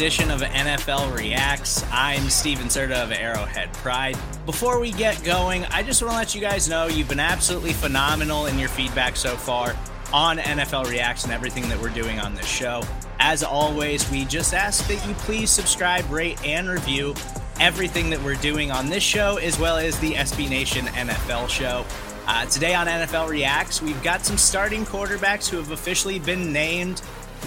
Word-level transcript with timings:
edition 0.00 0.30
of 0.30 0.40
NFL 0.40 1.14
Reacts. 1.14 1.84
I'm 1.92 2.30
Stephen 2.30 2.68
Serda 2.68 3.04
of 3.04 3.12
Arrowhead 3.12 3.70
Pride. 3.74 4.16
Before 4.46 4.80
we 4.80 4.92
get 4.92 5.22
going, 5.22 5.66
I 5.66 5.82
just 5.82 6.00
want 6.00 6.12
to 6.12 6.16
let 6.16 6.34
you 6.34 6.40
guys 6.40 6.70
know 6.70 6.86
you've 6.86 7.10
been 7.10 7.20
absolutely 7.20 7.74
phenomenal 7.74 8.46
in 8.46 8.58
your 8.58 8.70
feedback 8.70 9.14
so 9.14 9.36
far 9.36 9.76
on 10.10 10.38
NFL 10.38 10.88
Reacts 10.88 11.24
and 11.24 11.34
everything 11.34 11.68
that 11.68 11.78
we're 11.78 11.90
doing 11.90 12.18
on 12.18 12.34
this 12.34 12.46
show. 12.46 12.82
As 13.18 13.42
always, 13.42 14.10
we 14.10 14.24
just 14.24 14.54
ask 14.54 14.88
that 14.88 15.06
you 15.06 15.12
please 15.16 15.50
subscribe, 15.50 16.10
rate, 16.10 16.42
and 16.46 16.70
review 16.70 17.14
everything 17.60 18.08
that 18.08 18.22
we're 18.22 18.36
doing 18.36 18.70
on 18.70 18.88
this 18.88 19.02
show, 19.02 19.36
as 19.36 19.58
well 19.58 19.76
as 19.76 19.98
the 20.00 20.12
SB 20.12 20.48
Nation 20.48 20.86
NFL 20.86 21.50
show. 21.50 21.84
Uh, 22.26 22.46
today 22.46 22.74
on 22.74 22.86
NFL 22.86 23.28
Reacts, 23.28 23.82
we've 23.82 24.02
got 24.02 24.24
some 24.24 24.38
starting 24.38 24.86
quarterbacks 24.86 25.46
who 25.46 25.58
have 25.58 25.72
officially 25.72 26.18
been 26.18 26.54
named 26.54 27.02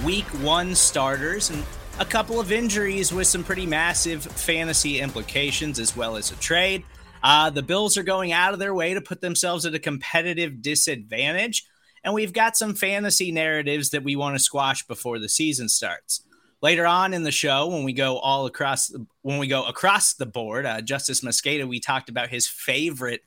week 0.05 0.25
one 0.43 0.75
starters 0.75 1.49
and 1.49 1.63
a 1.99 2.05
couple 2.05 2.39
of 2.39 2.51
injuries 2.51 3.13
with 3.13 3.27
some 3.27 3.43
pretty 3.43 3.65
massive 3.65 4.23
fantasy 4.23 4.99
implications 4.99 5.79
as 5.79 5.95
well 5.95 6.15
as 6.15 6.31
a 6.31 6.35
trade. 6.37 6.83
Uh, 7.21 7.49
the 7.49 7.61
Bills 7.61 7.97
are 7.97 8.03
going 8.03 8.31
out 8.31 8.53
of 8.53 8.59
their 8.59 8.73
way 8.73 8.93
to 8.93 9.01
put 9.01 9.21
themselves 9.21 9.65
at 9.65 9.75
a 9.75 9.79
competitive 9.79 10.61
disadvantage. 10.61 11.65
And 12.03 12.13
we've 12.13 12.33
got 12.33 12.57
some 12.57 12.73
fantasy 12.73 13.31
narratives 13.31 13.91
that 13.91 14.03
we 14.03 14.15
want 14.15 14.35
to 14.35 14.39
squash 14.39 14.85
before 14.87 15.19
the 15.19 15.29
season 15.29 15.69
starts. 15.69 16.21
Later 16.61 16.85
on 16.85 17.13
in 17.13 17.23
the 17.23 17.31
show, 17.31 17.67
when 17.67 17.83
we 17.83 17.93
go 17.93 18.17
all 18.17 18.45
across, 18.45 18.93
when 19.21 19.37
we 19.37 19.47
go 19.47 19.63
across 19.65 20.13
the 20.13 20.25
board, 20.25 20.65
uh, 20.65 20.81
Justis 20.81 21.23
Mosqueda, 21.23 21.67
we 21.67 21.79
talked 21.79 22.09
about 22.09 22.29
his 22.29 22.47
favorite 22.47 23.21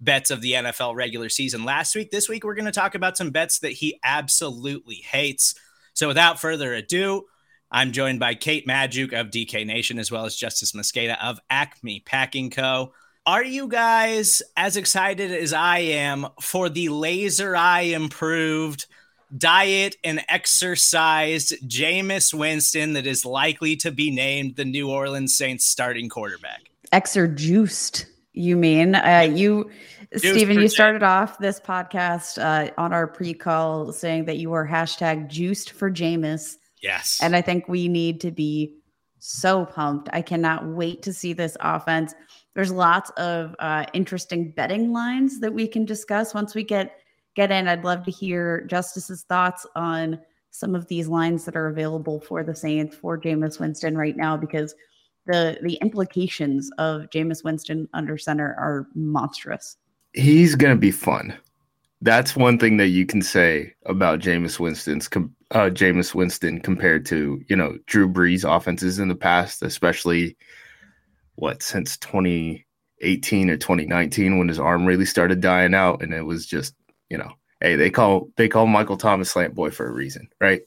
bets 0.00 0.30
of 0.30 0.42
the 0.42 0.52
NFL 0.52 0.94
regular 0.94 1.28
season 1.28 1.64
last 1.64 1.94
week. 1.94 2.10
This 2.10 2.28
week, 2.28 2.44
we're 2.44 2.54
going 2.54 2.64
to 2.66 2.72
talk 2.72 2.94
about 2.94 3.16
some 3.16 3.30
bets 3.30 3.60
that 3.60 3.72
he 3.72 3.98
absolutely 4.04 4.96
hates. 4.96 5.54
So 5.94 6.08
without 6.08 6.40
further 6.40 6.74
ado, 6.74 7.26
I'm 7.72 7.92
joined 7.92 8.18
by 8.18 8.34
Kate 8.34 8.66
Magdziuk 8.66 9.12
of 9.12 9.28
DK 9.28 9.64
Nation, 9.64 9.98
as 9.98 10.10
well 10.10 10.24
as 10.24 10.36
Justis 10.36 10.74
Mosqueda 10.74 11.16
of 11.22 11.38
Acme 11.48 12.00
Packing 12.00 12.50
Co. 12.50 12.92
Are 13.26 13.44
you 13.44 13.68
guys 13.68 14.42
as 14.56 14.76
excited 14.76 15.30
as 15.30 15.52
I 15.52 15.78
am 15.78 16.26
for 16.40 16.68
the 16.68 16.88
laser 16.88 17.54
eye 17.54 17.82
improved 17.82 18.86
diet 19.36 19.96
and 20.02 20.24
exercised 20.28 21.54
Jameis 21.68 22.34
Winston 22.34 22.94
that 22.94 23.06
is 23.06 23.24
likely 23.24 23.76
to 23.76 23.92
be 23.92 24.10
named 24.10 24.56
the 24.56 24.64
New 24.64 24.90
Orleans 24.90 25.36
Saints 25.36 25.64
starting 25.64 26.08
quarterback? 26.08 26.70
Exerjuiced, 26.92 28.06
you 28.32 28.56
mean? 28.56 28.96
Uh, 28.96 29.28
you, 29.32 29.70
Stephen, 30.16 30.58
you 30.58 30.68
started 30.68 31.04
off 31.04 31.38
this 31.38 31.60
podcast 31.60 32.42
uh, 32.42 32.72
on 32.76 32.92
our 32.92 33.06
pre 33.06 33.32
call 33.32 33.92
saying 33.92 34.24
that 34.24 34.38
you 34.38 34.50
were 34.50 34.66
hashtag 34.66 35.28
juiced 35.28 35.70
for 35.70 35.88
Jameis. 35.88 36.56
Yes. 36.82 37.18
And 37.22 37.36
I 37.36 37.42
think 37.42 37.68
we 37.68 37.88
need 37.88 38.20
to 38.22 38.30
be 38.30 38.76
so 39.18 39.66
pumped. 39.66 40.08
I 40.12 40.22
cannot 40.22 40.66
wait 40.66 41.02
to 41.02 41.12
see 41.12 41.32
this 41.32 41.56
offense. 41.60 42.14
There's 42.54 42.72
lots 42.72 43.10
of 43.16 43.54
uh, 43.58 43.84
interesting 43.92 44.52
betting 44.52 44.92
lines 44.92 45.40
that 45.40 45.52
we 45.52 45.68
can 45.68 45.84
discuss 45.84 46.34
once 46.34 46.54
we 46.54 46.64
get 46.64 46.96
get 47.36 47.50
in. 47.50 47.68
I'd 47.68 47.84
love 47.84 48.04
to 48.04 48.10
hear 48.10 48.66
Justis's 48.66 49.22
thoughts 49.22 49.66
on 49.76 50.18
some 50.50 50.74
of 50.74 50.88
these 50.88 51.06
lines 51.06 51.44
that 51.44 51.56
are 51.56 51.68
available 51.68 52.20
for 52.20 52.42
the 52.42 52.56
Saints 52.56 52.96
for 52.96 53.20
Jameis 53.20 53.60
Winston 53.60 53.96
right 53.96 54.16
now 54.16 54.36
because 54.36 54.74
the 55.26 55.58
the 55.62 55.74
implications 55.74 56.70
of 56.78 57.02
Jameis 57.10 57.44
Winston 57.44 57.88
under 57.92 58.18
center 58.18 58.56
are 58.58 58.88
monstrous. 58.94 59.76
He's 60.14 60.54
gonna 60.54 60.76
be 60.76 60.90
fun. 60.90 61.36
That's 62.02 62.34
one 62.34 62.58
thing 62.58 62.78
that 62.78 62.88
you 62.88 63.04
can 63.04 63.20
say 63.20 63.74
about 63.84 64.20
Jameis 64.20 64.58
Winston's 64.58 65.08
uh, 65.52 65.68
Jameis 65.70 66.14
Winston 66.14 66.60
compared 66.60 67.04
to 67.06 67.42
you 67.48 67.56
know 67.56 67.76
Drew 67.86 68.08
Brees 68.08 68.44
offenses 68.44 68.98
in 68.98 69.08
the 69.08 69.16
past, 69.16 69.62
especially 69.62 70.36
what 71.34 71.62
since 71.62 71.96
2018 71.98 73.50
or 73.50 73.56
2019 73.56 74.38
when 74.38 74.48
his 74.48 74.58
arm 74.58 74.86
really 74.86 75.04
started 75.04 75.40
dying 75.40 75.74
out, 75.74 76.02
and 76.02 76.14
it 76.14 76.22
was 76.22 76.46
just 76.46 76.74
you 77.10 77.18
know, 77.18 77.32
hey, 77.60 77.76
they 77.76 77.90
call 77.90 78.28
they 78.36 78.48
call 78.48 78.66
Michael 78.66 78.96
Thomas 78.96 79.30
slant 79.30 79.54
boy 79.54 79.70
for 79.70 79.86
a 79.86 79.92
reason, 79.92 80.28
right? 80.40 80.62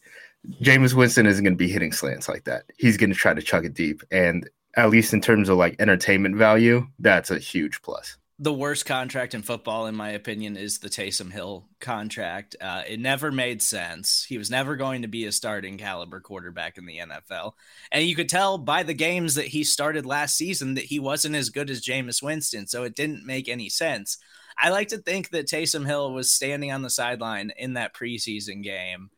Jameis 0.62 0.94
Winston 0.94 1.26
isn't 1.26 1.44
going 1.44 1.54
to 1.54 1.58
be 1.58 1.72
hitting 1.72 1.94
slants 1.94 2.28
like 2.28 2.44
that. 2.44 2.64
He's 2.78 2.98
going 2.98 3.10
to 3.12 3.16
try 3.16 3.34
to 3.34 3.42
chuck 3.42 3.64
it 3.64 3.74
deep, 3.74 4.04
and 4.12 4.48
at 4.76 4.90
least 4.90 5.14
in 5.14 5.22
terms 5.22 5.50
of 5.50 5.58
like 5.58 5.78
entertainment 5.80 6.36
value, 6.36 6.86
that's 7.00 7.32
a 7.32 7.40
huge 7.40 7.82
plus 7.82 8.18
the 8.44 8.54
worst 8.54 8.86
contract 8.86 9.34
in 9.34 9.42
football, 9.42 9.88
in 9.88 9.96
my 9.96 10.10
opinion, 10.10 10.58
is 10.58 10.80
the 10.80 10.90
Taysom 10.90 11.32
Hill 11.32 11.66
contract. 11.80 12.58
Uh, 12.60 12.84
it 12.86 13.00
never 13.00 13.32
made 13.32 13.62
sense. 13.62 14.26
He 14.28 14.38
was 14.38 14.52
never 14.52 14.76
going 14.76 15.04
to 15.04 15.08
be 15.08 15.26
a 15.26 15.32
starting 15.32 15.78
caliber 15.78 16.20
quarterback 16.20 16.78
in 16.78 16.86
the 16.86 16.98
NFL. 16.98 17.54
And 17.90 18.04
you 18.04 18.16
could 18.16 18.28
tell 18.28 18.58
by 18.58 18.84
the 18.84 18.94
games 18.94 19.36
that 19.36 19.48
he 19.48 19.64
started 19.64 20.06
last 20.06 20.36
season 20.36 20.74
that 20.74 20.84
he 20.84 21.00
wasn't 21.00 21.36
as 21.36 21.52
good 21.52 21.70
as 21.70 21.86
Jameis 21.86 22.22
Winston. 22.22 22.68
So 22.68 22.84
it 22.84 22.98
didn't 22.98 23.26
make 23.26 23.48
any 23.48 23.70
sense. 23.70 24.18
I 24.58 24.72
like 24.72 24.90
to 24.90 24.98
think 24.98 25.30
that 25.30 25.48
Taysom 25.48 25.86
Hill 25.86 26.12
was 26.12 26.34
standing 26.34 26.70
on 26.70 26.82
the 26.82 26.90
sideline 26.90 27.54
in 27.58 27.76
that 27.76 27.96
preseason 27.96 28.62
game 28.62 29.10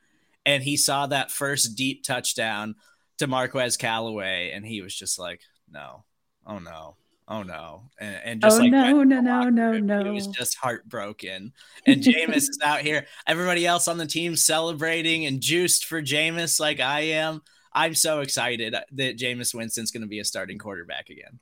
and 0.46 0.62
he 0.62 0.78
saw 0.78 1.08
that 1.08 1.32
first 1.32 1.76
deep 1.76 2.04
touchdown 2.04 2.76
to 3.18 3.26
Marquez 3.26 3.76
Callaway 3.76 4.52
and 4.54 4.64
he 4.64 4.84
was 4.84 4.96
just 4.96 5.18
like, 5.18 5.42
no, 5.68 6.04
oh 6.46 6.60
no, 6.60 6.96
oh 7.28 7.42
no 7.42 7.90
and, 8.00 8.20
and 8.24 8.42
just 8.42 8.60
oh, 8.60 8.64
like 8.64 8.72
no 8.72 9.04
no 9.04 9.20
no 9.20 9.50
no 9.50 9.80
no 9.80 10.04
he 10.04 10.12
was 10.12 10.28
just 10.28 10.56
heartbroken 10.58 11.52
and 11.88 12.02
Jameis 12.02 12.36
is 12.36 12.60
out 12.64 12.82
here 12.82 13.08
everybody 13.26 13.66
else 13.66 13.88
on 13.88 13.98
the 13.98 14.06
team 14.06 14.36
celebrating 14.36 15.26
and 15.26 15.42
juiced 15.42 15.86
for 15.86 16.02
Jameis 16.02 16.60
like 16.60 16.80
I 16.80 17.02
am 17.02 17.42
I'm 17.74 17.96
so 17.96 18.20
excited 18.22 18.76
that 18.92 19.18
Jameis 19.18 19.54
Winston's 19.54 19.92
going 19.92 20.04
to 20.04 20.08
be 20.08 20.20
a 20.20 20.26
starting 20.26 20.60
quarterback 20.60 21.10
again 21.10 21.40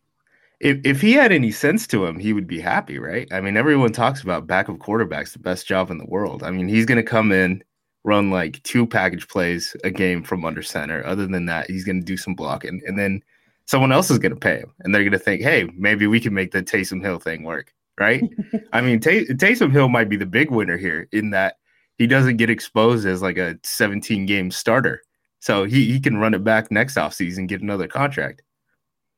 if, 0.64 0.80
if 0.86 1.02
he 1.02 1.12
had 1.12 1.34
any 1.34 1.52
sense 1.52 1.86
to 1.88 2.06
him, 2.06 2.18
he 2.18 2.32
would 2.32 2.48
be 2.48 2.60
happy, 2.60 2.98
right? 2.98 3.28
I 3.34 3.42
mean, 3.42 3.58
everyone 3.58 3.92
talks 3.92 4.22
about 4.22 4.48
backup 4.48 4.78
quarterbacks, 4.78 5.34
the 5.34 5.40
best 5.40 5.68
job 5.68 5.92
in 5.92 5.98
the 5.98 6.06
world. 6.06 6.42
I 6.42 6.52
mean, 6.52 6.70
he's 6.70 6.86
going 6.86 6.96
to 6.96 7.04
come 7.04 7.34
in, 7.34 7.62
run 8.06 8.32
like 8.32 8.64
two 8.64 8.88
package 8.88 9.28
plays 9.28 9.76
a 9.84 9.92
game 9.92 10.24
from 10.24 10.46
under 10.46 10.62
center. 10.62 11.06
Other 11.06 11.28
than 11.28 11.48
that, 11.48 11.70
he's 11.70 11.84
going 11.84 12.00
to 12.00 12.06
do 12.06 12.16
some 12.16 12.34
blocking, 12.34 12.82
and 12.88 12.98
then 12.98 13.22
someone 13.66 13.92
else 13.92 14.12
is 14.12 14.20
going 14.20 14.34
to 14.34 14.40
pay 14.40 14.58
him, 14.58 14.74
and 14.80 14.94
they're 14.94 15.04
going 15.04 15.12
to 15.12 15.20
think, 15.20 15.42
hey, 15.42 15.70
maybe 15.76 16.08
we 16.08 16.20
can 16.20 16.34
make 16.34 16.52
the 16.52 16.64
Taysom 16.64 17.02
Hill 17.02 17.20
thing 17.20 17.44
work, 17.44 17.74
right? 18.00 18.24
I 18.74 18.82
mean, 18.82 19.00
Tay- 19.00 19.26
Taysom 19.26 19.72
Hill 19.72 19.90
might 19.90 20.10
be 20.10 20.18
the 20.18 20.26
big 20.26 20.52
winner 20.52 20.78
here 20.78 21.08
in 21.12 21.32
that 21.32 21.58
he 21.98 22.08
doesn't 22.08 22.38
get 22.38 22.50
exposed 22.50 23.06
as 23.06 23.22
like 23.22 23.38
a 23.38 23.58
17 23.64 24.26
game 24.26 24.52
starter, 24.52 25.02
so 25.40 25.64
he 25.64 25.92
he 25.92 26.00
can 26.00 26.18
run 26.18 26.34
it 26.34 26.44
back 26.44 26.72
next 26.72 26.96
offseason, 26.96 27.48
get 27.48 27.62
another 27.62 27.88
contract. 27.88 28.42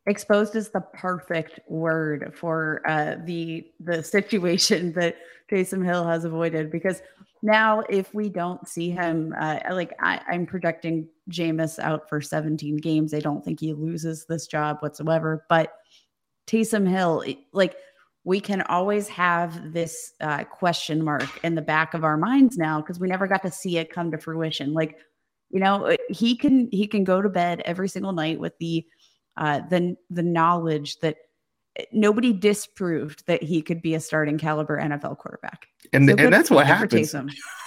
Exposed 0.08 0.56
is 0.56 0.70
the 0.70 0.82
perfect 0.82 1.60
word 1.68 2.34
for 2.36 2.82
uh, 2.88 3.16
the 3.26 3.66
the 3.80 4.04
situation 4.04 4.92
that 4.94 5.16
Taysom 5.52 5.84
Hill 5.86 6.06
has 6.06 6.26
avoided 6.26 6.72
because 6.72 7.02
now 7.42 7.82
if 7.90 8.14
we 8.14 8.30
don't 8.30 8.68
see 8.68 8.90
him, 8.90 9.34
uh, 9.38 9.60
like 9.72 9.94
I, 10.00 10.22
I'm 10.28 10.46
projecting 10.46 11.08
Jameis 11.30 11.80
out 11.80 12.10
for 12.10 12.22
17 12.22 12.78
games. 12.78 13.14
I 13.14 13.20
don't 13.20 13.44
think 13.44 13.60
he 13.60 13.74
loses 13.74 14.26
this 14.28 14.48
job 14.48 14.78
whatsoever. 14.80 15.46
But 15.50 15.74
Taysom 16.48 16.88
Hill, 16.88 17.24
like 17.52 17.76
we 18.24 18.40
can 18.40 18.64
always 18.64 19.08
have 19.08 19.72
this 19.72 20.14
uh, 20.20 20.44
question 20.46 21.04
mark 21.04 21.44
in 21.44 21.56
the 21.56 21.62
back 21.62 21.94
of 21.94 22.04
our 22.04 22.18
minds 22.18 22.58
now 22.58 22.82
because 22.82 23.00
we 23.00 23.08
never 23.08 23.28
got 23.28 23.44
to 23.44 23.52
see 23.52 23.78
it 23.78 23.92
come 23.92 24.12
to 24.12 24.18
fruition. 24.18 24.74
Like, 24.74 24.98
you 25.52 25.60
know, 25.60 25.86
uh, 25.86 25.98
he 26.10 26.36
can 26.36 26.68
he 26.72 26.88
can 26.88 27.04
go 27.04 27.22
to 27.22 27.30
bed 27.30 27.62
every 27.66 27.88
single 27.88 28.14
night 28.14 28.40
with 28.40 28.58
the 28.60 28.84
uh, 29.38 29.62
the 29.70 29.96
the 30.10 30.24
knowledge 30.24 31.00
that 31.00 31.18
nobody 31.92 32.34
disproved 32.34 33.26
that 33.28 33.44
he 33.44 33.62
could 33.62 33.82
be 33.82 33.96
a 33.96 34.00
starting 34.00 34.38
caliber 34.38 34.80
NFL 34.80 35.18
quarterback. 35.18 35.68
And, 35.94 36.10
so 36.10 36.16
and 36.18 36.34
that's 36.34 36.50
what 36.50 36.66
happens. 36.68 37.14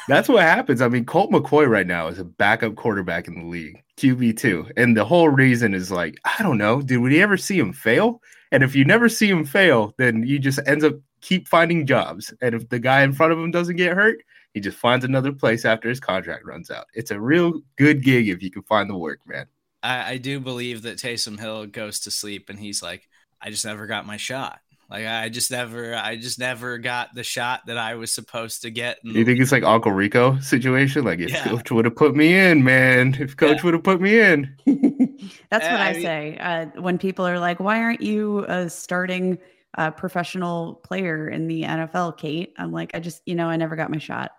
That's 0.08 0.26
what 0.26 0.42
happens. 0.42 0.80
I 0.80 0.88
mean, 0.88 1.04
Colt 1.04 1.30
McCoy 1.30 1.68
right 1.68 1.86
now 1.86 2.08
is 2.08 2.18
a 2.18 2.24
backup 2.24 2.76
quarterback 2.76 3.28
in 3.28 3.34
the 3.34 3.44
league, 3.44 3.82
QB2. 3.98 4.72
And 4.74 4.96
the 4.96 5.04
whole 5.04 5.28
reason 5.28 5.74
is 5.74 5.90
like, 5.90 6.18
I 6.24 6.42
don't 6.42 6.56
know, 6.56 6.80
did 6.80 6.96
we 6.96 7.20
ever 7.22 7.36
see 7.36 7.58
him 7.58 7.74
fail? 7.74 8.22
And 8.50 8.62
if 8.62 8.74
you 8.74 8.86
never 8.86 9.10
see 9.10 9.28
him 9.28 9.44
fail, 9.44 9.92
then 9.98 10.26
you 10.26 10.38
just 10.38 10.60
ends 10.66 10.82
up 10.82 10.94
keep 11.20 11.46
finding 11.46 11.84
jobs. 11.86 12.32
And 12.40 12.54
if 12.54 12.70
the 12.70 12.78
guy 12.78 13.02
in 13.02 13.12
front 13.12 13.32
of 13.32 13.38
him 13.38 13.50
doesn't 13.50 13.76
get 13.76 13.94
hurt, 13.94 14.22
he 14.54 14.60
just 14.60 14.78
finds 14.78 15.04
another 15.04 15.32
place 15.32 15.64
after 15.64 15.88
his 15.88 16.00
contract 16.00 16.46
runs 16.46 16.70
out. 16.70 16.86
It's 16.94 17.10
a 17.10 17.20
real 17.20 17.60
good 17.76 18.02
gig 18.02 18.28
if 18.28 18.42
you 18.42 18.50
can 18.50 18.62
find 18.62 18.88
the 18.88 18.96
work, 18.96 19.20
man. 19.26 19.46
I, 19.82 20.12
I 20.12 20.16
do 20.16 20.40
believe 20.40 20.82
that 20.82 20.96
Taysom 20.98 21.38
Hill 21.38 21.66
goes 21.66 22.00
to 22.00 22.10
sleep 22.10 22.48
and 22.48 22.58
he's 22.58 22.82
like, 22.82 23.07
I 23.40 23.50
just 23.50 23.64
never 23.64 23.86
got 23.86 24.06
my 24.06 24.16
shot. 24.16 24.60
Like 24.90 25.06
I 25.06 25.28
just 25.28 25.50
never, 25.50 25.94
I 25.94 26.16
just 26.16 26.38
never 26.38 26.78
got 26.78 27.14
the 27.14 27.22
shot 27.22 27.66
that 27.66 27.76
I 27.76 27.96
was 27.96 28.12
supposed 28.12 28.62
to 28.62 28.70
get. 28.70 28.98
you 29.02 29.22
think 29.22 29.38
it's 29.38 29.52
like 29.52 29.62
Uncle 29.62 29.92
Rico 29.92 30.38
situation? 30.38 31.04
Like 31.04 31.18
if 31.18 31.30
yeah. 31.30 31.44
coach 31.44 31.70
would 31.70 31.84
have 31.84 31.94
put 31.94 32.16
me 32.16 32.34
in, 32.34 32.64
man. 32.64 33.14
If 33.20 33.36
coach 33.36 33.58
yeah. 33.58 33.62
would 33.64 33.74
have 33.74 33.82
put 33.82 34.00
me 34.00 34.18
in. 34.18 34.56
That's 35.50 35.66
what 35.66 35.80
I, 35.80 35.90
I 35.90 35.92
say. 35.92 36.38
Uh, 36.38 36.66
when 36.80 36.96
people 36.96 37.26
are 37.26 37.38
like, 37.38 37.60
"Why 37.60 37.80
aren't 37.80 38.00
you 38.00 38.46
a 38.48 38.70
starting 38.70 39.38
uh, 39.76 39.90
professional 39.90 40.76
player 40.76 41.28
in 41.28 41.48
the 41.48 41.64
NFL, 41.64 42.16
Kate?" 42.16 42.54
I'm 42.56 42.72
like, 42.72 42.92
I 42.94 43.00
just, 43.00 43.20
you 43.26 43.34
know, 43.34 43.48
I 43.48 43.56
never 43.56 43.76
got 43.76 43.90
my 43.90 43.98
shot, 43.98 44.30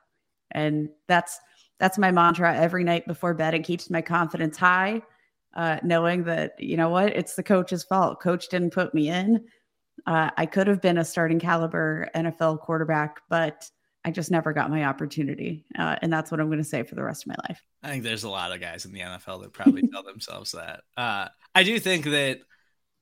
and 0.50 0.90
that's 1.08 1.40
that's 1.80 2.00
my 2.00 2.10
mantra 2.10 2.56
every 2.56 2.84
night 2.84 3.06
before 3.06 3.36
bed. 3.36 3.54
It 3.54 3.64
keeps 3.64 3.92
my 3.92 4.02
confidence 4.02 4.58
high, 4.58 5.04
uh, 5.56 5.80
knowing 5.84 6.24
that 6.26 6.54
you 6.60 6.78
know 6.78 6.90
what, 6.90 7.16
it's 7.16 7.36
the 7.36 7.44
coach's 7.44 7.84
fault. 7.84 8.22
Coach 8.22 8.50
didn't 8.50 8.72
put 8.72 8.94
me 8.94 9.10
in 9.10 9.44
uh, 10.06 10.30
I 10.38 10.46
could 10.46 10.68
have 10.68 10.82
been 10.82 10.98
a 10.98 11.06
starting 11.06 11.40
caliber 11.40 12.10
NFL 12.16 12.60
quarterback, 12.60 13.22
but 13.30 13.70
I 14.06 14.12
just 14.12 14.32
never 14.32 14.54
got 14.54 14.70
my 14.70 14.86
opportunity. 14.86 15.66
Uh, 15.78 15.98
and 16.02 16.12
that's 16.12 16.32
what 16.32 16.40
I'm 16.40 16.48
going 16.48 16.60
to 16.60 16.64
say 16.64 16.84
for 16.84 16.96
the 16.96 17.04
rest 17.04 17.24
of 17.24 17.28
my 17.28 17.36
life. 17.50 17.62
I 17.84 17.90
think 17.90 18.04
there's 18.04 18.24
a 18.24 18.30
lot 18.30 18.52
of 18.52 18.62
guys 18.62 18.86
in 18.86 18.94
the 18.94 19.02
NFL 19.02 19.42
that 19.44 19.54
probably 19.54 19.88
tell 19.88 20.04
themselves 20.06 20.54
that. 20.54 20.82
Uh, 20.96 21.28
I 21.54 21.64
do 21.64 21.80
think 21.80 22.06
that 22.06 22.40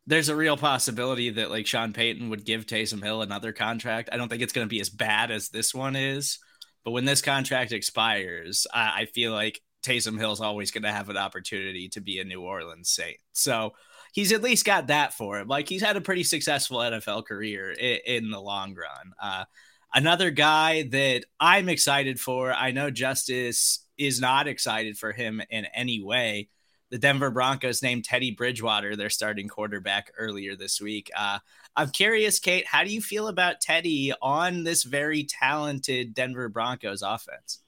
there's 0.08 0.30
a 0.30 0.36
real 0.36 0.58
possibility 0.58 1.32
that 1.32 1.52
like 1.52 1.68
Sean 1.68 1.94
Payton 1.94 2.30
would 2.30 2.46
give 2.46 2.66
Taysom 2.66 3.04
Hill 3.04 3.22
another 3.22 3.52
contract. 3.52 4.10
I 4.12 4.18
don't 4.18 4.30
think 4.30 4.42
it's 4.42 4.54
going 4.54 4.66
to 4.66 4.70
be 4.70 4.80
as 4.80 4.90
bad 4.90 5.32
as 5.32 5.50
this 5.50 5.74
one 5.74 5.96
is. 5.96 6.40
But 6.84 6.92
when 6.92 7.06
this 7.06 7.22
contract 7.22 7.74
expires, 7.74 8.66
I, 8.74 9.02
I 9.02 9.06
feel 9.06 9.34
like 9.34 9.62
Taysom 9.88 10.20
Hill's 10.20 10.42
always 10.42 10.72
going 10.72 10.84
to 10.84 10.92
have 10.92 11.10
an 11.10 11.18
opportunity 11.18 11.88
to 11.90 12.02
be 12.02 12.20
a 12.20 12.26
New 12.26 12.42
Orleans 12.42 12.90
Saint. 12.90 13.18
So 13.32 13.74
he's 14.12 14.34
at 14.34 14.44
least 14.44 14.66
got 14.66 14.88
that 14.88 15.14
for 15.14 15.40
him. 15.40 15.48
Like 15.48 15.70
he's 15.70 15.82
had 15.82 15.96
a 15.96 16.02
pretty 16.02 16.24
successful 16.24 16.80
NFL 16.80 17.26
career 17.26 17.72
in, 17.72 18.00
in 18.06 18.30
the 18.32 18.42
long 18.42 18.76
run. 18.76 19.14
Uh, 19.22 19.46
another 19.94 20.32
guy 20.32 20.84
that 20.90 21.24
I'm 21.40 21.70
excited 21.70 22.20
for, 22.20 22.52
I 22.52 22.72
know 22.72 22.92
Justis 22.92 23.80
is 23.98 24.20
not 24.20 24.48
excited 24.48 24.98
for 24.98 25.12
him 25.12 25.42
in 25.50 25.66
any 25.74 26.04
way. 26.04 26.50
The 26.90 26.98
Denver 26.98 27.32
Broncos 27.32 27.84
named 27.84 28.06
Teddy 28.06 28.32
Bridgewater 28.32 28.96
their 28.96 29.10
starting 29.10 29.48
quarterback 29.48 30.12
earlier 30.18 30.56
this 30.56 30.80
week. 30.80 31.12
Uh, 31.18 31.40
I'm 31.76 31.90
curious, 31.90 32.40
Kate, 32.40 32.66
how 32.66 32.84
do 32.84 32.90
you 32.90 33.02
feel 33.02 33.28
about 33.28 33.62
Teddy 33.62 34.14
on 34.22 34.64
this 34.64 34.84
very 34.84 35.26
talented 35.26 36.14
Denver 36.14 36.50
Broncos 36.50 37.02
offense? 37.02 37.60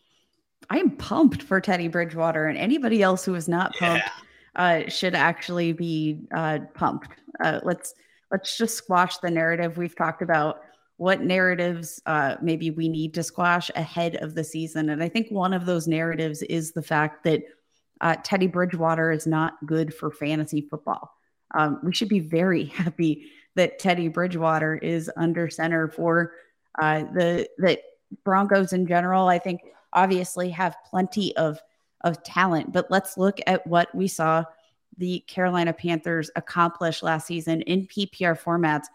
I'm 0.69 0.91
pumped 0.91 1.41
for 1.43 1.59
Teddy 1.61 1.87
Bridgewater 1.87 2.47
and 2.47 2.57
anybody 2.57 3.01
else 3.01 3.25
who 3.25 3.35
is 3.35 3.47
not 3.47 3.75
pumped. 3.75 4.05
Yeah 4.05 4.11
uh, 4.55 4.89
should 4.89 5.15
actually 5.15 5.73
be 5.73 6.19
uh, 6.35 6.59
pumped. 6.73 7.09
Uh, 7.43 7.59
let's 7.63 7.95
let's 8.31 8.57
just 8.57 8.75
squash 8.75 9.17
the 9.17 9.31
narrative 9.31 9.77
we've 9.77 9.95
talked 9.95 10.21
about. 10.21 10.61
What 10.97 11.21
narratives 11.21 12.01
uh, 12.05 12.35
maybe 12.41 12.71
we 12.71 12.89
need 12.89 13.13
to 13.13 13.23
squash 13.23 13.71
ahead 13.75 14.17
of 14.17 14.35
the 14.35 14.43
season, 14.43 14.89
and 14.89 15.01
I 15.01 15.09
think 15.09 15.29
one 15.29 15.53
of 15.53 15.65
those 15.65 15.87
narratives 15.87 16.41
is 16.43 16.73
the 16.73 16.81
fact 16.81 17.23
that 17.23 17.41
uh, 18.01 18.15
Teddy 18.23 18.47
Bridgewater 18.47 19.11
is 19.11 19.25
not 19.25 19.53
good 19.65 19.93
for 19.93 20.11
fantasy 20.11 20.61
football. 20.61 21.09
Um, 21.55 21.79
we 21.83 21.93
should 21.93 22.09
be 22.09 22.19
very 22.19 22.65
happy 22.81 23.31
that 23.55 23.79
Teddy 23.79 24.09
Bridgewater 24.09 24.75
is 24.75 25.09
under 25.15 25.49
center 25.49 25.87
for 25.87 26.33
uh, 26.81 27.03
the 27.13 27.47
the 27.57 27.79
Broncos 28.25 28.73
in 28.73 28.87
general. 28.87 29.27
I 29.27 29.39
think 29.39 29.61
obviously 29.93 30.49
have 30.51 30.75
plenty 30.89 31.35
of 31.37 31.61
of 32.01 32.23
talent. 32.23 32.71
But 32.71 32.89
let's 32.89 33.17
look 33.17 33.39
at 33.45 33.65
what 33.67 33.93
we 33.93 34.07
saw 34.07 34.45
the 34.97 35.19
Carolina 35.27 35.73
Panthers 35.73 36.29
accomplish 36.35 37.03
last 37.03 37.27
season 37.27 37.61
in 37.63 37.87
PPR 37.87 38.39
formats. 38.39 38.85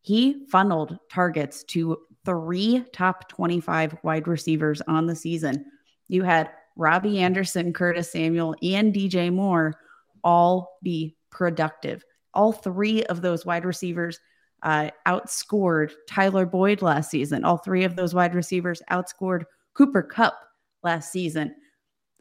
He 0.00 0.46
funneled 0.48 0.98
targets 1.10 1.64
to 1.64 1.98
three 2.24 2.84
top 2.92 3.28
25 3.28 3.96
wide 4.02 4.28
receivers 4.28 4.80
on 4.82 5.06
the 5.06 5.16
season. 5.16 5.64
You 6.08 6.22
had 6.22 6.50
Robbie 6.76 7.20
Anderson, 7.20 7.72
Curtis 7.72 8.12
Samuel, 8.12 8.54
and 8.62 8.92
DJ 8.92 9.32
Moore 9.32 9.74
all 10.22 10.78
be 10.82 11.16
productive. 11.30 12.04
All 12.32 12.52
three 12.52 13.04
of 13.04 13.22
those 13.22 13.46
wide 13.46 13.64
receivers 13.64 14.18
uh, 14.62 14.90
outscored 15.06 15.92
Tyler 16.08 16.46
Boyd 16.46 16.82
last 16.82 17.10
season. 17.10 17.44
All 17.44 17.58
three 17.58 17.84
of 17.84 17.96
those 17.96 18.14
wide 18.14 18.34
receivers 18.34 18.82
outscored 18.90 19.44
Cooper 19.74 20.02
Kupp 20.02 20.34
last 20.82 21.12
season. 21.12 21.54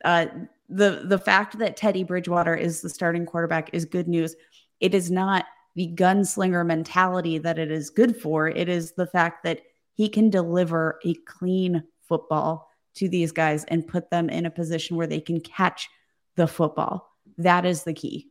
Uh, 0.04 0.26
the 0.70 1.04
the 1.06 1.20
fact 1.20 1.60
that 1.60 1.78
Teddy 1.78 2.04
Bridgewater 2.04 2.56
is 2.56 2.82
the 2.82 2.90
starting 2.90 3.26
quarterback 3.26 3.70
is 3.74 3.86
good 3.86 4.08
news. 4.08 4.36
It 4.80 4.94
is 4.94 5.12
not 5.12 5.46
the 5.76 5.94
gunslinger 5.96 6.66
mentality 6.66 7.38
that 7.40 7.60
it 7.60 7.72
is 7.72 7.90
good 7.90 8.18
for. 8.18 8.48
It 8.48 8.70
is 8.70 8.94
the 8.94 9.08
fact 9.08 9.44
that 9.44 9.62
he 9.94 10.10
can 10.10 10.30
deliver 10.30 11.00
a 11.06 11.14
clean 11.26 11.84
football 12.08 12.70
to 12.96 13.10
these 13.10 13.32
guys 13.32 13.64
and 13.66 13.88
put 13.88 14.10
them 14.10 14.30
in 14.30 14.46
a 14.46 14.52
position 14.52 14.98
where 14.98 15.08
they 15.08 15.20
can 15.20 15.40
catch 15.40 15.90
the 16.36 16.48
football. 16.48 17.12
That 17.38 17.66
is 17.66 17.84
the 17.84 17.94
key. 17.94 18.30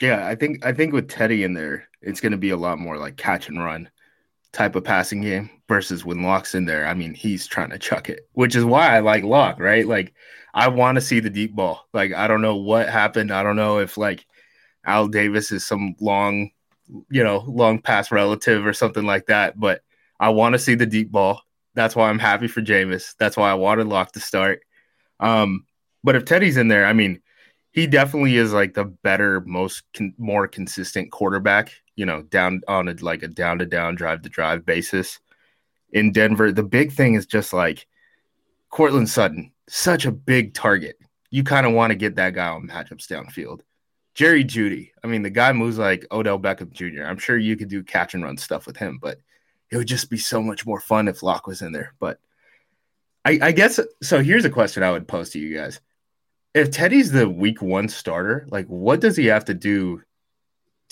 Yeah, 0.00 0.26
I 0.26 0.34
think 0.34 0.64
I 0.64 0.72
think 0.72 0.92
with 0.92 1.08
Teddy 1.08 1.44
in 1.44 1.54
there, 1.54 1.88
it's 2.00 2.20
going 2.20 2.32
to 2.32 2.38
be 2.38 2.50
a 2.50 2.56
lot 2.56 2.78
more 2.78 2.98
like 2.98 3.16
catch 3.16 3.48
and 3.48 3.62
run 3.62 3.90
type 4.54 4.76
of 4.76 4.84
passing 4.84 5.20
game 5.20 5.50
versus 5.68 6.04
when 6.04 6.22
Lock's 6.22 6.54
in 6.54 6.64
there. 6.64 6.86
I 6.86 6.94
mean, 6.94 7.14
he's 7.14 7.46
trying 7.46 7.70
to 7.70 7.78
chuck 7.78 8.08
it, 8.08 8.28
which 8.32 8.56
is 8.56 8.64
why 8.64 8.94
I 8.96 9.00
like 9.00 9.24
Lock, 9.24 9.60
right? 9.60 9.86
Like 9.86 10.14
I 10.54 10.68
want 10.68 10.96
to 10.96 11.02
see 11.02 11.20
the 11.20 11.30
deep 11.30 11.54
ball. 11.54 11.86
Like 11.92 12.14
I 12.14 12.26
don't 12.26 12.42
know 12.42 12.56
what 12.56 12.88
happened. 12.88 13.32
I 13.32 13.42
don't 13.42 13.56
know 13.56 13.78
if 13.78 13.98
like 13.98 14.24
Al 14.86 15.08
Davis 15.08 15.50
is 15.50 15.64
some 15.66 15.94
long, 16.00 16.50
you 17.10 17.24
know, 17.24 17.44
long 17.46 17.80
pass 17.80 18.10
relative 18.10 18.66
or 18.66 18.72
something 18.72 19.04
like 19.04 19.26
that. 19.26 19.58
But 19.58 19.82
I 20.20 20.30
want 20.30 20.54
to 20.54 20.58
see 20.58 20.74
the 20.74 20.86
deep 20.86 21.10
ball. 21.10 21.42
That's 21.74 21.96
why 21.96 22.08
I'm 22.08 22.20
happy 22.20 22.46
for 22.46 22.62
Jameis. 22.62 23.14
That's 23.18 23.36
why 23.36 23.50
I 23.50 23.54
wanted 23.54 23.88
Lock 23.88 24.12
to 24.12 24.20
start. 24.20 24.60
Um, 25.18 25.66
but 26.04 26.14
if 26.14 26.24
Teddy's 26.24 26.56
in 26.56 26.68
there, 26.68 26.86
I 26.86 26.92
mean, 26.92 27.20
he 27.72 27.88
definitely 27.88 28.36
is 28.36 28.52
like 28.52 28.74
the 28.74 28.84
better, 28.84 29.40
most 29.40 29.82
con- 29.92 30.14
more 30.16 30.46
consistent 30.46 31.10
quarterback. 31.10 31.72
You 31.96 32.06
know, 32.06 32.22
down 32.22 32.62
on 32.68 32.88
a 32.88 32.94
like 33.00 33.22
a 33.22 33.28
down 33.28 33.58
to 33.58 33.66
down, 33.66 33.94
drive 33.94 34.22
to 34.22 34.28
drive 34.28 34.66
basis 34.66 35.20
in 35.92 36.12
Denver. 36.12 36.52
The 36.52 36.62
big 36.62 36.92
thing 36.92 37.14
is 37.14 37.26
just 37.26 37.52
like 37.52 37.86
Courtland 38.70 39.08
Sutton 39.08 39.52
such 39.68 40.04
a 40.04 40.12
big 40.12 40.54
target. 40.54 40.98
You 41.30 41.44
kind 41.44 41.66
of 41.66 41.72
want 41.72 41.90
to 41.90 41.96
get 41.96 42.16
that 42.16 42.34
guy 42.34 42.48
on 42.48 42.68
matchups 42.68 43.06
downfield. 43.06 43.60
Jerry 44.14 44.44
Jeudy, 44.44 44.90
I 45.02 45.08
mean, 45.08 45.22
the 45.22 45.30
guy 45.30 45.52
moves 45.52 45.78
like 45.78 46.06
Odell 46.12 46.38
Beckham 46.38 46.70
Jr. 46.70 47.02
I'm 47.02 47.18
sure 47.18 47.36
you 47.36 47.56
could 47.56 47.68
do 47.68 47.82
catch 47.82 48.14
and 48.14 48.22
run 48.22 48.36
stuff 48.36 48.66
with 48.66 48.76
him, 48.76 48.98
but 49.02 49.18
it 49.70 49.76
would 49.76 49.88
just 49.88 50.08
be 50.08 50.18
so 50.18 50.40
much 50.40 50.64
more 50.64 50.80
fun 50.80 51.08
if 51.08 51.22
Lock 51.22 51.48
was 51.48 51.62
in 51.62 51.72
there. 51.72 51.94
But 51.98 52.20
I, 53.24 53.38
I 53.42 53.52
guess 53.52 53.80
so. 54.02 54.22
Here's 54.22 54.44
a 54.44 54.50
question 54.50 54.82
I 54.82 54.92
would 54.92 55.08
pose 55.08 55.30
to 55.30 55.40
you 55.40 55.56
guys: 55.56 55.80
If 56.52 56.70
Teddy's 56.70 57.10
the 57.10 57.28
Week 57.28 57.60
One 57.60 57.88
starter, 57.88 58.46
like 58.50 58.66
what 58.66 59.00
does 59.00 59.16
he 59.16 59.26
have 59.26 59.46
to 59.46 59.54
do 59.54 60.02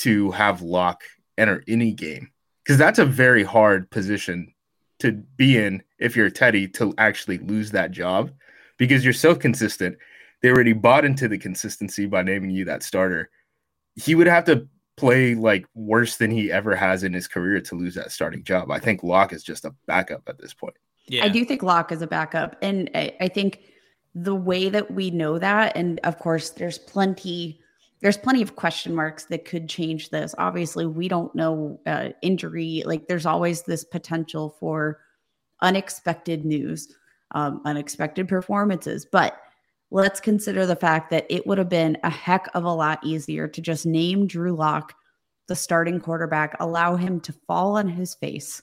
to 0.02 0.30
have 0.32 0.62
Lock 0.62 1.02
enter 1.38 1.62
any 1.66 1.92
game? 1.92 2.30
Because 2.64 2.78
that's 2.78 2.98
a 2.98 3.04
very 3.04 3.42
hard 3.42 3.90
position 3.90 4.52
to 5.00 5.12
be 5.12 5.58
in 5.58 5.82
if 5.98 6.16
you're 6.16 6.30
Teddy 6.30 6.68
to 6.68 6.94
actually 6.96 7.38
lose 7.38 7.72
that 7.72 7.90
job 7.90 8.30
because 8.78 9.04
you're 9.04 9.12
so 9.12 9.34
consistent. 9.34 9.96
They 10.42 10.50
already 10.50 10.72
bought 10.72 11.04
into 11.04 11.28
the 11.28 11.38
consistency 11.38 12.06
by 12.06 12.22
naming 12.22 12.50
you 12.50 12.64
that 12.66 12.82
starter. 12.82 13.30
He 13.96 14.14
would 14.14 14.26
have 14.26 14.44
to 14.44 14.68
play 14.96 15.34
like 15.34 15.66
worse 15.74 16.16
than 16.16 16.30
he 16.30 16.52
ever 16.52 16.76
has 16.76 17.02
in 17.02 17.12
his 17.12 17.26
career 17.26 17.60
to 17.60 17.74
lose 17.74 17.94
that 17.94 18.12
starting 18.12 18.44
job. 18.44 18.70
I 18.70 18.78
think 18.78 19.02
Lock 19.02 19.32
is 19.32 19.42
just 19.42 19.64
a 19.64 19.74
backup 19.86 20.28
at 20.28 20.38
this 20.38 20.54
point. 20.54 20.74
Yeah. 21.06 21.24
I 21.24 21.28
do 21.28 21.44
think 21.44 21.62
Lock 21.62 21.90
is 21.92 22.02
a 22.02 22.06
backup. 22.06 22.56
And 22.62 22.90
I, 22.94 23.16
I 23.20 23.28
think 23.28 23.60
the 24.14 24.34
way 24.34 24.68
that 24.68 24.90
we 24.90 25.10
know 25.10 25.38
that, 25.38 25.76
and 25.76 25.98
of 26.04 26.18
course, 26.18 26.50
there's 26.50 26.78
plenty 26.78 27.61
there's 28.02 28.18
plenty 28.18 28.42
of 28.42 28.56
question 28.56 28.94
marks 28.94 29.24
that 29.26 29.44
could 29.44 29.68
change 29.68 30.10
this. 30.10 30.34
Obviously, 30.36 30.86
we 30.86 31.08
don't 31.08 31.34
know 31.34 31.80
uh, 31.86 32.10
injury. 32.20 32.82
Like, 32.84 33.08
there's 33.08 33.26
always 33.26 33.62
this 33.62 33.84
potential 33.84 34.56
for 34.60 35.00
unexpected 35.60 36.44
news 36.44 36.88
um, 37.34 37.60
unexpected 37.64 38.28
performances. 38.28 39.06
But 39.10 39.36
let's 39.90 40.20
consider 40.20 40.66
the 40.66 40.76
fact 40.76 41.10
that 41.10 41.26
it 41.28 41.46
would 41.46 41.58
have 41.58 41.68
been 41.68 41.98
a 42.02 42.10
heck 42.10 42.48
of 42.54 42.64
a 42.64 42.72
lot 42.72 43.04
easier 43.04 43.48
to 43.48 43.60
just 43.60 43.86
name 43.86 44.26
Drew 44.26 44.54
Lock 44.54 44.94
the 45.48 45.56
starting 45.56 46.00
quarterback, 46.00 46.56
allow 46.60 46.96
him 46.96 47.20
to 47.20 47.32
fall 47.46 47.76
on 47.76 47.88
his 47.88 48.14
face. 48.14 48.62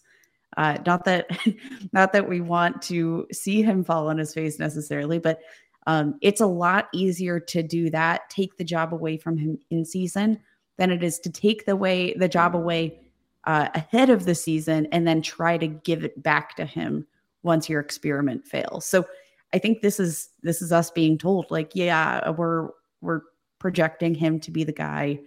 Uh, 0.58 0.78
not 0.86 1.04
that, 1.06 1.28
not 1.92 2.14
that 2.14 2.28
we 2.28 2.42
want 2.42 2.82
to 2.84 3.28
see 3.32 3.62
him 3.62 3.84
fall 3.84 4.08
on 4.08 4.18
his 4.18 4.34
face 4.34 4.58
necessarily, 4.60 5.20
but 5.20 5.40
um, 5.88 6.16
it's 6.22 6.42
a 6.42 6.48
lot 6.48 6.88
easier 6.94 7.40
to 7.40 7.64
do 7.64 7.90
that, 7.90 8.30
take 8.30 8.58
the 8.58 8.64
job 8.64 8.94
away 8.94 9.18
from 9.18 9.38
him 9.38 9.58
in 9.70 9.86
season, 9.86 10.40
than 10.78 10.92
it 10.92 11.04
is 11.04 11.20
to 11.20 11.30
take 11.30 11.66
the 11.66 11.76
way 11.76 12.14
the 12.14 12.28
job 12.28 12.56
away 12.56 13.00
uh, 13.46 13.70
ahead 13.74 14.10
of 14.10 14.26
the 14.26 14.36
season 14.36 14.88
and 14.92 15.08
then 15.08 15.22
try 15.22 15.58
to 15.58 15.68
give 15.68 16.04
it 16.04 16.22
back 16.22 16.56
to 16.56 16.66
him 16.66 17.06
once 17.44 17.70
your 17.70 17.80
experiment 17.80 18.46
fails. 18.46 18.86
So 18.86 19.06
I 19.54 19.60
think 19.60 19.82
this 19.82 20.00
is 20.00 20.30
this 20.44 20.62
is 20.62 20.72
us 20.72 20.92
being 20.92 21.18
told 21.18 21.50
like, 21.50 21.72
yeah, 21.74 22.30
we're 22.30 22.70
we're 23.02 23.22
projecting 23.60 24.14
him 24.14 24.40
to 24.42 24.52
be 24.52 24.64
the 24.64 24.72
guy 24.72 25.20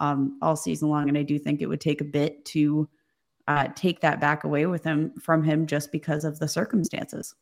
um, 0.00 0.38
all 0.42 0.56
season 0.56 0.88
long, 0.88 1.08
and 1.08 1.18
I 1.18 1.22
do 1.22 1.38
think 1.38 1.60
it 1.60 1.66
would 1.66 1.80
take 1.80 2.00
a 2.00 2.04
bit 2.04 2.44
to 2.46 2.88
uh, 3.48 3.68
take 3.74 4.00
that 4.00 4.20
back 4.20 4.44
away 4.44 4.66
with 4.66 4.82
him 4.84 5.12
from 5.20 5.42
him 5.42 5.66
just 5.66 5.92
because 5.92 6.24
of 6.24 6.38
the 6.38 6.48
circumstances. 6.48 7.34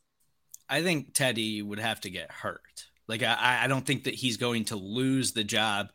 I 0.69 0.83
think 0.83 1.15
Teddy 1.15 1.63
would 1.63 1.79
have 1.79 2.01
to 2.03 2.11
get 2.11 2.31
hurt. 2.31 2.87
Like 3.07 3.23
I, 3.23 3.61
I 3.65 3.67
don't 3.67 3.87
think 3.87 4.05
that 4.05 4.15
he's 4.15 4.37
going 4.37 4.67
to 4.67 4.77
lose 4.77 5.33
the 5.33 5.45
job 5.45 5.89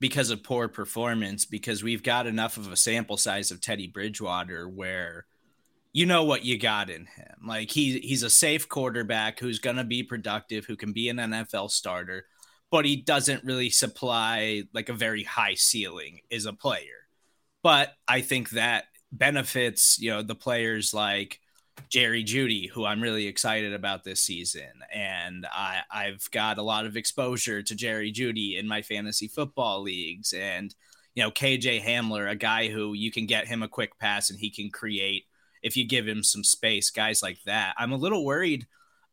because 0.00 0.30
of 0.30 0.42
poor 0.42 0.68
performance 0.68 1.44
because 1.44 1.82
we've 1.82 2.02
got 2.02 2.26
enough 2.26 2.56
of 2.56 2.70
a 2.70 2.76
sample 2.76 3.16
size 3.16 3.50
of 3.50 3.60
Teddy 3.60 3.86
Bridgewater 3.86 4.68
where 4.68 5.26
you 5.92 6.04
know 6.04 6.24
what 6.24 6.44
you 6.44 6.58
got 6.58 6.90
in 6.90 7.06
him. 7.06 7.46
Like 7.46 7.70
he 7.70 7.98
he's 8.00 8.22
a 8.22 8.30
safe 8.30 8.68
quarterback 8.68 9.40
who's 9.40 9.58
going 9.58 9.76
to 9.76 9.84
be 9.84 10.02
productive, 10.02 10.66
who 10.66 10.76
can 10.76 10.92
be 10.92 11.08
an 11.08 11.16
NFL 11.16 11.70
starter, 11.70 12.26
but 12.70 12.84
he 12.84 12.96
doesn't 12.96 13.44
really 13.44 13.70
supply 13.70 14.64
like 14.74 14.88
a 14.88 14.94
very 14.94 15.22
high 15.22 15.54
ceiling 15.54 16.20
as 16.30 16.44
a 16.44 16.52
player. 16.52 17.06
But 17.62 17.94
I 18.06 18.20
think 18.20 18.50
that 18.50 18.84
benefits, 19.10 19.98
you 19.98 20.10
know, 20.10 20.22
the 20.22 20.34
players 20.34 20.92
like 20.92 21.40
Jerry 21.88 22.24
Jeudy, 22.24 22.68
who 22.68 22.84
I'm 22.84 23.02
really 23.02 23.26
excited 23.26 23.72
about 23.72 24.04
this 24.04 24.22
season. 24.22 24.70
And 24.92 25.46
I, 25.50 25.82
I've 25.90 26.28
got 26.30 26.58
a 26.58 26.62
lot 26.62 26.86
of 26.86 26.96
exposure 26.96 27.62
to 27.62 27.74
Jerry 27.74 28.12
Jeudy 28.12 28.58
in 28.58 28.66
my 28.66 28.82
fantasy 28.82 29.28
football 29.28 29.82
leagues. 29.82 30.32
And, 30.32 30.74
you 31.14 31.22
know, 31.22 31.30
KJ 31.30 31.82
Hamler, 31.82 32.30
a 32.30 32.34
guy 32.36 32.68
who 32.68 32.94
you 32.94 33.10
can 33.10 33.26
get 33.26 33.46
him 33.46 33.62
a 33.62 33.68
quick 33.68 33.98
pass 33.98 34.30
and 34.30 34.38
he 34.38 34.50
can 34.50 34.70
create 34.70 35.24
if 35.62 35.76
you 35.76 35.86
give 35.86 36.06
him 36.06 36.22
some 36.22 36.44
space, 36.44 36.90
guys 36.90 37.22
like 37.22 37.38
that. 37.46 37.74
I'm 37.78 37.92
a 37.92 37.96
little 37.96 38.24
worried 38.24 38.66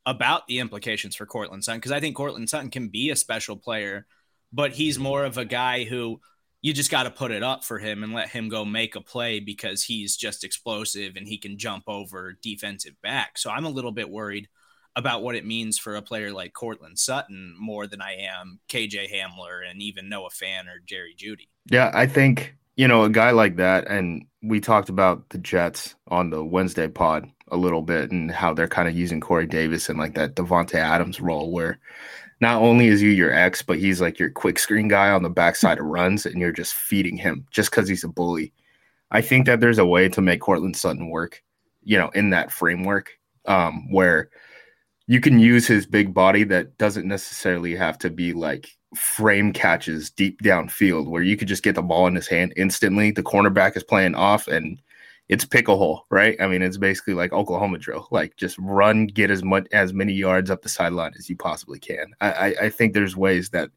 about 0.05 0.48
the 0.48 0.60
implications 0.60 1.15
for 1.15 1.25
Courtland 1.25 1.63
Sutton 1.63 1.79
because 1.79 1.91
I 1.91 2.00
think 2.00 2.15
Courtland 2.15 2.50
Sutton 2.50 2.70
can 2.70 2.89
be 2.89 3.10
a 3.10 3.15
special 3.15 3.55
player, 3.55 4.05
but 4.51 4.72
he's 4.72 5.00
more 5.00 5.24
of 5.24 5.38
a 5.38 5.46
guy 5.46 5.86
who 5.86 6.20
you 6.63 6.74
just 6.74 6.89
got 6.89 7.03
to 7.03 7.12
put 7.12 7.32
it 7.32 7.43
up 7.43 7.63
for 7.63 7.77
him 7.77 8.03
and 8.03 8.13
let 8.13 8.29
him 8.29 8.48
go 8.48 8.63
make 8.63 8.96
a 8.96 9.01
play 9.01 9.41
because 9.41 9.84
he's 9.84 10.15
just 10.15 10.46
explosive 10.46 11.17
and 11.17 11.27
he 11.27 11.38
can 11.38 11.58
jump 11.58 11.84
over 11.88 12.38
defensive 12.41 12.96
back. 13.03 13.38
So 13.38 13.51
I'm 13.51 13.65
a 13.65 13.70
little 13.70 13.91
bit 13.91 14.10
worried 14.10 14.48
about 14.96 15.24
what 15.24 15.36
it 15.36 15.46
means 15.46 15.77
for 15.77 15.96
a 15.96 16.01
player 16.01 16.32
like 16.32 16.53
Courtland 16.53 16.98
Sutton 16.98 17.53
more 17.60 17.86
than 17.86 18.01
I 18.01 18.13
am 18.13 18.62
KJ 18.70 19.13
Hamler 19.13 19.70
and 19.70 19.82
even 19.82 20.08
Noah 20.08 20.29
Fant 20.29 20.67
or 20.67 20.79
Jerry 20.86 21.13
Jeudy. 21.17 21.50
Yeah, 21.70 21.91
I 21.93 22.08
think, 22.08 22.55
you 22.77 22.88
know, 22.88 23.03
a 23.03 23.10
guy 23.10 23.32
like 23.32 23.58
that, 23.58 23.88
and 23.89 24.25
we 24.41 24.62
talked 24.62 24.88
about 24.88 25.29
the 25.29 25.39
Jets 25.39 25.96
on 26.08 26.29
the 26.29 26.46
Wednesday 26.46 26.88
pod 26.88 27.29
a 27.50 27.58
little 27.58 27.82
bit 27.82 28.12
and 28.12 28.32
how 28.32 28.53
they're 28.53 28.67
kind 28.70 28.88
of 28.88 28.96
using 28.96 29.20
Corey 29.20 29.48
Davis 29.48 29.89
in 29.89 29.98
like 29.98 30.15
that 30.15 30.36
Davante 30.36 30.75
Adams 30.75 31.20
role 31.20 31.51
where 31.51 31.79
not 32.43 32.62
only 32.62 32.88
is 32.88 33.01
you 33.01 33.09
your 33.09 33.33
ex, 33.33 33.62
but 33.62 33.79
he's 33.79 34.01
like 34.01 34.19
your 34.19 34.29
quick 34.29 34.59
screen 34.59 34.89
guy 34.89 35.09
on 35.09 35.23
the 35.23 35.29
backside 35.29 35.79
of 35.79 35.85
runs, 35.85 36.25
and 36.25 36.39
you're 36.39 36.51
just 36.51 36.73
feeding 36.73 37.17
him 37.17 37.47
just 37.50 37.71
because 37.71 37.88
he's 37.88 38.03
a 38.03 38.07
bully. 38.09 38.53
I 39.12 39.21
think 39.21 39.45
that 39.45 39.62
there's 39.62 39.79
a 39.79 39.85
way 39.85 40.09
to 40.09 40.21
make 40.21 40.41
Courtland 40.41 40.75
Sutton 40.75 41.09
work, 41.09 41.41
you 41.83 41.97
know, 41.97 42.09
in 42.09 42.31
that 42.31 42.51
framework 42.51 43.17
um, 43.45 43.89
where 43.91 44.29
you 45.07 45.21
can 45.21 45.39
use 45.39 45.65
his 45.65 45.85
big 45.85 46.13
body 46.13 46.43
that 46.43 46.77
doesn't 46.77 47.07
necessarily 47.07 47.75
have 47.75 47.97
to 48.00 48.09
be 48.09 48.33
like 48.33 48.69
frame 48.95 49.53
catches 49.53 50.09
deep 50.09 50.41
downfield, 50.41 51.07
where 51.07 51.23
you 51.23 51.38
could 51.38 51.47
just 51.47 51.63
get 51.63 51.75
the 51.75 51.81
ball 51.81 52.07
in 52.07 52.15
his 52.15 52.27
hand 52.27 52.53
instantly. 52.57 53.12
The 53.12 53.23
cornerback 53.23 53.77
is 53.77 53.83
playing 53.83 54.15
off, 54.15 54.50
and 54.50 54.81
it's 55.29 55.45
pick 55.45 55.67
a 55.67 55.75
hole, 55.75 56.05
right? 56.09 56.39
I 56.41 56.47
mean, 56.47 56.61
it's 56.61 56.77
basically 56.77 57.13
like 57.13 57.31
Oklahoma 57.31 57.77
drill, 57.77 58.07
like 58.11 58.35
just 58.35 58.57
run, 58.59 59.07
get 59.07 59.31
as 59.31 59.43
much 59.43 59.67
as 59.71 59.93
many 59.93 60.13
yards 60.13 60.51
up 60.51 60.61
the 60.61 60.69
sideline 60.69 61.13
as 61.17 61.29
you 61.29 61.35
possibly 61.35 61.79
can. 61.79 62.13
I, 62.19 62.31
I, 62.31 62.45
I 62.63 62.69
think 62.69 62.93
there's 62.93 63.15
ways 63.15 63.49
that 63.51 63.69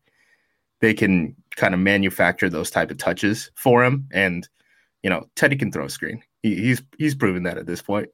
they 0.80 0.92
can 0.92 1.36
kind 1.54 1.72
of 1.72 1.80
manufacture 1.80 2.50
those 2.50 2.70
type 2.70 2.90
of 2.90 2.98
touches 2.98 3.50
for 3.54 3.84
him, 3.84 4.08
and 4.12 4.48
you 5.02 5.10
know, 5.10 5.28
Teddy 5.36 5.56
can 5.56 5.70
throw 5.70 5.84
a 5.84 5.90
screen. 5.90 6.22
He, 6.42 6.56
he's 6.56 6.82
he's 6.98 7.14
proven 7.14 7.44
that 7.44 7.58
at 7.58 7.66
this 7.66 7.82
point. 7.82 8.08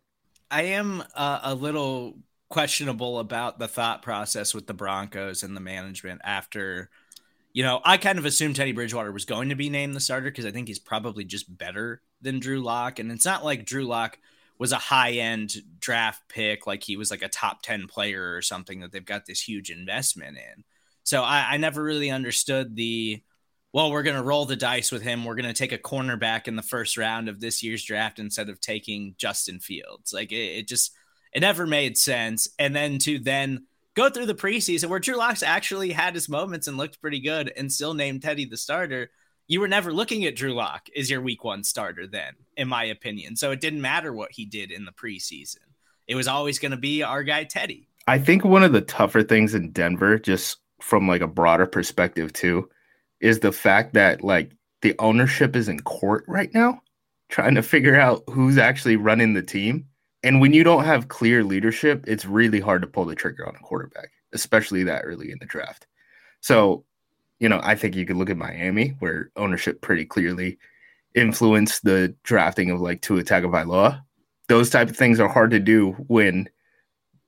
I 0.50 0.62
am 0.62 1.02
uh, 1.14 1.40
a 1.42 1.54
little 1.54 2.18
questionable 2.50 3.18
about 3.18 3.58
the 3.58 3.66
thought 3.66 4.02
process 4.02 4.52
with 4.52 4.66
the 4.66 4.74
Broncos 4.74 5.42
and 5.42 5.56
the 5.56 5.60
management 5.60 6.20
after 6.22 6.90
you 7.52 7.62
know, 7.62 7.80
I 7.84 7.98
kind 7.98 8.18
of 8.18 8.24
assumed 8.24 8.56
Teddy 8.56 8.72
Bridgewater 8.72 9.12
was 9.12 9.24
going 9.24 9.50
to 9.50 9.54
be 9.54 9.68
named 9.68 9.94
the 9.94 10.00
starter 10.00 10.30
because 10.30 10.46
I 10.46 10.50
think 10.50 10.68
he's 10.68 10.78
probably 10.78 11.24
just 11.24 11.56
better 11.58 12.00
than 12.20 12.40
Drew 12.40 12.60
Lock. 12.60 12.98
And 12.98 13.12
it's 13.12 13.26
not 13.26 13.44
like 13.44 13.66
Drew 13.66 13.84
Lock 13.84 14.18
was 14.58 14.72
a 14.72 14.76
high 14.76 15.12
end 15.12 15.56
draft 15.78 16.22
pick, 16.28 16.66
like 16.66 16.82
he 16.82 16.96
was 16.96 17.10
like 17.10 17.22
a 17.22 17.28
top 17.28 17.62
10 17.62 17.88
player 17.88 18.34
or 18.34 18.42
something 18.42 18.80
that 18.80 18.92
they've 18.92 19.04
got 19.04 19.26
this 19.26 19.40
huge 19.40 19.70
investment 19.70 20.38
in. 20.38 20.64
So 21.04 21.22
I, 21.22 21.46
I 21.50 21.56
never 21.58 21.82
really 21.82 22.10
understood 22.10 22.76
the, 22.76 23.22
well, 23.72 23.90
we're 23.90 24.02
going 24.02 24.16
to 24.16 24.22
roll 24.22 24.46
the 24.46 24.56
dice 24.56 24.92
with 24.92 25.02
him. 25.02 25.24
We're 25.24 25.34
going 25.34 25.52
to 25.52 25.52
take 25.52 25.72
a 25.72 25.78
cornerback 25.78 26.48
in 26.48 26.56
the 26.56 26.62
first 26.62 26.96
round 26.96 27.28
of 27.28 27.40
this 27.40 27.62
year's 27.62 27.84
draft 27.84 28.18
instead 28.18 28.48
of 28.48 28.60
taking 28.60 29.14
Justin 29.18 29.58
Fields. 29.58 30.12
Like 30.12 30.32
it, 30.32 30.58
it 30.58 30.68
just, 30.68 30.92
it 31.34 31.40
never 31.40 31.66
made 31.66 31.98
sense. 31.98 32.48
And 32.58 32.74
then 32.74 32.98
to 32.98 33.18
then, 33.18 33.66
go 33.94 34.08
through 34.10 34.26
the 34.26 34.34
preseason 34.34 34.88
where 34.88 34.98
Drew 34.98 35.16
Locks 35.16 35.42
actually 35.42 35.92
had 35.92 36.14
his 36.14 36.28
moments 36.28 36.66
and 36.66 36.76
looked 36.76 37.00
pretty 37.00 37.20
good 37.20 37.52
and 37.56 37.72
still 37.72 37.94
named 37.94 38.22
Teddy 38.22 38.44
the 38.44 38.56
starter. 38.56 39.10
You 39.48 39.60
were 39.60 39.68
never 39.68 39.92
looking 39.92 40.24
at 40.24 40.36
Drew 40.36 40.54
Lock 40.54 40.88
as 40.96 41.10
your 41.10 41.20
week 41.20 41.44
one 41.44 41.64
starter 41.64 42.06
then, 42.06 42.34
in 42.56 42.68
my 42.68 42.84
opinion. 42.84 43.36
So 43.36 43.50
it 43.50 43.60
didn't 43.60 43.82
matter 43.82 44.12
what 44.12 44.32
he 44.32 44.44
did 44.44 44.70
in 44.70 44.84
the 44.84 44.92
preseason. 44.92 45.58
It 46.06 46.14
was 46.14 46.28
always 46.28 46.58
going 46.58 46.72
to 46.72 46.78
be 46.78 47.02
our 47.02 47.22
guy 47.22 47.44
Teddy. 47.44 47.88
I 48.06 48.18
think 48.18 48.44
one 48.44 48.64
of 48.64 48.72
the 48.72 48.80
tougher 48.80 49.22
things 49.22 49.54
in 49.54 49.70
Denver, 49.72 50.18
just 50.18 50.58
from 50.80 51.06
like 51.06 51.20
a 51.20 51.28
broader 51.28 51.66
perspective 51.66 52.32
too, 52.32 52.68
is 53.20 53.40
the 53.40 53.52
fact 53.52 53.94
that 53.94 54.24
like 54.24 54.52
the 54.80 54.94
ownership 54.98 55.54
is 55.54 55.68
in 55.68 55.80
court 55.80 56.24
right 56.26 56.52
now, 56.52 56.82
trying 57.28 57.54
to 57.54 57.62
figure 57.62 57.98
out 57.98 58.24
who's 58.28 58.58
actually 58.58 58.96
running 58.96 59.34
the 59.34 59.42
team. 59.42 59.86
And 60.22 60.40
when 60.40 60.52
you 60.52 60.62
don't 60.62 60.84
have 60.84 61.08
clear 61.08 61.42
leadership, 61.42 62.04
it's 62.06 62.24
really 62.24 62.60
hard 62.60 62.82
to 62.82 62.88
pull 62.88 63.04
the 63.04 63.14
trigger 63.14 63.46
on 63.46 63.56
a 63.56 63.60
quarterback, 63.60 64.10
especially 64.32 64.84
that 64.84 65.02
early 65.02 65.32
in 65.32 65.38
the 65.40 65.46
draft. 65.46 65.86
So, 66.40 66.84
you 67.40 67.48
know, 67.48 67.60
I 67.62 67.74
think 67.74 67.96
you 67.96 68.06
could 68.06 68.16
look 68.16 68.30
at 68.30 68.36
Miami, 68.36 68.90
where 69.00 69.30
ownership 69.36 69.80
pretty 69.80 70.04
clearly 70.04 70.58
influenced 71.14 71.84
the 71.84 72.14
drafting 72.22 72.70
of 72.70 72.80
like 72.80 73.02
Tua 73.02 73.22
Tagovailoa. 73.22 74.02
Those 74.48 74.70
type 74.70 74.88
of 74.88 74.96
things 74.96 75.18
are 75.18 75.28
hard 75.28 75.50
to 75.50 75.58
do 75.58 75.92
when 76.06 76.48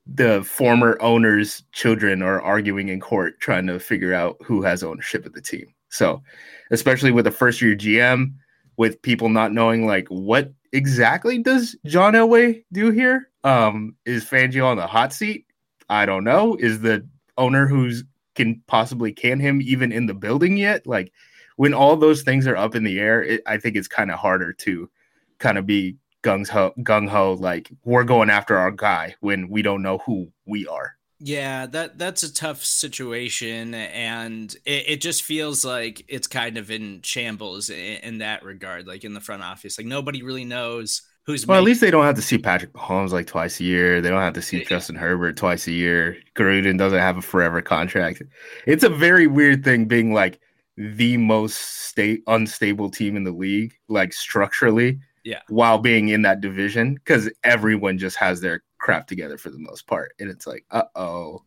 the 0.06 0.44
former 0.44 1.00
owner's 1.00 1.62
children 1.72 2.22
are 2.22 2.40
arguing 2.42 2.90
in 2.90 3.00
court 3.00 3.40
trying 3.40 3.66
to 3.66 3.80
figure 3.80 4.14
out 4.14 4.36
who 4.44 4.62
has 4.62 4.82
ownership 4.82 5.24
of 5.24 5.32
the 5.32 5.40
team. 5.40 5.66
So, 5.88 6.22
especially 6.70 7.10
with 7.10 7.26
a 7.26 7.30
first 7.30 7.62
year 7.62 7.74
GM, 7.74 8.34
with 8.76 9.00
people 9.02 9.28
not 9.28 9.52
knowing 9.52 9.86
like 9.86 10.08
what 10.08 10.52
exactly 10.74 11.38
does 11.38 11.76
John 11.86 12.12
Elway 12.12 12.64
do 12.72 12.90
here? 12.90 13.30
Um, 13.44 13.96
is 14.04 14.24
Fangio 14.24 14.66
on 14.66 14.76
the 14.76 14.86
hot 14.86 15.12
seat? 15.12 15.46
I 15.88 16.04
don't 16.04 16.24
know. 16.24 16.56
Is 16.56 16.80
the 16.80 17.06
owner 17.38 17.66
who's 17.66 18.04
can 18.34 18.62
possibly 18.66 19.12
can 19.12 19.38
him 19.38 19.62
even 19.62 19.92
in 19.92 20.06
the 20.06 20.14
building 20.14 20.56
yet? 20.56 20.86
Like 20.86 21.12
when 21.56 21.72
all 21.72 21.96
those 21.96 22.22
things 22.22 22.46
are 22.46 22.56
up 22.56 22.74
in 22.74 22.84
the 22.84 22.98
air, 22.98 23.22
it, 23.22 23.42
I 23.46 23.58
think 23.58 23.76
it's 23.76 23.88
kind 23.88 24.10
of 24.10 24.18
harder 24.18 24.52
to 24.52 24.90
kind 25.38 25.56
of 25.56 25.66
be 25.66 25.96
gung 26.22 26.48
ho, 26.48 26.72
gung 26.80 27.08
ho, 27.08 27.34
like 27.34 27.70
we're 27.84 28.04
going 28.04 28.30
after 28.30 28.56
our 28.56 28.70
guy 28.70 29.14
when 29.20 29.48
we 29.48 29.62
don't 29.62 29.82
know 29.82 29.98
who 29.98 30.32
we 30.46 30.66
are. 30.66 30.96
Yeah, 31.26 31.64
that 31.68 31.96
that's 31.96 32.22
a 32.22 32.32
tough 32.32 32.62
situation, 32.62 33.72
and 33.72 34.54
it, 34.66 34.84
it 34.88 35.00
just 35.00 35.22
feels 35.22 35.64
like 35.64 36.04
it's 36.06 36.26
kind 36.26 36.58
of 36.58 36.70
in 36.70 37.00
shambles 37.00 37.70
in, 37.70 37.96
in, 38.02 38.18
that 38.18 38.44
regard, 38.44 38.86
like 38.86 39.04
in 39.04 39.14
the 39.14 39.22
front 39.22 39.42
office. 39.42 39.78
Like 39.78 39.86
nobody 39.86 40.22
really 40.22 40.44
knows 40.44 41.00
who's. 41.24 41.46
Well, 41.46 41.56
making- 41.56 41.64
at 41.64 41.66
least 41.66 41.80
they 41.80 41.90
don't 41.90 42.04
have 42.04 42.16
to 42.16 42.22
see 42.22 42.36
Patrick 42.36 42.74
Mahomes 42.74 43.12
like 43.12 43.26
twice 43.26 43.58
a 43.58 43.64
year. 43.64 44.02
They 44.02 44.10
don't 44.10 44.20
have 44.20 44.34
to 44.34 44.42
see 44.42 44.58
yeah. 44.58 44.64
Justin 44.64 44.96
Herbert 44.96 45.38
twice 45.38 45.66
a 45.66 45.72
year. 45.72 46.18
Gruden 46.36 46.76
doesn't 46.76 46.98
have 46.98 47.16
a 47.16 47.22
forever 47.22 47.62
contract. 47.62 48.22
It's 48.66 48.84
a 48.84 48.90
very 48.90 49.26
weird 49.26 49.64
thing 49.64 49.86
being 49.86 50.12
like 50.12 50.38
the 50.76 51.16
most 51.16 51.86
state 51.86 52.22
unstable 52.26 52.90
team 52.90 53.16
in 53.16 53.24
the 53.24 53.32
league, 53.32 53.72
like 53.88 54.12
structurally. 54.12 55.00
Yeah. 55.24 55.40
While 55.48 55.78
being 55.78 56.10
in 56.10 56.20
that 56.20 56.42
division, 56.42 56.96
because 56.96 57.30
everyone 57.44 57.96
just 57.96 58.18
has 58.18 58.42
their 58.42 58.62
crap 58.84 59.06
together 59.06 59.38
for 59.38 59.48
the 59.48 59.58
most 59.58 59.86
part. 59.86 60.12
And 60.20 60.30
it's 60.30 60.46
like, 60.46 60.66
uh 60.70 60.84
oh, 60.94 61.42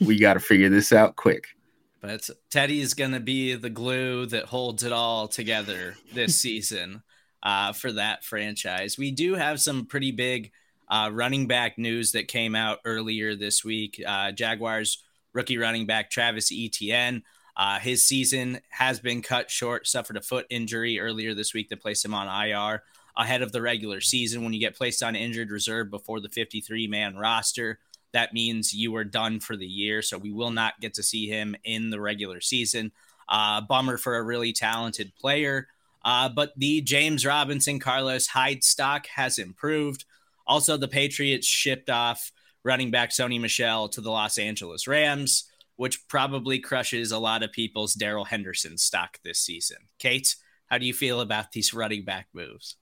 we 0.00 0.18
got 0.18 0.34
to 0.34 0.40
figure 0.40 0.68
this 0.68 0.92
out 0.92 1.14
quick. 1.14 1.46
but 2.02 2.28
Teddy 2.50 2.80
is 2.80 2.94
going 2.94 3.12
to 3.12 3.20
be 3.20 3.54
the 3.54 3.70
glue 3.70 4.26
that 4.26 4.46
holds 4.46 4.82
it 4.82 4.92
all 4.92 5.28
together 5.28 5.94
this 6.12 6.36
season 6.40 7.02
uh, 7.44 7.72
for 7.72 7.92
that 7.92 8.24
franchise. 8.24 8.98
We 8.98 9.12
do 9.12 9.34
have 9.34 9.60
some 9.60 9.86
pretty 9.86 10.10
big 10.10 10.50
uh, 10.88 11.10
running 11.12 11.46
back 11.46 11.78
news 11.78 12.12
that 12.12 12.26
came 12.26 12.56
out 12.56 12.80
earlier 12.84 13.36
this 13.36 13.64
week. 13.64 14.02
Uh, 14.04 14.32
Jaguars 14.32 15.04
rookie 15.32 15.58
running 15.58 15.86
back 15.86 16.10
Travis 16.10 16.50
Etienne. 16.52 17.22
Uh, 17.56 17.78
his 17.78 18.04
season 18.04 18.60
has 18.70 18.98
been 18.98 19.22
cut 19.22 19.48
short, 19.48 19.86
suffered 19.86 20.16
a 20.16 20.22
foot 20.22 20.46
injury 20.50 20.98
earlier 20.98 21.34
this 21.34 21.54
week 21.54 21.68
that 21.68 21.80
placed 21.80 22.04
him 22.04 22.14
on 22.14 22.26
IR 22.48 22.82
ahead 23.20 23.42
of 23.42 23.52
the 23.52 23.62
regular 23.62 24.00
season. 24.00 24.42
When 24.42 24.52
you 24.52 24.60
get 24.60 24.76
placed 24.76 25.02
on 25.02 25.14
injured 25.14 25.50
reserve 25.50 25.90
before 25.90 26.20
the 26.20 26.28
53 26.28 26.86
man 26.86 27.16
roster, 27.16 27.78
that 28.12 28.32
means 28.32 28.72
you 28.72 28.94
are 28.96 29.04
done 29.04 29.40
for 29.40 29.56
the 29.56 29.66
year. 29.66 30.02
So 30.02 30.18
we 30.18 30.32
will 30.32 30.50
not 30.50 30.80
get 30.80 30.94
to 30.94 31.02
see 31.02 31.28
him 31.28 31.54
in 31.64 31.90
the 31.90 32.00
regular 32.00 32.40
season. 32.40 32.92
Uh, 33.28 33.60
bummer 33.60 33.96
for 33.96 34.16
a 34.16 34.22
really 34.22 34.52
talented 34.52 35.12
player. 35.14 35.68
Uh, 36.04 36.28
but 36.28 36.52
the 36.56 36.80
James 36.80 37.24
Robinson, 37.24 37.78
Carlos 37.78 38.26
Hyde 38.26 38.64
stock 38.64 39.06
has 39.08 39.38
improved. 39.38 40.04
Also, 40.46 40.76
the 40.76 40.88
Patriots 40.88 41.46
shipped 41.46 41.90
off 41.90 42.32
running 42.64 42.90
back 42.90 43.10
Sony 43.10 43.40
Michel 43.40 43.88
to 43.90 44.00
the 44.00 44.10
Los 44.10 44.38
Angeles 44.38 44.88
Rams, 44.88 45.44
which 45.76 46.08
probably 46.08 46.58
crushes 46.58 47.12
a 47.12 47.18
lot 47.18 47.42
of 47.42 47.52
people's 47.52 47.94
Darrell 47.94 48.24
Henderson 48.24 48.76
stock 48.78 49.18
this 49.22 49.38
season. 49.38 49.76
Kate, 49.98 50.34
how 50.66 50.78
do 50.78 50.86
you 50.86 50.94
feel 50.94 51.20
about 51.20 51.52
these 51.52 51.74
running 51.74 52.04
back 52.04 52.28
moves? 52.32 52.76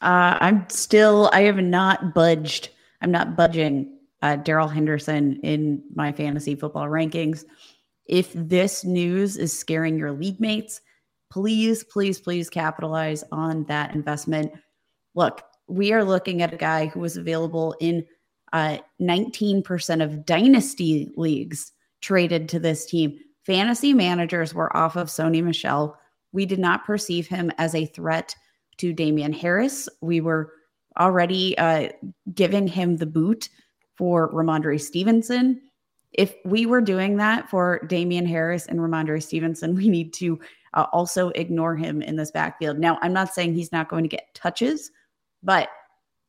Uh, 0.00 0.38
I'm 0.40 0.68
still, 0.68 1.30
I 1.32 1.42
have 1.42 1.58
not 1.58 2.14
budged. 2.14 2.70
I'm 3.02 3.10
not 3.10 3.36
budging 3.36 3.98
uh, 4.22 4.36
Darrell 4.36 4.68
Henderson 4.68 5.40
in 5.42 5.82
my 5.94 6.12
fantasy 6.12 6.54
football 6.54 6.86
rankings. 6.86 7.44
If 8.06 8.32
this 8.34 8.84
news 8.84 9.36
is 9.36 9.56
scaring 9.56 9.98
your 9.98 10.12
league 10.12 10.40
mates, 10.40 10.80
please, 11.30 11.84
please, 11.84 12.20
please 12.20 12.50
capitalize 12.50 13.22
on 13.30 13.64
that 13.64 13.94
investment. 13.94 14.52
Look, 15.14 15.42
we 15.68 15.92
are 15.92 16.04
looking 16.04 16.42
at 16.42 16.52
a 16.52 16.58
guy 16.58 16.86
who 16.86 17.00
was 17.00 17.16
available 17.16 17.74
in 17.80 18.04
uh, 18.52 18.78
19% 19.00 20.02
of 20.02 20.26
dynasty 20.26 21.10
leagues 21.16 21.72
traded 22.00 22.48
to 22.48 22.58
this 22.58 22.86
team. 22.86 23.18
Fantasy 23.46 23.94
managers 23.94 24.54
were 24.54 24.76
off 24.76 24.96
of 24.96 25.08
Sony 25.08 25.42
Michel. 25.42 25.96
We 26.32 26.46
did 26.46 26.58
not 26.58 26.84
perceive 26.84 27.26
him 27.28 27.52
as 27.58 27.74
a 27.74 27.86
threat 27.86 28.34
to 28.80 28.92
Damien 28.92 29.32
Harris. 29.32 29.88
We 30.00 30.20
were 30.20 30.52
already 30.98 31.56
uh, 31.58 31.90
giving 32.34 32.66
him 32.66 32.96
the 32.96 33.06
boot 33.06 33.48
for 33.96 34.32
Rhamondre 34.32 34.80
Stevenson. 34.80 35.60
If 36.12 36.34
we 36.44 36.66
were 36.66 36.80
doing 36.80 37.16
that 37.18 37.48
for 37.50 37.80
Damien 37.86 38.26
Harris 38.26 38.66
and 38.66 38.80
Rhamondre 38.80 39.22
Stevenson, 39.22 39.74
we 39.76 39.88
need 39.88 40.12
to 40.14 40.40
uh, 40.74 40.86
also 40.92 41.28
ignore 41.30 41.76
him 41.76 42.00
in 42.00 42.16
this 42.16 42.30
backfield. 42.30 42.78
Now, 42.78 42.98
I'm 43.02 43.12
not 43.12 43.34
saying 43.34 43.54
he's 43.54 43.72
not 43.72 43.88
going 43.88 44.04
to 44.04 44.08
get 44.08 44.34
touches, 44.34 44.90
but 45.42 45.68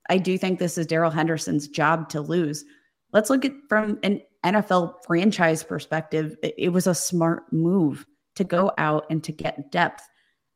I 0.09 0.17
do 0.17 0.37
think 0.37 0.59
this 0.59 0.77
is 0.77 0.87
Darrell 0.87 1.11
Henderson's 1.11 1.67
job 1.67 2.09
to 2.09 2.21
lose. 2.21 2.65
Let's 3.13 3.29
look 3.29 3.45
at 3.45 3.53
from 3.69 3.99
an 4.03 4.21
NFL 4.43 4.95
franchise 5.05 5.63
perspective. 5.63 6.35
It, 6.43 6.55
it 6.57 6.69
was 6.69 6.87
a 6.87 6.95
smart 6.95 7.51
move 7.53 8.05
to 8.35 8.43
go 8.43 8.71
out 8.77 9.05
and 9.09 9.23
to 9.23 9.31
get 9.31 9.71
depth. 9.71 10.07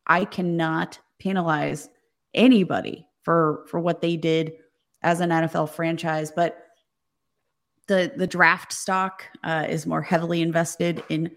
I 0.08 0.26
cannot 0.26 1.00
penalize 1.20 1.90
anybody 2.34 3.08
for 3.24 3.66
for 3.68 3.80
what 3.80 4.02
they 4.02 4.16
did 4.18 4.54
as 5.02 5.20
an 5.20 5.30
NFL 5.30 5.70
franchise, 5.70 6.32
but 6.32 6.66
the 7.88 8.12
the 8.16 8.28
draft 8.28 8.74
stock 8.74 9.24
uh, 9.44 9.66
is 9.70 9.86
more 9.86 10.02
heavily 10.02 10.42
invested 10.42 11.04
in 11.10 11.32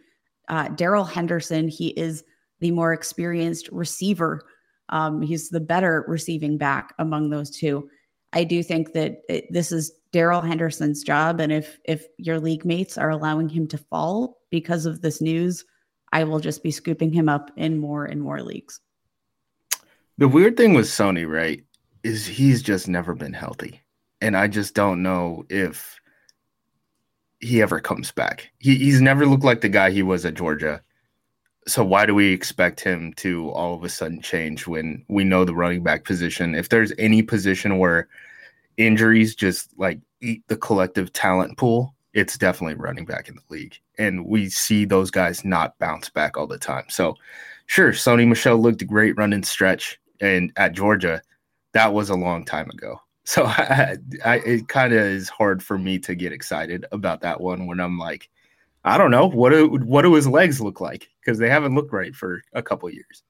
uh, 0.49 0.69
Darrell 0.69 1.05
Henderson. 1.05 1.69
He 1.69 1.89
is 1.89 2.25
the 2.61 2.71
more 2.71 2.93
experienced 2.93 3.69
receiver. 3.71 4.43
Um, 4.89 5.21
he's 5.21 5.51
the 5.51 5.61
better 5.61 6.05
receiving 6.09 6.57
back 6.57 6.95
among 6.99 7.31
those 7.31 7.51
two. 7.51 7.89
I 8.33 8.45
do 8.45 8.63
think 8.63 8.93
that 8.93 9.23
it, 9.29 9.53
this 9.53 9.73
is 9.73 9.93
Darrell 10.13 10.41
Henderson's 10.41 11.03
job, 11.03 11.41
and 11.41 11.53
if 11.53 11.79
if 11.85 12.07
your 12.17 12.41
league 12.41 12.65
mates 12.65 12.97
are 12.97 13.11
allowing 13.11 13.49
him 13.49 13.67
to 13.69 13.79
fall 13.79 14.39
because 14.51 14.87
of 14.87 15.03
this 15.03 15.21
news, 15.21 15.65
I 16.13 16.25
will 16.25 16.41
just 16.41 16.63
be 16.63 16.71
scooping 16.71 17.13
him 17.13 17.29
up 17.29 17.51
in 17.57 17.79
more 17.79 18.07
and 18.07 18.21
more 18.21 18.43
leagues. 18.43 18.81
The 20.19 20.27
weird 20.27 20.57
thing 20.57 20.75
with 20.75 20.87
Sony, 20.87 21.31
right, 21.31 21.63
is 22.03 22.27
he's 22.27 22.61
just 22.61 22.89
never 22.89 23.15
been 23.15 23.33
healthy, 23.33 23.81
and 24.21 24.37
I 24.37 24.49
just 24.49 24.75
don't 24.75 25.01
know 25.01 25.45
if 25.49 26.01
he 27.39 27.63
ever 27.63 27.79
comes 27.79 28.11
back. 28.11 28.51
He, 28.59 28.75
he's 28.75 29.01
never 29.01 29.27
looked 29.27 29.45
like 29.45 29.61
the 29.61 29.69
guy 29.69 29.93
he 29.93 30.03
was 30.03 30.27
at 30.27 30.35
Georgia. 30.35 30.83
So 31.69 31.85
why 31.85 32.05
do 32.05 32.17
we 32.17 32.33
expect 32.33 32.81
him 32.81 33.13
to 33.19 33.51
all 33.51 33.77
of 33.77 33.85
a 33.85 33.89
sudden 33.89 34.21
change 34.21 34.67
when 34.67 35.05
we 35.09 35.23
know 35.23 35.45
the 35.45 35.55
running 35.55 35.85
back 35.85 36.05
position? 36.05 36.57
If 36.57 36.69
there's 36.69 36.93
any 36.99 37.23
position 37.23 37.79
where 37.79 38.09
injuries 38.77 39.37
just 39.37 39.71
like 39.79 40.01
eat 40.21 40.43
the 40.49 40.57
collective 40.57 41.13
talent 41.13 41.59
pool, 41.59 41.95
it's 42.13 42.37
definitely 42.37 42.75
running 42.75 43.05
back 43.05 43.29
in 43.29 43.37
the 43.37 43.55
league. 43.55 43.79
And 43.99 44.27
we 44.27 44.49
see 44.49 44.85
those 44.85 45.13
guys 45.13 45.45
not 45.45 45.79
bounce 45.79 46.09
back 46.09 46.37
all 46.37 46.49
the 46.49 46.59
time. 46.59 46.87
So 46.89 47.15
sure, 47.67 47.93
Sony 47.93 48.27
Michel 48.27 48.57
looked 48.57 48.85
great 48.85 49.17
running 49.17 49.45
stretch 49.45 50.01
and 50.21 50.53
at 50.57 50.73
Georgia. 50.73 51.23
That 51.75 51.93
was 51.93 52.11
a 52.11 52.17
long 52.17 52.45
time 52.45 52.71
ago. 52.71 53.01
So 53.29 53.45
I, 53.45 53.99
I 54.25 54.37
it 54.37 54.69
kind 54.69 54.95
of 54.95 55.01
is 55.01 55.29
hard 55.29 55.63
for 55.63 55.77
me 55.77 55.99
to 55.99 56.15
get 56.15 56.33
excited 56.33 56.87
about 56.93 57.21
that 57.21 57.39
one 57.39 57.67
when 57.67 57.79
I'm 57.79 57.99
like, 57.99 58.31
I 58.85 58.97
don't 58.97 59.11
know 59.11 59.27
what 59.27 59.51
do 59.51 59.69
what 59.69 60.01
do 60.01 60.15
his 60.15 60.27
legs 60.27 60.63
look 60.63 60.81
like 60.81 61.11
because 61.21 61.37
they 61.37 61.51
haven't 61.51 61.75
looked 61.75 61.93
right 61.93 62.17
for 62.17 62.43
a 62.55 62.63
couple 62.63 62.89
years. 62.89 63.23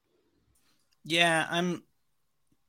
Yeah, 1.02 1.48
I'm 1.50 1.82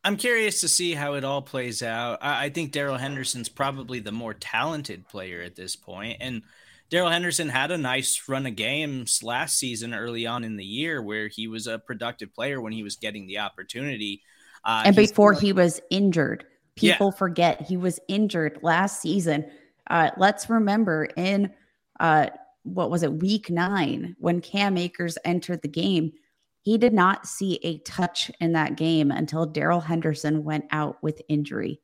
I'm 0.04 0.18
curious 0.18 0.62
to 0.62 0.68
see 0.68 0.94
how 0.94 1.14
it 1.14 1.24
all 1.24 1.44
plays 1.44 1.84
out. 1.84 2.18
I, 2.22 2.46
I 2.46 2.50
think 2.50 2.72
Darrell 2.72 2.98
Henderson's 2.98 3.50
probably 3.50 4.00
the 4.00 4.12
more 4.12 4.34
talented 4.34 5.08
player 5.08 5.44
at 5.44 5.56
this 5.56 5.76
point, 5.76 6.18
and 6.22 6.42
Darrell 6.89 7.10
Henderson 7.10 7.49
had 7.49 7.71
a 7.71 7.78
nice 7.78 8.21
run 8.28 8.47
of 8.47 8.56
games 8.56 9.21
last 9.21 9.58
season 9.58 9.93
early 9.93 10.25
on 10.25 10.43
in 10.43 10.58
the 10.58 10.65
year 10.65 11.02
where 11.02 11.28
he 11.28 11.47
was 11.47 11.67
a 11.67 11.78
productive 11.78 12.34
player 12.34 12.60
when 12.60 12.73
he 12.73 12.82
was 12.82 12.95
getting 12.95 13.28
the 13.28 13.39
opportunity. 13.39 14.23
Uh, 14.63 14.84
and 14.86 14.95
before 14.95 15.34
he 15.34 15.54
was 15.54 15.80
injured. 15.89 16.45
People 16.75 17.12
yeah. 17.13 17.17
forget 17.17 17.62
he 17.62 17.78
was 17.78 17.99
injured 18.08 18.60
last 18.62 19.02
season. 19.02 19.45
Uh, 19.89 20.12
let's 20.17 20.49
remember 20.49 21.10
in 21.17 21.52
uh, 21.99 22.28
what 22.63 22.89
was 22.89 23.04
it, 23.04 23.13
week 23.13 23.49
nine, 23.49 24.15
when 24.19 24.41
Cam 24.41 24.78
Akers 24.78 25.17
entered 25.25 25.62
the 25.62 25.67
game, 25.67 26.13
he 26.62 26.78
did 26.78 26.93
not 26.93 27.28
see 27.28 27.60
a 27.63 27.80
touch 27.80 28.32
in 28.39 28.54
that 28.54 28.75
game 28.75 29.12
until 29.12 29.45
Darrell 29.45 29.82
Henderson 29.82 30.43
went 30.43 30.65
out 30.71 31.02
with 31.04 31.21
injury. 31.30 31.82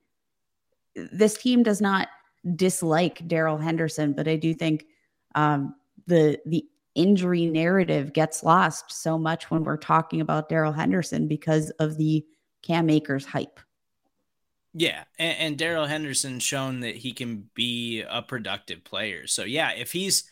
This 0.95 1.37
team 1.37 1.63
does 1.63 1.81
not 1.81 2.07
dislike 2.55 3.27
Darrell 3.27 3.57
Henderson, 3.57 4.13
but 4.13 4.27
I 4.27 4.35
do 4.35 4.53
think 4.53 4.85
um, 5.35 5.75
the 6.07 6.39
the 6.45 6.65
injury 6.95 7.45
narrative 7.45 8.13
gets 8.13 8.41
lost 8.41 8.91
so 8.91 9.17
much 9.17 9.51
when 9.51 9.63
we're 9.63 9.77
talking 9.77 10.21
about 10.21 10.49
Darrell 10.49 10.71
Henderson 10.71 11.27
because 11.27 11.69
of 11.71 11.97
the 11.97 12.25
Cam 12.63 12.89
Akers 12.89 13.25
hype. 13.25 13.59
Yeah, 14.73 15.03
and, 15.19 15.37
and 15.37 15.57
Darrell 15.57 15.85
Henderson 15.85 16.39
shown 16.39 16.81
that 16.81 16.95
he 16.95 17.13
can 17.13 17.49
be 17.53 18.01
a 18.01 18.21
productive 18.21 18.83
player. 18.83 19.27
So 19.27 19.43
yeah, 19.43 19.71
if 19.71 19.91
he's 19.91 20.23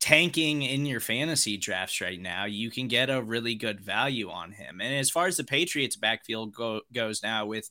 tanking 0.00 0.62
in 0.62 0.84
your 0.84 1.00
fantasy 1.00 1.56
drafts 1.56 2.00
right 2.00 2.20
now, 2.20 2.44
you 2.44 2.70
can 2.70 2.88
get 2.88 3.08
a 3.08 3.22
really 3.22 3.54
good 3.54 3.80
value 3.80 4.30
on 4.30 4.52
him. 4.52 4.80
And 4.80 4.94
as 4.94 5.10
far 5.10 5.26
as 5.26 5.36
the 5.36 5.44
Patriots 5.44 5.96
backfield 5.96 6.54
go, 6.54 6.82
goes 6.92 7.22
now 7.22 7.46
with 7.46 7.70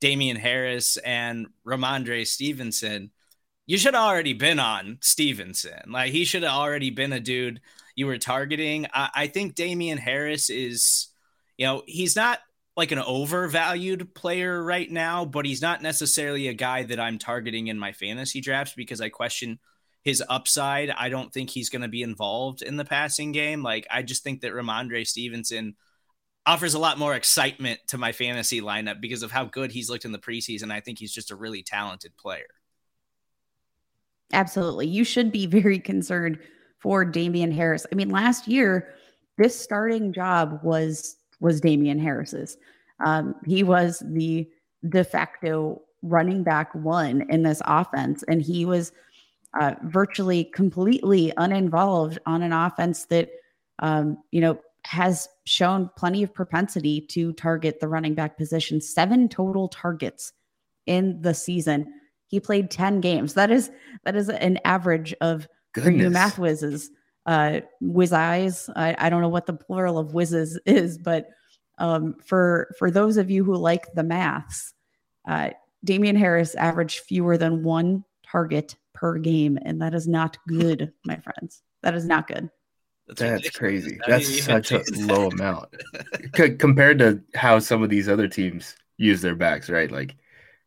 Damien 0.00 0.36
Harris 0.36 0.96
and 0.98 1.46
Rhamondre 1.66 2.26
Stevenson, 2.26 3.10
you 3.66 3.78
should 3.78 3.94
have 3.94 4.04
already 4.04 4.32
been 4.32 4.58
on 4.58 4.98
Stevenson. 5.00 5.90
Like 5.90 6.12
he 6.12 6.24
should 6.24 6.42
have 6.42 6.52
already 6.52 6.90
been 6.90 7.12
a 7.12 7.20
dude 7.20 7.60
you 7.96 8.06
were 8.06 8.18
targeting. 8.18 8.86
I, 8.92 9.10
I 9.14 9.26
think 9.26 9.54
Damien 9.54 9.98
Harris 9.98 10.50
is, 10.50 11.08
you 11.56 11.66
know, 11.66 11.82
he's 11.86 12.14
not 12.14 12.38
like 12.76 12.92
an 12.92 12.98
overvalued 12.98 14.14
player 14.14 14.62
right 14.62 14.90
now, 14.90 15.24
but 15.24 15.46
he's 15.46 15.62
not 15.62 15.82
necessarily 15.82 16.48
a 16.48 16.54
guy 16.54 16.82
that 16.84 17.00
I'm 17.00 17.18
targeting 17.18 17.68
in 17.68 17.78
my 17.78 17.92
fantasy 17.92 18.40
drafts 18.40 18.74
because 18.76 19.00
I 19.00 19.08
question 19.08 19.58
his 20.02 20.22
upside. 20.28 20.90
I 20.90 21.08
don't 21.08 21.32
think 21.32 21.50
he's 21.50 21.70
going 21.70 21.82
to 21.82 21.88
be 21.88 22.02
involved 22.02 22.60
in 22.60 22.76
the 22.76 22.84
passing 22.84 23.32
game. 23.32 23.62
Like, 23.62 23.86
I 23.90 24.02
just 24.02 24.22
think 24.22 24.42
that 24.42 24.52
Rhamondre 24.52 25.06
Stevenson 25.06 25.74
offers 26.44 26.74
a 26.74 26.78
lot 26.78 26.98
more 26.98 27.14
excitement 27.14 27.80
to 27.88 27.98
my 27.98 28.12
fantasy 28.12 28.60
lineup 28.60 29.00
because 29.00 29.22
of 29.22 29.32
how 29.32 29.46
good 29.46 29.72
he's 29.72 29.88
looked 29.88 30.04
in 30.04 30.12
the 30.12 30.18
preseason. 30.18 30.70
I 30.70 30.80
think 30.80 30.98
he's 30.98 31.12
just 31.12 31.30
a 31.30 31.36
really 31.36 31.62
talented 31.62 32.16
player. 32.18 32.46
Absolutely. 34.32 34.86
You 34.86 35.04
should 35.04 35.32
be 35.32 35.46
very 35.60 35.78
concerned 35.78 36.38
for 36.78 37.04
Damien 37.04 37.50
Harris. 37.52 37.86
I 37.90 37.94
mean, 37.94 38.10
last 38.10 38.46
year, 38.46 38.94
this 39.38 39.58
starting 39.58 40.12
job 40.12 40.60
was 40.62 41.16
was 41.40 41.60
Damien 41.60 41.98
Harris's. 41.98 42.56
Um, 43.04 43.34
he 43.44 43.62
was 43.62 44.02
the 44.06 44.48
de 44.88 45.04
facto 45.04 45.82
running 46.02 46.42
back 46.42 46.74
one 46.74 47.26
in 47.28 47.42
this 47.42 47.60
offense, 47.66 48.24
and 48.26 48.40
he 48.40 48.64
was 48.64 48.92
uh, 49.60 49.74
virtually 49.84 50.44
completely 50.44 51.32
uninvolved 51.36 52.18
on 52.24 52.42
an 52.42 52.52
offense 52.52 53.04
that 53.06 53.28
um, 53.80 54.18
you 54.30 54.40
know, 54.40 54.58
has 54.84 55.28
shown 55.44 55.90
plenty 55.96 56.22
of 56.22 56.32
propensity 56.32 57.00
to 57.00 57.32
target 57.32 57.80
the 57.80 57.88
running 57.88 58.14
back 58.14 58.36
position. 58.36 58.80
Seven 58.80 59.28
total 59.28 59.68
targets 59.68 60.32
in 60.86 61.20
the 61.22 61.34
season. 61.34 61.92
He 62.28 62.40
played 62.40 62.70
10 62.70 63.00
games. 63.00 63.34
That 63.34 63.50
is 63.50 63.70
that 64.04 64.16
is 64.16 64.28
an 64.28 64.58
average 64.64 65.14
of 65.20 65.48
you 65.76 66.10
math 66.10 66.38
whizzes. 66.38 66.90
Uh 67.24 67.60
whiz 67.80 68.12
eyes. 68.12 68.70
I, 68.76 68.94
I 68.98 69.10
don't 69.10 69.20
know 69.20 69.28
what 69.28 69.46
the 69.46 69.52
plural 69.52 69.98
of 69.98 70.14
whizzes 70.14 70.58
is, 70.66 70.98
but 70.98 71.28
um 71.78 72.14
for 72.24 72.74
for 72.78 72.90
those 72.90 73.16
of 73.16 73.30
you 73.30 73.44
who 73.44 73.56
like 73.56 73.92
the 73.94 74.02
maths, 74.02 74.74
uh 75.28 75.50
Damien 75.84 76.16
Harris 76.16 76.54
averaged 76.54 77.00
fewer 77.00 77.36
than 77.36 77.62
one 77.62 78.04
target 78.24 78.76
per 78.92 79.18
game, 79.18 79.58
and 79.62 79.80
that 79.82 79.94
is 79.94 80.08
not 80.08 80.36
good, 80.48 80.92
my 81.04 81.16
friends. 81.16 81.62
That 81.82 81.94
is 81.94 82.06
not 82.06 82.26
good. 82.26 82.50
That's, 83.06 83.20
That's 83.20 83.50
crazy. 83.50 84.00
That's 84.08 84.42
such 84.44 84.72
a 84.72 84.82
low 84.96 85.28
amount 85.28 85.68
C- 86.34 86.56
compared 86.56 86.98
to 86.98 87.22
how 87.36 87.60
some 87.60 87.84
of 87.84 87.88
these 87.88 88.08
other 88.08 88.26
teams 88.26 88.74
use 88.96 89.22
their 89.22 89.36
backs, 89.36 89.70
right? 89.70 89.90
Like 89.90 90.16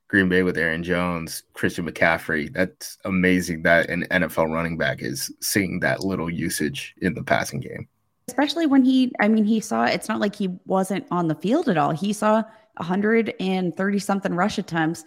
Green 0.10 0.28
Bay 0.28 0.42
with 0.42 0.58
Aaron 0.58 0.84
Jones, 0.84 1.44
Christian 1.54 1.90
McCaffrey. 1.90 2.52
That's 2.52 2.98
amazing 3.06 3.62
that 3.62 3.90
an 3.90 4.08
NFL 4.10 4.52
running 4.52 4.76
back 4.76 5.04
is 5.04 5.32
seeing 5.40 5.80
that 5.82 6.04
little 6.04 6.32
usage 6.32 6.96
in 6.98 7.14
the 7.14 7.24
passing 7.24 7.60
game. 7.60 7.88
Especially 8.28 8.66
when 8.66 8.84
he, 8.84 9.14
I 9.20 9.28
mean, 9.28 9.46
he 9.46 9.60
saw 9.60 9.86
it's 9.86 10.10
not 10.10 10.20
like 10.20 10.36
he 10.36 10.50
wasn't 10.66 11.06
on 11.12 11.28
the 11.28 11.36
field 11.36 11.70
at 11.70 11.78
all. 11.78 11.92
He 11.92 12.12
saw 12.12 12.44
130 12.78 14.00
something 14.00 14.34
rush 14.34 14.58
attempts. 14.58 15.06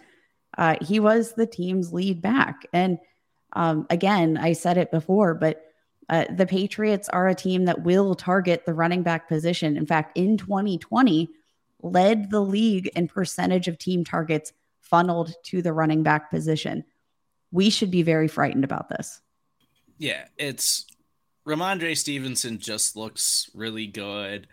Uh, 0.57 0.77
he 0.81 1.01
was 1.01 1.33
the 1.33 1.47
team's 1.47 1.93
lead 1.93 2.23
back. 2.23 2.65
And 2.73 2.99
um, 3.55 3.87
again, 3.91 4.37
I 4.37 4.53
said 4.53 4.79
it 4.79 4.93
before, 4.93 5.35
but 5.35 5.65
uh, 6.11 6.27
the 6.31 6.47
Patriots 6.47 7.09
are 7.09 7.27
a 7.27 7.35
team 7.35 7.65
that 7.65 7.83
will 7.83 8.15
target 8.15 8.67
the 8.67 8.75
running 8.75 9.03
back 9.03 9.29
position. 9.29 9.77
In 9.77 9.87
fact, 9.87 10.17
in 10.17 10.37
2020, 10.37 11.29
led 11.83 12.31
the 12.31 12.41
league 12.41 12.89
in 12.95 13.09
percentage 13.09 13.67
of 13.67 13.79
team 13.79 14.05
targets 14.05 14.53
funneled 14.93 15.35
to 15.47 15.63
the 15.63 15.73
running 15.73 16.05
back 16.05 16.31
position. 16.31 16.85
We 17.51 17.71
should 17.71 17.91
be 17.91 18.03
very 18.03 18.29
frightened 18.29 18.63
about 18.63 18.89
this. 18.91 19.21
Yeah, 19.99 20.27
it's 20.37 20.87
Rhamondre 21.49 21.97
Stevenson 21.97 22.59
just 22.59 22.95
looks 22.95 23.51
really 23.55 23.87
good. 23.87 24.47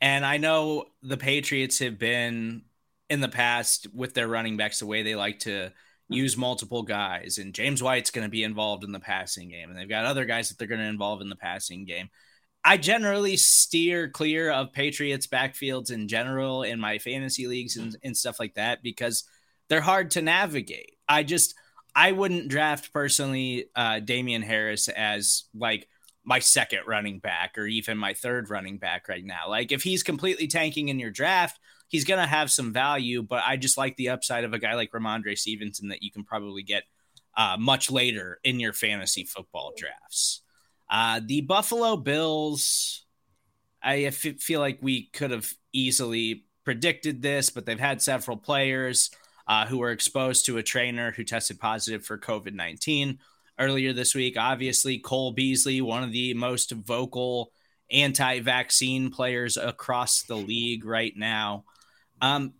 And 0.00 0.24
I 0.24 0.38
know 0.38 0.86
the 1.02 1.16
Patriots 1.16 1.80
have 1.80 1.98
been 1.98 2.62
in 3.10 3.20
the 3.20 3.28
past 3.28 3.88
with 3.92 4.14
their 4.14 4.28
running 4.28 4.56
backs 4.56 4.78
the 4.78 4.86
way 4.86 5.02
they 5.02 5.16
like 5.16 5.40
to 5.40 5.72
use 6.08 6.36
multiple 6.36 6.82
guys. 6.82 7.38
And 7.38 7.52
James 7.52 7.82
White's 7.82 8.10
going 8.10 8.26
to 8.26 8.30
be 8.30 8.44
involved 8.44 8.84
in 8.84 8.92
the 8.92 9.00
passing 9.00 9.48
game. 9.48 9.68
And 9.68 9.78
they've 9.78 9.88
got 9.88 10.06
other 10.06 10.24
guys 10.24 10.48
that 10.48 10.58
they're 10.58 10.68
going 10.68 10.80
to 10.80 10.86
involve 10.86 11.20
in 11.20 11.28
the 11.28 11.36
passing 11.36 11.84
game. 11.84 12.08
I 12.64 12.76
generally 12.76 13.36
steer 13.36 14.08
clear 14.08 14.50
of 14.50 14.72
Patriots 14.72 15.26
backfields 15.26 15.90
in 15.90 16.08
general 16.08 16.62
in 16.62 16.78
my 16.78 16.98
fantasy 16.98 17.46
leagues 17.46 17.76
and, 17.76 17.96
and 18.04 18.16
stuff 18.16 18.38
like 18.38 18.54
that 18.54 18.82
because 18.82 19.24
they're 19.70 19.80
hard 19.80 20.10
to 20.10 20.20
navigate. 20.20 20.96
I 21.08 21.22
just, 21.22 21.54
I 21.94 22.12
wouldn't 22.12 22.48
draft 22.48 22.92
personally 22.92 23.66
uh, 23.74 24.00
Damien 24.00 24.42
Harris 24.42 24.88
as 24.88 25.44
like 25.54 25.88
my 26.24 26.40
second 26.40 26.80
running 26.86 27.20
back 27.20 27.56
or 27.56 27.66
even 27.66 27.96
my 27.96 28.12
third 28.12 28.50
running 28.50 28.78
back 28.78 29.08
right 29.08 29.24
now. 29.24 29.48
Like 29.48 29.72
if 29.72 29.82
he's 29.82 30.02
completely 30.02 30.48
tanking 30.48 30.88
in 30.88 30.98
your 30.98 31.10
draft, 31.10 31.58
he's 31.88 32.04
to 32.04 32.26
have 32.26 32.50
some 32.50 32.72
value, 32.72 33.22
but 33.22 33.42
I 33.46 33.56
just 33.56 33.78
like 33.78 33.96
the 33.96 34.10
upside 34.10 34.44
of 34.44 34.52
a 34.52 34.58
guy 34.58 34.74
like 34.74 34.90
Rhamondre 34.90 35.38
Stevenson 35.38 35.88
that 35.88 36.02
you 36.02 36.10
can 36.10 36.24
probably 36.24 36.62
get 36.62 36.82
uh, 37.36 37.56
much 37.58 37.90
later 37.90 38.40
in 38.42 38.60
your 38.60 38.72
fantasy 38.72 39.24
football 39.24 39.72
drafts. 39.76 40.42
Uh, 40.90 41.20
the 41.24 41.42
Buffalo 41.42 41.96
Bills, 41.96 43.04
I 43.80 44.02
f- 44.02 44.40
feel 44.40 44.58
like 44.58 44.78
we 44.82 45.06
could 45.12 45.30
have 45.30 45.48
easily 45.72 46.46
predicted 46.64 47.22
this, 47.22 47.50
but 47.50 47.66
they've 47.66 47.78
had 47.78 48.02
several 48.02 48.36
players 48.36 49.10
uh, 49.50 49.66
who 49.66 49.78
were 49.78 49.90
exposed 49.90 50.46
to 50.46 50.58
a 50.58 50.62
trainer 50.62 51.10
who 51.10 51.24
tested 51.24 51.58
positive 51.58 52.06
for 52.06 52.16
COVID 52.16 52.54
19 52.54 53.18
earlier 53.58 53.92
this 53.92 54.14
week. 54.14 54.36
Obviously, 54.38 54.98
Cole 54.98 55.32
Beasley, 55.32 55.80
one 55.80 56.04
of 56.04 56.12
the 56.12 56.34
most 56.34 56.70
vocal 56.70 57.50
anti 57.90 58.38
vaccine 58.38 59.10
players 59.10 59.56
across 59.56 60.22
the 60.22 60.36
league 60.36 60.84
right 60.84 61.12
now. 61.16 61.64
Um, 62.22 62.54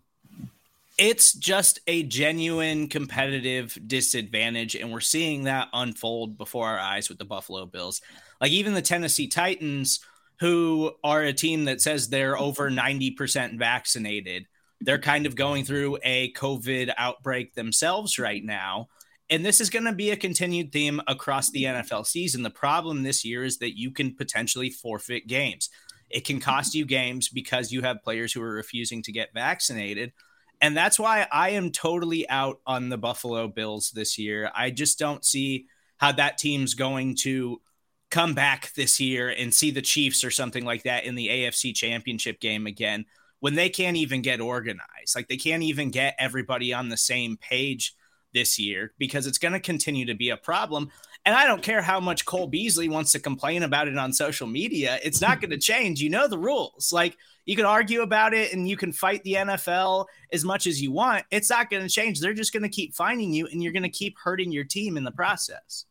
it's 0.97 1.31
just 1.31 1.79
a 1.87 2.03
genuine 2.03 2.89
competitive 2.89 3.77
disadvantage, 3.87 4.75
and 4.75 4.91
we're 4.91 4.99
seeing 4.99 5.45
that 5.45 5.69
unfold 5.71 6.37
before 6.37 6.67
our 6.67 6.79
eyes 6.79 7.07
with 7.07 7.19
the 7.19 7.25
Buffalo 7.25 7.65
Bills. 7.65 8.01
Like 8.41 8.51
even 8.51 8.73
the 8.73 8.81
Tennessee 8.81 9.27
Titans, 9.27 10.01
who 10.41 10.91
are 11.05 11.23
a 11.23 11.31
team 11.31 11.63
that 11.65 11.79
says 11.79 12.09
they're 12.09 12.37
over 12.37 12.69
90% 12.69 13.57
vaccinated, 13.57 14.45
they're 14.81 14.99
kind 14.99 15.25
of 15.25 15.35
going 15.35 15.63
through 15.63 15.97
a 16.03 16.31
COVID 16.33 16.93
outbreak 16.97 17.53
themselves 17.53 18.17
right 18.17 18.43
now. 18.43 18.87
And 19.29 19.45
this 19.45 19.61
is 19.61 19.69
going 19.69 19.85
to 19.85 19.93
be 19.93 20.09
a 20.09 20.17
continued 20.17 20.73
theme 20.73 20.99
across 21.07 21.49
the 21.51 21.63
NFL 21.63 22.05
season. 22.05 22.43
The 22.43 22.49
problem 22.49 23.03
this 23.03 23.23
year 23.23 23.45
is 23.45 23.59
that 23.59 23.77
you 23.77 23.91
can 23.91 24.15
potentially 24.15 24.69
forfeit 24.69 25.27
games. 25.27 25.69
It 26.09 26.25
can 26.25 26.41
cost 26.41 26.75
you 26.75 26.85
games 26.85 27.29
because 27.29 27.71
you 27.71 27.81
have 27.83 28.03
players 28.03 28.33
who 28.33 28.41
are 28.41 28.51
refusing 28.51 29.01
to 29.03 29.13
get 29.13 29.33
vaccinated. 29.33 30.11
And 30.59 30.75
that's 30.75 30.99
why 30.99 31.27
I 31.31 31.51
am 31.51 31.71
totally 31.71 32.27
out 32.29 32.59
on 32.67 32.89
the 32.89 32.97
Buffalo 32.97 33.47
Bills 33.47 33.91
this 33.91 34.17
year. 34.17 34.51
I 34.53 34.69
just 34.69 34.99
don't 34.99 35.23
see 35.23 35.67
how 35.97 36.11
that 36.13 36.37
team's 36.37 36.73
going 36.73 37.15
to 37.21 37.61
come 38.09 38.33
back 38.33 38.73
this 38.73 38.99
year 38.99 39.29
and 39.29 39.53
see 39.53 39.71
the 39.71 39.81
Chiefs 39.81 40.23
or 40.23 40.31
something 40.31 40.65
like 40.65 40.83
that 40.83 41.05
in 41.05 41.15
the 41.15 41.29
AFC 41.29 41.73
championship 41.73 42.41
game 42.41 42.67
again 42.67 43.05
when 43.41 43.55
they 43.55 43.69
can't 43.69 43.97
even 43.97 44.21
get 44.21 44.39
organized. 44.39 45.15
Like 45.15 45.27
they 45.27 45.35
can't 45.35 45.63
even 45.63 45.89
get 45.89 46.15
everybody 46.17 46.73
on 46.73 46.87
the 46.87 46.97
same 46.97 47.37
page 47.37 47.95
this 48.33 48.57
year 48.57 48.93
because 48.97 49.27
it's 49.27 49.39
going 49.39 49.53
to 49.53 49.59
continue 49.59 50.05
to 50.05 50.13
be 50.13 50.29
a 50.29 50.37
problem. 50.37 50.89
And 51.25 51.35
I 51.35 51.45
don't 51.45 51.61
care 51.61 51.81
how 51.81 51.99
much 51.99 52.25
Cole 52.25 52.47
Beasley 52.47 52.87
wants 52.87 53.11
to 53.11 53.19
complain 53.19 53.63
about 53.63 53.87
it 53.87 53.97
on 53.97 54.13
social 54.13 54.47
media. 54.47 54.99
It's 55.03 55.21
not 55.21 55.41
going 55.41 55.51
to 55.51 55.57
change. 55.57 56.01
You 56.01 56.09
know 56.09 56.27
the 56.27 56.37
rules. 56.37 56.93
Like 56.93 57.17
you 57.45 57.55
can 57.55 57.65
argue 57.65 58.01
about 58.01 58.33
it 58.33 58.53
and 58.53 58.69
you 58.69 58.77
can 58.77 58.93
fight 58.93 59.23
the 59.23 59.33
NFL 59.33 60.05
as 60.31 60.45
much 60.45 60.67
as 60.67 60.81
you 60.81 60.91
want. 60.91 61.25
It's 61.31 61.49
not 61.49 61.69
going 61.69 61.83
to 61.83 61.89
change. 61.89 62.19
They're 62.19 62.33
just 62.33 62.53
going 62.53 62.63
to 62.63 62.69
keep 62.69 62.93
finding 62.93 63.33
you 63.33 63.47
and 63.47 63.61
you're 63.61 63.73
going 63.73 63.83
to 63.83 63.89
keep 63.89 64.15
hurting 64.23 64.51
your 64.51 64.65
team 64.65 64.97
in 64.97 65.03
the 65.03 65.11
process. 65.11 65.85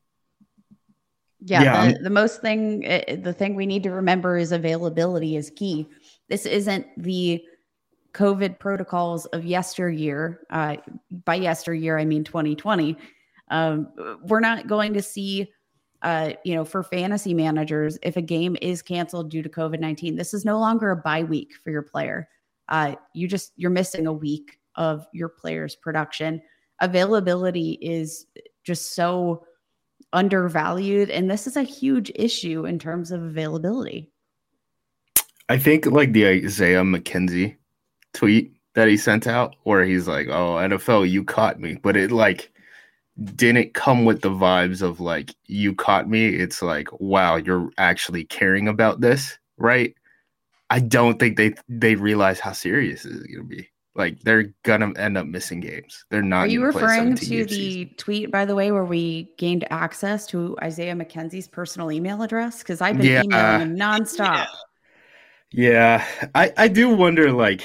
Yeah, 1.43 1.63
yeah. 1.63 1.93
The, 1.93 1.99
the 2.05 2.11
most 2.11 2.43
thing, 2.43 2.85
eh, 2.85 3.03
eh, 3.09 3.17
the 3.17 3.33
thing 3.33 3.55
we 3.55 3.67
need 3.67 3.83
to 3.85 3.91
remember 3.91 4.37
is 4.37 4.53
availability 4.53 5.37
is 5.37 5.51
key. 5.51 5.89
This 6.31 6.47
isn't 6.47 6.87
the 6.97 7.45
COVID 8.15 8.59
protocols 8.59 9.27
of 9.27 9.45
yesteryear. 9.45 10.41
Uh, 10.49 10.77
by 11.25 11.35
yesteryear, 11.35 11.99
I 11.99 12.07
mean 12.07 12.25
2020 12.25 12.97
um, 13.51 13.89
we're 14.23 14.41
not 14.41 14.69
going 14.69 14.95
to 14.95 15.03
see, 15.03 15.51
uh, 16.03 16.31
you 16.45 16.55
know, 16.55 16.65
for 16.65 16.83
fantasy 16.83 17.35
managers, 17.35 17.99
if 18.03 18.17
a 18.17 18.23
game 18.23 18.57
is 18.63 18.81
canceled 18.81 19.31
due 19.31 19.43
to 19.43 19.49
COVID 19.49 19.81
19, 19.81 20.17
this 20.17 20.33
is 20.33 20.45
no 20.45 20.59
longer 20.59 20.93
a 20.93 20.97
bye 20.97 21.25
week 21.25 21.53
for 21.63 21.71
your 21.71 21.83
player. 21.83 22.29
Uh, 22.69 22.95
you 23.13 23.27
just, 23.27 23.53
you're 23.57 23.71
missing 23.71 24.07
a 24.07 24.13
week 24.13 24.59
of 24.77 25.07
your 25.13 25.29
player's 25.29 25.75
production. 25.75 26.41
Availability 26.81 27.73
is 27.83 28.27
just 28.63 28.95
so 28.95 29.45
undervalued. 30.13 31.11
And 31.11 31.29
this 31.29 31.47
is 31.47 31.57
a 31.57 31.63
huge 31.63 32.11
issue 32.15 32.65
in 32.67 32.79
terms 32.79 33.11
of 33.11 33.23
availability. 33.23 34.13
I 35.51 35.59
think 35.59 35.85
like 35.85 36.13
the 36.13 36.29
Isaiah 36.29 36.83
McKenzie 36.83 37.57
tweet 38.15 38.55
that 38.75 38.87
he 38.87 38.97
sent 38.97 39.27
out 39.27 39.57
where 39.65 39.85
he's 39.85 40.07
like, 40.07 40.29
"Oh, 40.29 40.55
NFL, 40.55 41.11
you 41.11 41.25
caught 41.25 41.59
me," 41.59 41.75
but 41.83 41.97
it 41.97 42.13
like 42.13 42.53
didn't 43.35 43.75
come 43.75 44.05
with 44.05 44.23
the 44.23 44.31
vibes 44.31 44.81
of 44.81 45.01
like 45.01 45.35
you 45.47 45.75
caught 45.75 46.09
me. 46.09 46.29
It's 46.29 46.63
like, 46.63 46.89
wow, 47.01 47.35
you're 47.35 47.69
actually 47.79 48.23
caring 48.25 48.69
about 48.69 49.01
this, 49.01 49.39
right? 49.59 49.93
I 50.71 50.79
don't 50.79 51.19
think 51.19 51.37
they 51.37 51.55
they 51.69 51.97
realize 51.97 52.39
how 52.39 52.53
serious 52.53 53.03
this 53.03 53.15
is 53.15 53.27
gonna 53.27 53.43
be. 53.43 53.69
Like 53.97 54.21
they're 54.21 54.55
gonna 54.63 54.93
end 54.97 55.19
up 55.19 55.27
missing 55.27 55.59
games. 55.59 56.05
They're 56.11 56.23
not. 56.23 56.43
Are 56.43 56.47
you 56.47 56.65
referring 56.65 57.17
to 57.17 57.29
the 57.29 57.49
season. 57.49 57.95
tweet, 57.97 58.31
by 58.31 58.45
the 58.45 58.55
way, 58.55 58.71
where 58.71 58.85
we 58.85 59.33
gained 59.37 59.67
access 59.73 60.27
to 60.29 60.57
Isaiah 60.63 60.95
McKenzie's 60.95 61.49
personal 61.49 61.91
email 61.91 62.23
address? 62.23 62.61
Because 62.61 62.81
I've 62.81 62.99
been 62.99 63.07
yeah. 63.07 63.23
emailing 63.25 63.61
him 63.63 63.77
nonstop. 63.77 64.37
Yeah. 64.37 64.47
Yeah, 65.53 66.07
I 66.35 66.53
I 66.57 66.69
do 66.69 66.95
wonder 66.95 67.33
like 67.33 67.63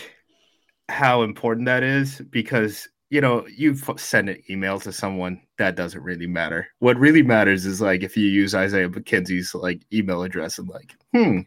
how 0.90 1.24
important 1.24 1.66
that 1.66 1.84
is 1.84 2.22
because 2.30 2.88
you 3.10 3.22
know, 3.22 3.46
you 3.48 3.76
send 3.98 4.30
an 4.30 4.42
email 4.50 4.80
to 4.80 4.92
someone 4.92 5.42
that 5.58 5.76
doesn't 5.76 6.02
really 6.04 6.28
matter. 6.28 6.68
What 6.80 6.98
really 6.98 7.22
matters 7.22 7.66
is 7.66 7.80
like 7.80 8.04
if 8.04 8.18
you 8.18 8.28
use 8.28 8.56
Isaiah 8.56 8.90
McKenzie's 8.90 9.54
like 9.54 9.84
email 9.94 10.24
address 10.24 10.58
and 10.58 10.68
like, 10.68 10.94
hmm, 11.14 11.42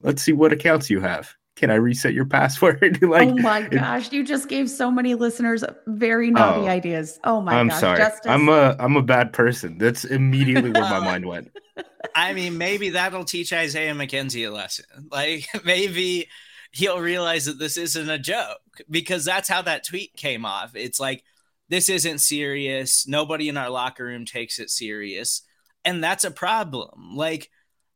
let's 0.00 0.22
see 0.22 0.32
what 0.32 0.52
accounts 0.52 0.88
you 0.88 1.00
have. 1.00 1.34
Can 1.56 1.70
I 1.70 1.74
reset 1.74 2.14
your 2.14 2.24
password? 2.24 3.00
like, 3.02 3.28
oh 3.28 3.36
my 3.36 3.62
gosh, 3.62 4.10
you 4.10 4.24
just 4.24 4.48
gave 4.48 4.68
so 4.68 4.90
many 4.90 5.14
listeners 5.14 5.62
very 5.86 6.30
naughty 6.30 6.62
oh, 6.62 6.66
ideas. 6.66 7.20
Oh 7.22 7.40
my 7.40 7.54
I'm 7.54 7.68
gosh, 7.68 7.80
sorry. 7.80 8.00
Justis. 8.00 8.26
I'm 8.26 8.48
a 8.48 8.76
I'm 8.78 8.96
a 8.96 9.02
bad 9.02 9.32
person. 9.32 9.78
That's 9.78 10.04
immediately 10.04 10.70
where 10.70 10.82
my 10.82 11.00
mind 11.00 11.26
went. 11.26 11.56
I 12.14 12.32
mean, 12.32 12.58
maybe 12.58 12.90
that'll 12.90 13.24
teach 13.24 13.52
Isaiah 13.52 13.94
McKenzie 13.94 14.48
a 14.48 14.50
lesson. 14.50 14.86
Like 15.10 15.46
maybe 15.64 16.28
he'll 16.72 16.98
realize 16.98 17.44
that 17.44 17.58
this 17.58 17.76
isn't 17.76 18.10
a 18.10 18.18
joke 18.18 18.58
because 18.90 19.24
that's 19.24 19.48
how 19.48 19.62
that 19.62 19.86
tweet 19.86 20.16
came 20.16 20.44
off. 20.44 20.74
It's 20.74 20.98
like 20.98 21.22
this 21.68 21.88
isn't 21.88 22.18
serious. 22.18 23.06
Nobody 23.06 23.48
in 23.48 23.56
our 23.56 23.70
locker 23.70 24.04
room 24.04 24.24
takes 24.24 24.58
it 24.58 24.70
serious. 24.70 25.42
And 25.84 26.02
that's 26.02 26.24
a 26.24 26.30
problem. 26.32 27.14
Like 27.14 27.50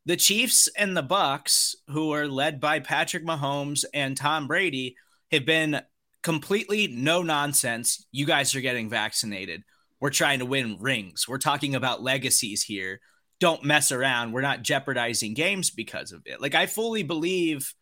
the 0.08 0.16
Chiefs 0.16 0.70
and 0.74 0.96
the 0.96 1.02
Bucs, 1.02 1.74
who 1.88 2.14
are 2.14 2.26
led 2.26 2.60
by 2.60 2.80
Patrick 2.80 3.26
Mahomes 3.26 3.84
and 3.92 4.16
Tom 4.16 4.46
Brady, 4.46 4.96
have 5.30 5.44
been 5.44 5.82
completely 6.22 6.86
no 6.88 7.22
nonsense. 7.22 8.06
You 8.10 8.24
guys 8.24 8.54
are 8.54 8.62
getting 8.62 8.88
vaccinated. 8.88 9.64
We're 10.00 10.08
trying 10.08 10.38
to 10.38 10.46
win 10.46 10.78
rings. 10.80 11.28
We're 11.28 11.36
talking 11.36 11.74
about 11.74 12.02
legacies 12.02 12.62
here. 12.62 13.00
Don't 13.38 13.64
mess 13.64 13.92
around. 13.92 14.32
We're 14.32 14.40
not 14.40 14.62
jeopardizing 14.62 15.34
games 15.34 15.68
because 15.68 16.10
of 16.12 16.22
it. 16.24 16.40
Like, 16.40 16.54
I 16.54 16.64
fully 16.64 17.02
believe 17.02 17.74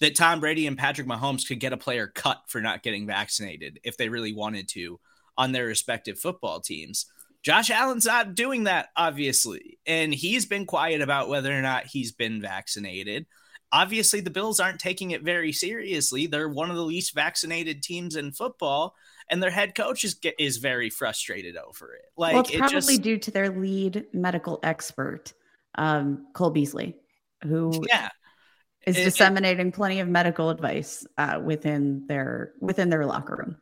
that 0.00 0.16
Tom 0.16 0.40
Brady 0.40 0.66
and 0.66 0.76
Patrick 0.76 1.06
Mahomes 1.06 1.46
could 1.46 1.60
get 1.60 1.72
a 1.72 1.76
player 1.76 2.08
cut 2.08 2.42
for 2.48 2.60
not 2.60 2.82
getting 2.82 3.06
vaccinated 3.06 3.78
if 3.84 3.96
they 3.96 4.08
really 4.08 4.32
wanted 4.32 4.68
to 4.70 4.98
on 5.36 5.52
their 5.52 5.66
respective 5.66 6.18
football 6.18 6.58
teams. 6.58 7.06
Josh 7.42 7.70
Allen's 7.70 8.06
not 8.06 8.34
doing 8.34 8.64
that, 8.64 8.88
obviously. 8.96 9.78
And 9.86 10.12
he's 10.12 10.46
been 10.46 10.66
quiet 10.66 11.00
about 11.00 11.28
whether 11.28 11.56
or 11.56 11.62
not 11.62 11.86
he's 11.86 12.12
been 12.12 12.40
vaccinated. 12.42 13.26
Obviously, 13.70 14.20
the 14.20 14.30
Bills 14.30 14.60
aren't 14.60 14.80
taking 14.80 15.10
it 15.10 15.22
very 15.22 15.52
seriously. 15.52 16.26
They're 16.26 16.48
one 16.48 16.70
of 16.70 16.76
the 16.76 16.84
least 16.84 17.14
vaccinated 17.14 17.82
teams 17.82 18.16
in 18.16 18.32
football, 18.32 18.94
and 19.30 19.42
their 19.42 19.50
head 19.50 19.74
coach 19.74 20.04
is 20.04 20.18
is 20.38 20.56
very 20.56 20.88
frustrated 20.88 21.56
over 21.56 21.94
it. 21.94 22.06
Like, 22.16 22.32
well, 22.32 22.42
it's 22.44 22.50
it 22.52 22.58
probably 22.58 22.78
just, 22.94 23.02
due 23.02 23.18
to 23.18 23.30
their 23.30 23.50
lead 23.50 24.06
medical 24.14 24.58
expert, 24.62 25.34
um, 25.76 26.28
Cole 26.32 26.50
Beasley, 26.50 26.96
who 27.44 27.84
yeah, 27.88 28.08
is 28.86 28.96
It- 28.96 29.00
it- 29.00 29.04
disseminating 29.04 29.70
plenty 29.70 30.00
of 30.00 30.08
medical 30.08 30.48
advice 30.48 31.06
uh, 31.18 31.38
within 31.44 32.06
their 32.06 32.54
within 32.60 32.88
their 32.88 33.04
locker 33.04 33.36
room. 33.36 33.56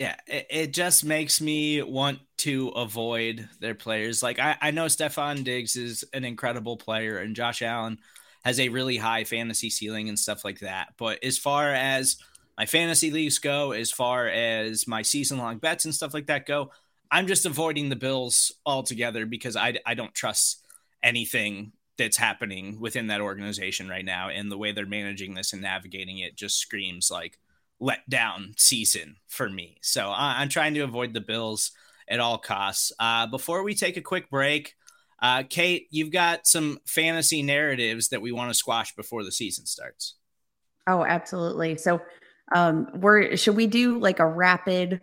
Yeah, 0.00 0.16
it, 0.26 0.46
it 0.50 0.72
just 0.74 1.04
makes 1.04 1.40
me 1.42 1.82
want 1.82 2.20
to 2.38 2.70
avoid 2.70 3.48
their 3.60 3.74
players. 3.74 4.22
Like 4.22 4.38
I, 4.38 4.56
I 4.60 4.72
know 4.72 4.86
Stefon 4.86 5.44
Diggs 5.44 5.76
is 5.76 6.04
an 6.14 6.24
incredible 6.24 6.78
player 6.78 7.18
and 7.18 7.36
Josh 7.36 7.62
Allen 7.62 7.98
has 8.44 8.58
a 8.60 8.70
really 8.70 8.96
high 8.96 9.24
fantasy 9.24 9.70
ceiling 9.70 10.08
and 10.08 10.18
stuff 10.18 10.44
like 10.44 10.60
that. 10.60 10.94
But 10.98 11.22
as 11.22 11.38
far 11.38 11.74
as 11.74 12.16
my 12.56 12.64
fantasy 12.64 13.10
leagues 13.10 13.38
go, 13.38 13.72
as 13.72 13.92
far 13.92 14.26
as 14.28 14.88
my 14.88 15.02
season 15.02 15.38
long 15.38 15.58
bets 15.58 15.84
and 15.84 15.94
stuff 15.94 16.14
like 16.14 16.28
that 16.28 16.46
go, 16.46 16.72
I'm 17.10 17.28
just 17.28 17.46
avoiding 17.46 17.90
the 17.90 17.96
Bills 17.96 18.52
altogether 18.64 19.26
because 19.26 19.56
I, 19.56 19.78
I 19.86 19.94
don't 19.94 20.14
trust 20.14 20.64
anything 21.02 21.72
that's 21.98 22.18
happening 22.18 22.80
within 22.80 23.08
that 23.08 23.22
organization 23.22 23.88
right 23.90 24.04
now. 24.04 24.30
And 24.30 24.52
the 24.52 24.58
way 24.58 24.72
they're 24.72 24.86
managing 24.86 25.34
this 25.34 25.52
and 25.52 25.62
navigating 25.62 26.20
it 26.20 26.36
just 26.36 26.58
screams 26.58 27.10
like 27.10 27.38
let 27.80 28.08
down 28.08 28.52
season 28.56 29.16
for 29.26 29.48
me. 29.48 29.78
So 29.82 30.08
I, 30.08 30.40
I'm 30.40 30.48
trying 30.48 30.74
to 30.74 30.80
avoid 30.80 31.14
the 31.14 31.20
Bills 31.20 31.72
at 32.08 32.20
all 32.20 32.38
costs. 32.38 32.92
Uh, 32.98 33.26
before 33.26 33.62
we 33.62 33.74
take 33.74 33.96
a 33.96 34.02
quick 34.02 34.28
break, 34.30 34.74
uh, 35.22 35.42
Kate, 35.48 35.86
you've 35.90 36.12
got 36.12 36.46
some 36.46 36.78
fantasy 36.86 37.42
narratives 37.42 38.08
that 38.08 38.22
we 38.22 38.32
want 38.32 38.50
to 38.50 38.54
squash 38.54 38.94
before 38.94 39.24
the 39.24 39.32
season 39.32 39.66
starts. 39.66 40.14
Oh, 40.86 41.04
absolutely. 41.04 41.76
So, 41.76 42.00
um, 42.54 42.88
we're 42.94 43.36
should 43.36 43.54
we 43.56 43.66
do 43.66 43.98
like 43.98 44.18
a 44.18 44.26
rapid, 44.26 45.00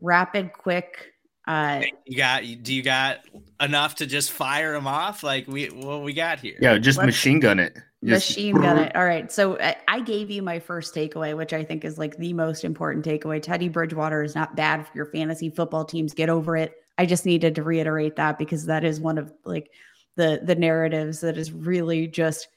rapid, 0.00 0.52
quick? 0.52 1.12
Uh, 1.46 1.82
You 2.06 2.16
got? 2.16 2.42
Do 2.62 2.72
you 2.72 2.82
got 2.82 3.18
enough 3.60 3.96
to 3.96 4.06
just 4.06 4.30
fire 4.30 4.72
them 4.72 4.86
off? 4.86 5.22
Like 5.22 5.46
we 5.48 5.66
what 5.66 6.02
we 6.02 6.12
got 6.12 6.40
here? 6.40 6.56
Yeah, 6.60 6.78
just 6.78 6.98
Let's- 6.98 7.06
machine 7.06 7.40
gun 7.40 7.58
it. 7.58 7.76
Machine 8.12 8.56
gun 8.56 8.78
it. 8.78 8.94
All 8.94 9.04
right. 9.04 9.32
So 9.32 9.58
I, 9.58 9.76
I 9.88 10.00
gave 10.00 10.30
you 10.30 10.42
my 10.42 10.58
first 10.58 10.94
takeaway, 10.94 11.36
which 11.36 11.52
I 11.52 11.64
think 11.64 11.84
is 11.84 11.98
like 11.98 12.16
the 12.18 12.32
most 12.32 12.64
important 12.64 13.04
takeaway. 13.04 13.40
Teddy 13.40 13.68
Bridgewater 13.68 14.22
is 14.22 14.34
not 14.34 14.56
bad 14.56 14.86
for 14.86 14.92
your 14.94 15.06
fantasy 15.06 15.48
football 15.48 15.84
teams. 15.84 16.12
Get 16.12 16.28
over 16.28 16.56
it. 16.56 16.74
I 16.98 17.06
just 17.06 17.24
needed 17.24 17.54
to 17.54 17.62
reiterate 17.62 18.16
that 18.16 18.38
because 18.38 18.66
that 18.66 18.84
is 18.84 19.00
one 19.00 19.18
of 19.18 19.32
like 19.44 19.70
the 20.16 20.40
the 20.44 20.54
narratives 20.54 21.20
that 21.22 21.38
is 21.38 21.52
really 21.52 22.06
just 22.06 22.48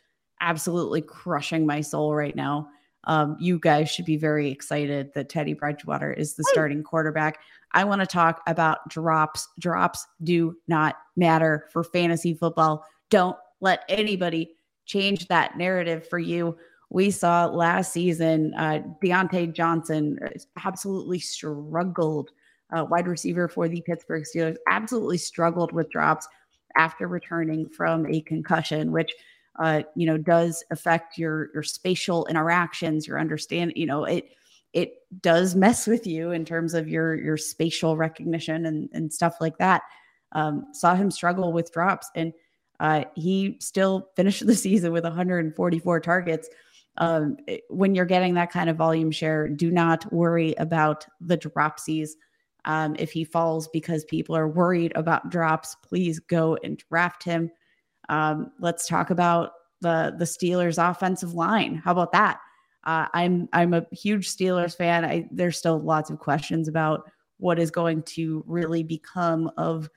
absolutely 0.41 1.01
crushing 1.01 1.65
my 1.65 1.81
soul 1.81 2.13
right 2.13 2.35
now. 2.35 2.67
Um, 3.05 3.37
you 3.39 3.57
guys 3.57 3.89
should 3.89 4.05
be 4.05 4.17
very 4.17 4.51
excited 4.51 5.13
that 5.13 5.29
Teddy 5.29 5.53
Bridgewater 5.53 6.11
is 6.11 6.35
the 6.35 6.43
starting 6.49 6.83
quarterback. 6.83 7.39
I 7.71 7.85
want 7.85 8.01
to 8.01 8.07
talk 8.07 8.41
about 8.47 8.79
drops. 8.89 9.47
Drops 9.59 10.05
do 10.23 10.57
not 10.67 10.97
matter 11.15 11.69
for 11.71 11.85
fantasy 11.85 12.33
football. 12.33 12.85
Don't 13.09 13.37
let 13.61 13.83
anybody 13.87 14.56
change 14.87 15.27
that 15.27 15.57
narrative 15.57 16.07
for 16.07 16.17
you. 16.17 16.57
We 16.89 17.11
saw 17.11 17.45
last 17.47 17.91
season, 17.91 18.53
uh, 18.55 18.79
Diontae 19.03 19.53
Johnson 19.53 20.17
absolutely 20.63 21.19
struggled, 21.19 22.31
uh, 22.75 22.85
wide 22.89 23.07
receiver 23.07 23.47
for 23.47 23.67
the 23.67 23.81
Pittsburgh 23.81 24.23
Steelers, 24.23 24.55
absolutely 24.69 25.17
struggled 25.17 25.73
with 25.73 25.89
drops 25.91 26.27
after 26.77 27.07
returning 27.07 27.67
from 27.67 28.05
a 28.07 28.21
concussion, 28.21 28.91
which 28.91 29.13
uh, 29.59 29.81
you 29.95 30.05
know 30.05 30.17
does 30.17 30.63
affect 30.71 31.17
your 31.17 31.49
your 31.53 31.63
spatial 31.63 32.25
interactions, 32.27 33.07
your 33.07 33.19
understand. 33.19 33.73
You 33.75 33.87
know 33.87 34.05
it 34.05 34.29
it 34.73 34.93
does 35.21 35.55
mess 35.55 35.87
with 35.87 36.05
you 36.07 36.31
in 36.31 36.45
terms 36.45 36.73
of 36.73 36.87
your 36.87 37.15
your 37.15 37.37
spatial 37.37 37.97
recognition 37.97 38.65
and 38.65 38.89
and 38.93 39.11
stuff 39.11 39.35
like 39.41 39.57
that. 39.57 39.81
Um, 40.33 40.67
saw 40.73 40.95
him 40.95 41.09
struggle 41.09 41.51
with 41.51 41.71
drops 41.71 42.09
and 42.15 42.33
uh, 42.79 43.05
he 43.15 43.57
still 43.59 44.09
finished 44.15 44.45
the 44.47 44.55
season 44.55 44.91
with 44.91 45.03
144 45.03 45.99
targets. 45.99 46.49
Um, 46.97 47.37
when 47.69 47.93
you're 47.93 48.05
getting 48.05 48.33
that 48.35 48.51
kind 48.51 48.69
of 48.69 48.75
volume 48.75 49.11
share, 49.11 49.47
do 49.47 49.69
not 49.69 50.11
worry 50.11 50.55
about 50.57 51.05
the 51.21 51.37
dropsies. 51.37 52.11
Um, 52.65 52.95
if 52.97 53.11
he 53.11 53.23
falls 53.23 53.67
because 53.69 54.03
people 54.05 54.35
are 54.35 54.47
worried 54.47 54.91
about 54.95 55.29
drops, 55.29 55.75
please 55.83 56.19
go 56.19 56.57
and 56.63 56.81
draft 56.89 57.23
him. 57.23 57.51
Um, 58.09 58.51
let's 58.59 58.87
talk 58.87 59.09
about 59.09 59.51
the 59.81 60.15
the 60.17 60.25
Steelers' 60.25 60.77
offensive 60.77 61.33
line. 61.33 61.75
How 61.75 61.91
about 61.91 62.11
that? 62.13 62.39
Uh, 62.83 63.07
I'm 63.13 63.47
I'm 63.53 63.73
a 63.73 63.85
huge 63.91 64.29
Steelers 64.29 64.75
fan. 64.75 65.05
I, 65.05 65.27
there's 65.31 65.57
still 65.57 65.79
lots 65.79 66.09
of 66.09 66.19
questions 66.19 66.67
about 66.67 67.09
what 67.37 67.59
is 67.59 67.69
going 67.69 68.01
to 68.03 68.43
really 68.47 68.83
become 68.83 69.51
of 69.57 69.89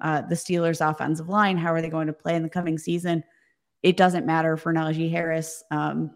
uh, 0.00 0.22
the 0.22 0.34
Steelers' 0.34 0.86
offensive 0.88 1.28
line. 1.28 1.56
How 1.56 1.72
are 1.72 1.82
they 1.82 1.90
going 1.90 2.06
to 2.06 2.12
play 2.12 2.34
in 2.34 2.42
the 2.42 2.48
coming 2.48 2.78
season? 2.78 3.24
It 3.82 3.96
doesn't 3.96 4.26
matter 4.26 4.56
for 4.56 4.72
Najee 4.72 5.10
Harris. 5.10 5.62
Um, 5.70 6.12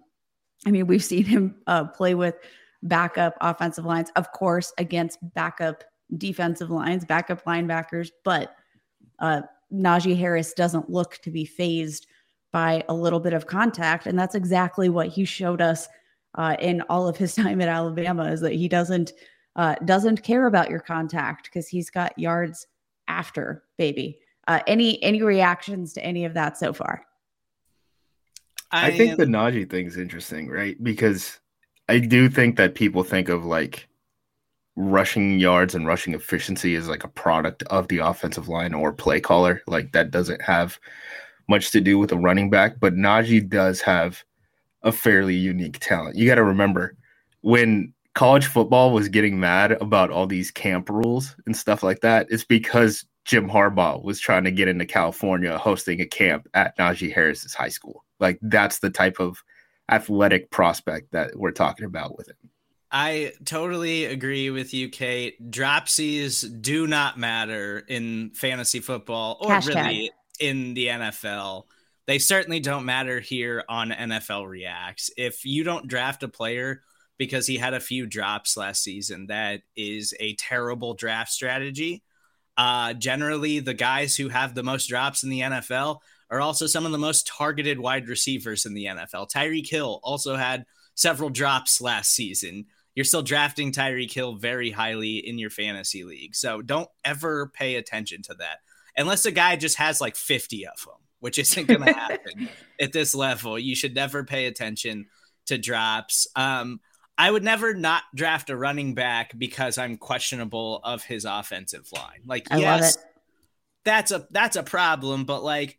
I 0.67 0.71
mean, 0.71 0.87
we've 0.87 1.05
seen 1.05 1.25
him 1.25 1.57
uh, 1.67 1.85
play 1.85 2.15
with 2.15 2.37
backup 2.83 3.37
offensive 3.41 3.85
lines, 3.85 4.11
of 4.17 4.31
course, 4.33 4.73
against 4.79 5.19
backup 5.35 5.85
defensive 6.17 6.71
lines, 6.71 7.05
backup 7.05 7.45
linebackers, 7.45 8.11
but 8.25 8.55
uh, 9.19 9.43
Najee 9.73 10.17
Harris 10.17 10.53
doesn't 10.53 10.91
look 10.91 11.19
to 11.23 11.31
be 11.31 11.45
phased 11.45 12.07
by 12.53 12.85
a 12.89 12.95
little 12.95 13.21
bit 13.21 13.33
of 13.33 13.47
contact. 13.47 14.07
And 14.07 14.19
that's 14.19 14.35
exactly 14.35 14.89
what 14.89 15.09
he 15.09 15.25
showed 15.25 15.61
us 15.61 15.89
uh, 16.37 16.57
in 16.61 16.83
all 16.83 17.09
of 17.09 17.17
his 17.17 17.35
time 17.37 17.61
at 17.61 17.69
Alabama 17.69 18.31
is 18.31 18.41
that 18.41 18.53
he 18.53 18.69
doesn't 18.69 19.13
uh, 19.57 19.77
doesn't 19.85 20.25
care 20.25 20.47
about 20.47 20.69
your 20.69 20.81
contact 20.81 21.45
because 21.45 21.69
he's 21.69 21.89
got 21.89 22.19
yards 22.19 22.67
after 23.09 23.65
baby. 23.79 24.19
Uh, 24.47 24.61
any 24.67 25.03
any 25.03 25.23
reactions 25.23 25.95
to 25.95 26.05
any 26.05 26.25
of 26.25 26.35
that 26.35 26.59
so 26.59 26.73
far? 26.73 27.07
I 28.71 28.91
think 28.91 29.17
the 29.17 29.25
Najee 29.25 29.71
thing's 29.71 29.97
interesting, 29.97 30.49
right? 30.49 30.83
Because 30.83 31.39
I 31.89 32.01
do 32.01 32.29
think 32.29 32.57
that 32.57 32.75
people 32.75 33.05
think 33.05 33.29
of 33.29 33.45
like 33.45 33.89
rushing 34.77 35.39
yards 35.39 35.75
and 35.75 35.87
rushing 35.87 36.15
efficiency 36.15 36.75
as 36.75 36.89
like 36.89 37.05
a 37.05 37.09
product 37.09 37.63
of 37.65 37.87
the 37.89 37.99
offensive 37.99 38.49
line 38.49 38.75
or 38.75 38.93
play 38.93 39.21
caller. 39.21 39.63
Like 39.67 39.93
that 39.93 40.11
doesn't 40.11 40.43
have 40.43 40.79
much 41.49 41.71
to 41.71 41.81
do 41.81 41.99
with 41.99 42.11
a 42.13 42.19
running 42.19 42.51
back, 42.51 42.81
but 42.81 42.95
Najee 42.95 43.49
does 43.49 43.81
have 43.83 44.25
a 44.83 44.91
fairly 44.91 45.37
unique 45.37 45.79
talent. 45.79 46.17
You 46.17 46.27
got 46.27 46.35
to 46.37 46.45
remember 46.45 46.97
when 47.43 47.94
college 48.15 48.47
football 48.47 48.93
was 48.93 49.09
getting 49.09 49.39
mad 49.39 49.73
about 49.73 50.11
all 50.11 50.27
these 50.27 50.51
camp 50.51 50.89
rules 50.89 51.35
and 51.47 51.57
stuff 51.57 51.83
like 51.83 52.01
that, 52.01 52.27
it's 52.31 52.45
because 52.45 53.05
Jim 53.25 53.49
Harbaugh 53.49 54.03
was 54.03 54.21
trying 54.21 54.45
to 54.45 54.51
get 54.51 54.69
into 54.69 54.87
California 54.87 55.57
hosting 55.59 56.01
a 56.01 56.07
camp 56.07 56.49
at 56.55 56.77
Najee 56.79 57.13
Harris's 57.13 57.55
high 57.55 57.69
school. 57.69 58.05
Like 58.21 58.39
that's 58.43 58.79
the 58.79 58.91
type 58.91 59.19
of 59.19 59.43
athletic 59.91 60.51
prospect 60.51 61.13
that 61.13 61.37
we're 61.37 61.51
talking 61.51 61.87
about 61.87 62.17
with 62.17 62.29
him. 62.29 62.37
I 62.91 63.33
totally 63.45 64.05
agree 64.05 64.51
with 64.51 64.73
you, 64.73 64.89
Kate. 64.89 65.51
Dropsies 65.51 66.63
do 66.63 66.87
not 66.87 67.19
matter 67.19 67.83
in 67.89 68.31
fantasy 68.31 68.79
football 68.79 69.39
or 69.41 69.51
Hashtag. 69.51 69.75
really 69.75 70.13
in 70.39 70.75
the 70.75 70.87
NFL. 70.87 71.65
They 72.07 72.21
certainly 72.21 72.61
don't 72.61 72.85
matter 72.85 73.19
here 73.19 73.65
on 73.69 73.91
NFL 73.91 74.47
Reacts. 74.47 75.11
If 75.17 75.45
you 75.45 75.65
don't 75.65 75.89
draft 75.89 76.23
a 76.23 76.29
player 76.29 76.83
because 77.19 77.47
he 77.47 77.57
had 77.57 77.75
a 77.75 77.81
few 77.81 78.07
drops 78.07 78.57
last 78.57 78.83
season, 78.83 79.27
that 79.27 79.63
is 79.77 80.15
a 80.21 80.35
terrible 80.35 80.95
draft 80.95 81.31
strategy. 81.33 82.03
Uh, 82.57 82.93
generally, 82.95 83.61
the 83.61 83.75
guys 83.75 84.17
who 84.17 84.29
have 84.29 84.55
the 84.55 84.63
most 84.63 84.89
drops 84.89 85.23
in 85.23 85.31
the 85.31 85.41
NFL 85.41 85.99
are 86.31 86.41
also 86.41 86.67
some 86.67 86.87
of 86.87 86.93
the 86.93 86.99
most 86.99 87.27
targeted 87.27 87.79
wide 87.79 88.09
receivers 88.09 88.67
in 88.67 88.75
the 88.75 88.87
NFL. 88.87 89.31
Tyreek 89.31 89.69
Hill 89.69 90.01
also 90.03 90.37
had 90.37 90.65
several 90.95 91.31
drops 91.31 91.81
last 91.81 92.13
season. 92.13 92.67
You're 92.95 93.05
still 93.05 93.23
drafting 93.23 93.73
Tyreek 93.73 94.13
Hill 94.13 94.37
very 94.37 94.71
highly 94.71 95.17
in 95.19 95.39
your 95.39 95.51
fantasy 95.51 96.05
league. 96.05 96.35
So 96.35 96.63
don't 96.63 96.89
ever 97.05 97.49
pay 97.49 97.75
attention 97.75 98.23
to 98.23 98.35
that. 98.35 98.59
Unless 98.97 99.27
a 99.27 99.33
guy 99.33 99.57
just 99.57 99.77
has 99.79 100.01
like 100.01 100.15
50 100.15 100.67
of 100.67 100.85
them, 100.85 100.95
which 101.19 101.39
isn't 101.39 101.67
going 101.67 101.83
to 101.85 101.93
happen 101.93 102.49
at 102.81 102.93
this 102.93 103.15
level. 103.15 103.59
You 103.59 103.75
should 103.75 103.95
never 103.95 104.25
pay 104.25 104.47
attention 104.47 105.07
to 105.47 105.59
drops. 105.59 106.27
Um, 106.37 106.81
I 107.17 107.31
would 107.31 107.45
never 107.45 107.75
not 107.75 108.03
draft 108.15 108.51
a 108.51 108.57
running 108.57 108.95
back 108.95 109.39
because 109.39 109.79
I'm 109.79 109.97
questionable 109.97 110.81
of 110.83 111.05
his 111.05 111.25
offensive 111.25 111.89
line. 111.93 112.23
Like, 112.27 112.49
I 112.51 112.59
yes, 112.59 112.99
that's 113.85 114.11
a 114.11 114.27
that's 114.31 114.57
a 114.57 114.63
problem, 114.63 115.25
but 115.25 115.45
like 115.45 115.79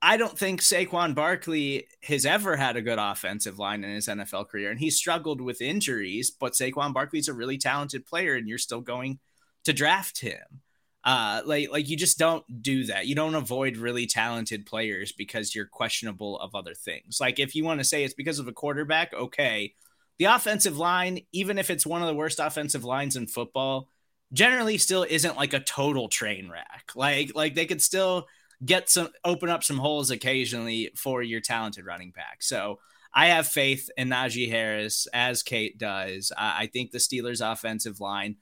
I 0.00 0.16
don't 0.16 0.38
think 0.38 0.60
Saquon 0.60 1.14
Barkley 1.14 1.88
has 2.04 2.24
ever 2.24 2.56
had 2.56 2.76
a 2.76 2.82
good 2.82 2.98
offensive 3.00 3.58
line 3.58 3.82
in 3.82 3.90
his 3.90 4.06
NFL 4.06 4.48
career, 4.48 4.70
and 4.70 4.78
he 4.78 4.90
struggled 4.90 5.40
with 5.40 5.60
injuries. 5.60 6.30
But 6.30 6.52
Saquon 6.52 6.92
Barkley's 6.92 7.28
a 7.28 7.32
really 7.32 7.58
talented 7.58 8.06
player, 8.06 8.34
and 8.34 8.48
you're 8.48 8.58
still 8.58 8.80
going 8.80 9.18
to 9.64 9.72
draft 9.72 10.20
him. 10.20 10.60
Uh, 11.02 11.40
like, 11.46 11.70
like 11.70 11.88
you 11.88 11.96
just 11.96 12.18
don't 12.18 12.44
do 12.62 12.84
that. 12.84 13.06
You 13.06 13.14
don't 13.14 13.34
avoid 13.34 13.76
really 13.76 14.06
talented 14.06 14.66
players 14.66 15.10
because 15.10 15.54
you're 15.54 15.66
questionable 15.66 16.38
of 16.38 16.54
other 16.54 16.74
things. 16.74 17.18
Like, 17.20 17.40
if 17.40 17.54
you 17.54 17.64
want 17.64 17.80
to 17.80 17.84
say 17.84 18.04
it's 18.04 18.14
because 18.14 18.38
of 18.38 18.46
a 18.46 18.52
quarterback, 18.52 19.12
okay. 19.14 19.74
The 20.18 20.26
offensive 20.26 20.76
line, 20.76 21.20
even 21.32 21.58
if 21.58 21.70
it's 21.70 21.86
one 21.86 22.02
of 22.02 22.08
the 22.08 22.14
worst 22.14 22.40
offensive 22.40 22.84
lines 22.84 23.16
in 23.16 23.26
football, 23.26 23.88
generally 24.32 24.78
still 24.78 25.06
isn't 25.08 25.36
like 25.36 25.52
a 25.52 25.60
total 25.60 26.08
train 26.08 26.50
wreck. 26.50 26.90
Like, 26.94 27.32
like 27.34 27.54
they 27.54 27.66
could 27.66 27.82
still 27.82 28.26
get 28.64 28.88
some 28.88 29.10
open 29.24 29.48
up 29.48 29.62
some 29.62 29.78
holes 29.78 30.10
occasionally 30.10 30.90
for 30.96 31.22
your 31.22 31.40
talented 31.40 31.86
running 31.86 32.10
back. 32.10 32.42
So 32.42 32.80
I 33.14 33.26
have 33.26 33.46
faith 33.46 33.88
in 33.96 34.08
Najee 34.08 34.50
Harris 34.50 35.06
as 35.12 35.42
Kate 35.42 35.78
does. 35.78 36.32
I, 36.36 36.64
I 36.64 36.66
think 36.66 36.90
the 36.90 36.98
Steelers' 36.98 37.40
offensive 37.40 38.00
line. 38.00 38.36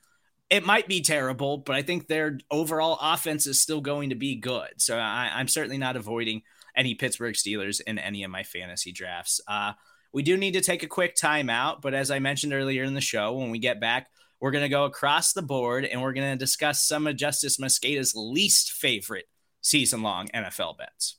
It 0.49 0.65
might 0.65 0.87
be 0.87 1.01
terrible, 1.01 1.59
but 1.59 1.75
I 1.75 1.83
think 1.83 2.07
their 2.07 2.39
overall 2.51 2.99
offense 3.01 3.47
is 3.47 3.61
still 3.61 3.81
going 3.81 4.11
to 4.11 4.15
be 4.15 4.37
good. 4.37 4.71
So 4.79 4.97
I, 4.97 5.31
I'm 5.35 5.49
certainly 5.49 5.79
not 5.79 5.97
avoiding 5.97 6.43
any 6.77 6.95
Pittsburgh 6.95 7.35
Steelers 7.35 7.81
in 7.81 7.99
any 7.99 8.23
of 8.23 8.31
my 8.31 8.45
fantasy 8.45 8.93
drafts. 8.93 9.41
Uh, 9.49 9.73
we 10.17 10.23
do 10.23 10.35
need 10.35 10.53
to 10.53 10.63
take 10.63 10.83
a 10.83 10.87
quick 10.87 11.15
timeout, 11.15 11.83
but 11.83 11.93
as 11.93 12.11
I 12.11 12.21
mentioned 12.21 12.55
earlier 12.55 12.85
in 12.85 12.95
the 12.95 13.03
show, 13.03 13.35
when 13.35 13.51
we 13.51 13.59
get 13.59 13.83
back, 13.83 14.09
we're 14.41 14.51
going 14.51 14.65
to 14.65 14.71
go 14.71 14.87
across 14.87 15.35
the 15.35 15.43
board 15.43 15.85
and 15.85 16.01
we're 16.01 16.15
going 16.15 16.33
to 16.33 16.39
discuss 16.43 16.89
some 16.89 17.07
of 17.07 17.17
Justis 17.17 17.61
Mosqueda's 17.61 18.15
least 18.17 18.73
favorite 18.73 19.27
season 19.61 20.01
long 20.01 20.29
NFL 20.29 20.79
bets. 20.79 21.19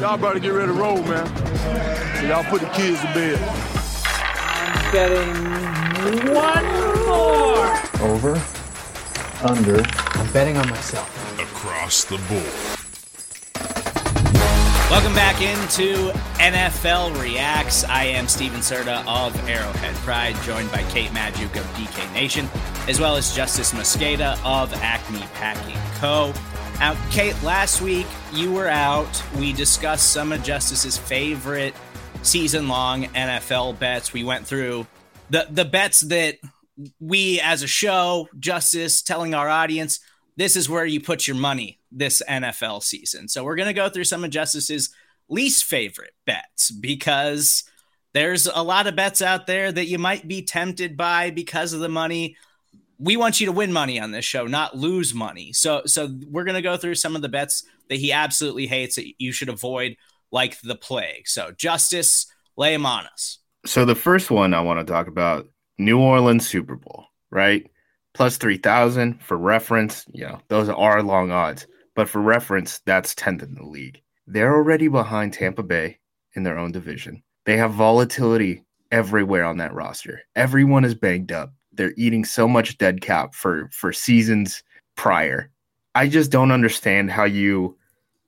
Y'all 0.00 0.18
better 0.18 0.40
get 0.40 0.48
ready 0.48 0.66
to 0.66 0.72
roll, 0.72 1.00
man. 1.04 2.26
y'all 2.26 2.42
put 2.50 2.62
the 2.62 2.68
kids 2.70 3.00
to 3.00 3.06
bed. 3.14 3.38
I'm 4.08 4.92
betting 4.92 6.34
one 6.34 6.64
more. 7.06 8.10
Over. 8.10 8.42
Under. 9.44 9.84
I'm 10.18 10.32
betting 10.32 10.56
on 10.56 10.68
myself. 10.68 11.25
Across 11.66 12.04
the 12.04 12.16
board. 12.28 12.78
Welcome 14.88 15.14
back 15.16 15.42
into 15.42 16.12
NFL 16.38 17.20
Reacts. 17.20 17.82
I 17.82 18.04
am 18.04 18.28
Stephen 18.28 18.60
Serda 18.60 19.04
of 19.04 19.36
Arrowhead 19.48 19.96
Pride, 19.96 20.36
joined 20.44 20.70
by 20.70 20.84
Kate 20.90 21.10
Magdziuk 21.10 21.56
of 21.56 21.64
DK 21.74 22.12
Nation, 22.12 22.48
as 22.86 23.00
well 23.00 23.16
as 23.16 23.36
Justis 23.36 23.74
Mosqueda 23.74 24.38
of 24.44 24.72
Acme 24.74 25.18
Packing 25.34 25.74
Co. 25.96 26.32
Now, 26.78 26.96
Kate, 27.10 27.34
last 27.42 27.82
week 27.82 28.06
you 28.32 28.52
were 28.52 28.68
out. 28.68 29.20
We 29.36 29.52
discussed 29.52 30.12
some 30.12 30.30
of 30.30 30.42
Justis's 30.42 30.96
favorite 30.96 31.74
season 32.22 32.68
long 32.68 33.06
NFL 33.06 33.80
bets. 33.80 34.12
We 34.12 34.22
went 34.22 34.46
through 34.46 34.86
the, 35.30 35.48
the 35.50 35.64
bets 35.64 36.02
that 36.02 36.36
we 37.00 37.40
as 37.40 37.64
a 37.64 37.66
show, 37.66 38.28
Justis, 38.38 39.04
telling 39.04 39.34
our 39.34 39.48
audience, 39.48 39.98
this 40.36 40.56
is 40.56 40.68
where 40.68 40.84
you 40.84 41.00
put 41.00 41.26
your 41.26 41.36
money 41.36 41.80
this 41.90 42.22
NFL 42.28 42.82
season. 42.82 43.28
So 43.28 43.44
we're 43.44 43.56
going 43.56 43.68
to 43.68 43.72
go 43.72 43.88
through 43.88 44.04
some 44.04 44.24
of 44.24 44.30
Justis's 44.30 44.90
least 45.28 45.64
favorite 45.64 46.14
bets 46.26 46.70
because 46.70 47.64
there's 48.12 48.46
a 48.46 48.62
lot 48.62 48.86
of 48.86 48.96
bets 48.96 49.20
out 49.20 49.46
there 49.46 49.72
that 49.72 49.86
you 49.86 49.98
might 49.98 50.28
be 50.28 50.42
tempted 50.42 50.96
by 50.96 51.30
because 51.30 51.72
of 51.72 51.80
the 51.80 51.88
money. 51.88 52.36
We 52.98 53.16
want 53.16 53.40
you 53.40 53.46
to 53.46 53.52
win 53.52 53.72
money 53.72 54.00
on 54.00 54.10
this 54.10 54.24
show, 54.24 54.46
not 54.46 54.76
lose 54.76 55.12
money. 55.12 55.52
So 55.52 55.82
so 55.86 56.08
we're 56.30 56.44
going 56.44 56.54
to 56.54 56.62
go 56.62 56.76
through 56.76 56.94
some 56.94 57.16
of 57.16 57.22
the 57.22 57.28
bets 57.28 57.64
that 57.88 57.96
he 57.96 58.12
absolutely 58.12 58.66
hates 58.66 58.96
that 58.96 59.06
you 59.18 59.32
should 59.32 59.48
avoid 59.48 59.96
like 60.32 60.60
the 60.60 60.76
plague. 60.76 61.28
So 61.28 61.52
Justis, 61.52 62.26
lay 62.56 62.72
them 62.72 62.86
on 62.86 63.06
us. 63.06 63.38
So 63.64 63.84
the 63.84 63.94
first 63.94 64.30
one 64.30 64.54
I 64.54 64.60
want 64.60 64.86
to 64.86 64.90
talk 64.90 65.08
about 65.08 65.48
New 65.78 65.98
Orleans 65.98 66.46
Super 66.46 66.76
Bowl, 66.76 67.06
right? 67.30 67.68
Plus 68.16 68.38
3000 68.38 69.22
for 69.22 69.36
reference, 69.36 70.06
you 70.10 70.24
know, 70.24 70.40
those 70.48 70.70
are 70.70 71.02
long 71.02 71.30
odds. 71.30 71.66
But 71.94 72.08
for 72.08 72.22
reference, 72.22 72.78
that's 72.86 73.14
10th 73.14 73.42
in 73.42 73.54
the 73.54 73.62
league. 73.62 74.00
They're 74.26 74.54
already 74.54 74.88
behind 74.88 75.34
Tampa 75.34 75.62
Bay 75.62 75.98
in 76.34 76.42
their 76.42 76.56
own 76.56 76.72
division. 76.72 77.22
They 77.44 77.58
have 77.58 77.72
volatility 77.72 78.64
everywhere 78.90 79.44
on 79.44 79.58
that 79.58 79.74
roster. 79.74 80.22
Everyone 80.34 80.82
is 80.82 80.94
banged 80.94 81.30
up. 81.30 81.52
They're 81.72 81.92
eating 81.98 82.24
so 82.24 82.48
much 82.48 82.78
dead 82.78 83.02
cap 83.02 83.34
for 83.34 83.68
for 83.70 83.92
seasons 83.92 84.62
prior. 84.96 85.50
I 85.94 86.08
just 86.08 86.30
don't 86.30 86.52
understand 86.52 87.10
how 87.10 87.24
you 87.24 87.76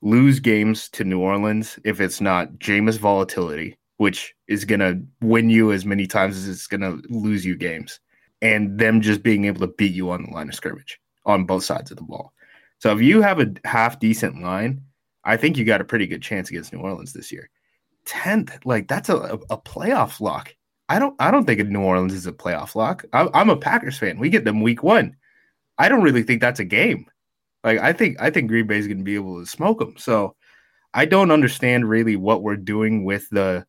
lose 0.03 0.39
games 0.39 0.91
to 0.91 1.05
New 1.05 1.21
Orleans 1.21 1.79
if 1.85 1.99
it's 1.99 2.21
not 2.21 2.53
Jameis 2.59 2.99
volatility, 2.99 3.79
which 3.97 4.35
is 4.49 4.67
going 4.67 4.81
to 4.81 5.01
win 5.23 5.49
you 5.49 5.73
as 5.73 5.87
many 5.87 6.07
times 6.07 6.37
as 6.37 6.47
it's 6.47 6.67
going 6.67 6.83
to 6.83 7.03
lose 7.09 7.47
you 7.47 7.57
games, 7.57 8.01
and 8.41 8.79
them 8.79 9.01
just 9.01 9.23
being 9.23 9.45
able 9.45 9.61
to 9.61 9.75
beat 9.75 9.93
you 9.93 10.11
on 10.11 10.23
the 10.23 10.31
line 10.31 10.49
of 10.49 10.55
scrimmage 10.55 11.01
on 11.27 11.45
both 11.45 11.65
sides 11.65 11.91
of 11.91 11.97
the 11.97 12.03
ball. 12.03 12.33
So 12.79 12.93
if 12.93 13.03
you 13.03 13.23
have 13.23 13.41
a 13.41 13.53
half 13.65 13.99
decent 13.99 14.41
line, 14.43 14.83
I 15.25 15.37
think 15.37 15.57
you 15.57 15.65
got 15.65 15.81
a 15.81 15.85
pretty 15.85 16.07
good 16.07 16.23
chance 16.23 16.49
against 16.49 16.73
New 16.73 16.81
Orleans 16.81 17.13
this 17.13 17.33
year. 17.33 17.51
Tenth, 18.05 18.59
like 18.65 18.89
that's 18.89 19.09
a, 19.09 19.39
a 19.51 19.59
playoff 19.59 20.21
lock. 20.21 20.55
I 20.89 20.99
don't 20.99 21.15
I 21.19 21.31
don't 21.31 21.45
think 21.45 21.67
New 21.69 21.83
Orleans 21.83 22.15
is 22.15 22.27
a 22.27 22.33
playoff 22.33 22.75
lock. 22.75 23.05
I, 23.13 23.29
I'm 23.35 23.51
a 23.51 23.57
Packers 23.57 23.99
fan. 23.99 24.19
We 24.19 24.31
get 24.31 24.45
them 24.45 24.63
week 24.63 24.83
one. 24.83 25.17
I 25.77 25.89
don't 25.89 26.03
really 26.03 26.23
think 26.23 26.41
that's 26.41 26.61
a 26.61 26.65
game. 26.65 27.07
Like 27.63 27.79
I 27.79 27.93
think 27.93 28.21
I 28.21 28.31
think 28.31 28.49
Green 28.49 28.67
Bay 28.67 28.79
is 28.79 28.87
going 28.87 28.99
to 28.99 29.05
be 29.05 29.17
able 29.17 29.41
to 29.41 29.47
smoke 29.47 29.81
them. 29.81 29.97
So 29.99 30.35
I 30.95 31.05
don't 31.05 31.31
understand 31.31 31.89
really 31.89 32.17
what 32.17 32.43
we're 32.43 32.57
doing 32.57 33.05
with 33.05 33.29
the 33.31 33.67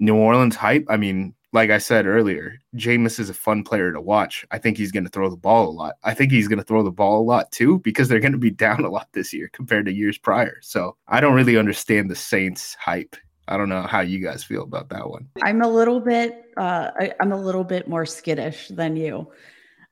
New 0.00 0.16
Orleans 0.16 0.56
hype. 0.56 0.86
I 0.88 0.96
mean, 0.96 1.34
like 1.52 1.70
I 1.70 1.78
said 1.78 2.06
earlier, 2.06 2.58
Jameis 2.76 3.18
is 3.18 3.30
a 3.30 3.34
fun 3.34 3.64
player 3.64 3.92
to 3.92 4.00
watch. 4.00 4.44
I 4.50 4.58
think 4.58 4.76
he's 4.76 4.92
going 4.92 5.04
to 5.04 5.10
throw 5.10 5.30
the 5.30 5.36
ball 5.36 5.68
a 5.68 5.72
lot. 5.72 5.94
I 6.04 6.12
think 6.12 6.30
he's 6.30 6.48
going 6.48 6.58
to 6.58 6.64
throw 6.64 6.82
the 6.82 6.90
ball 6.90 7.20
a 7.20 7.24
lot 7.24 7.50
too 7.52 7.78
because 7.80 8.08
they're 8.08 8.20
going 8.20 8.32
to 8.32 8.38
be 8.38 8.50
down 8.58 8.84
a 8.84 8.90
lot 8.90 9.08
this 9.12 9.32
year 9.32 9.48
compared 9.52 9.86
to 9.86 9.92
years 9.92 10.18
prior. 10.18 10.58
So 10.60 10.96
I 11.08 11.20
don't 11.20 11.34
really 11.34 11.56
understand 11.56 12.10
the 12.10 12.16
Saints 12.16 12.76
hype. 12.78 13.16
I 13.48 13.56
don't 13.56 13.70
know 13.70 13.82
how 13.82 14.00
you 14.00 14.22
guys 14.22 14.44
feel 14.44 14.62
about 14.62 14.90
that 14.90 15.08
one. 15.08 15.28
I'm 15.42 15.62
a 15.62 15.68
little 15.68 16.00
bit, 16.00 16.44
uh, 16.58 16.90
I, 16.98 17.14
am 17.20 17.32
a 17.32 17.40
little 17.40 17.64
bit 17.64 17.88
more 17.88 18.04
skittish 18.04 18.68
than 18.68 18.94
you. 18.94 19.30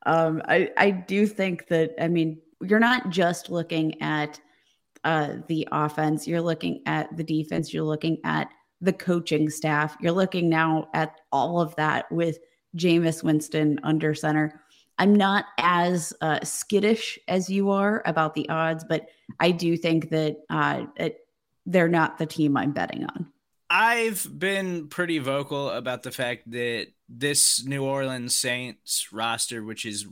Um, 0.04 0.42
I, 0.46 0.70
I 0.76 0.90
do 0.90 1.26
think 1.26 1.68
that, 1.68 1.94
I 1.98 2.08
mean, 2.08 2.38
you're 2.60 2.78
not 2.78 3.08
just 3.08 3.48
looking 3.48 4.00
at 4.02 4.38
uh, 5.04 5.36
the 5.48 5.66
offense, 5.72 6.26
you're 6.26 6.42
looking 6.42 6.82
at 6.84 7.16
the 7.16 7.24
defense, 7.24 7.72
you're 7.72 7.84
looking 7.84 8.18
at 8.24 8.48
the 8.80 8.92
coaching 8.92 9.50
staff. 9.50 9.96
You're 10.00 10.12
looking 10.12 10.48
now 10.48 10.88
at 10.94 11.20
all 11.32 11.60
of 11.60 11.74
that 11.76 12.10
with 12.10 12.38
Jameis 12.76 13.22
Winston 13.22 13.80
under 13.82 14.14
center. 14.14 14.60
I'm 14.98 15.14
not 15.14 15.44
as 15.58 16.12
uh, 16.20 16.40
skittish 16.42 17.18
as 17.28 17.50
you 17.50 17.70
are 17.70 18.02
about 18.06 18.34
the 18.34 18.48
odds, 18.48 18.84
but 18.88 19.06
I 19.40 19.50
do 19.50 19.76
think 19.76 20.10
that 20.10 20.36
uh, 20.48 20.86
it, 20.96 21.26
they're 21.66 21.88
not 21.88 22.18
the 22.18 22.26
team 22.26 22.56
I'm 22.56 22.72
betting 22.72 23.04
on. 23.04 23.26
I've 23.68 24.26
been 24.38 24.88
pretty 24.88 25.18
vocal 25.18 25.70
about 25.70 26.02
the 26.02 26.12
fact 26.12 26.50
that 26.52 26.86
this 27.08 27.64
New 27.64 27.84
Orleans 27.84 28.38
Saints 28.38 29.08
roster, 29.12 29.62
which 29.62 29.84
is 29.84 30.06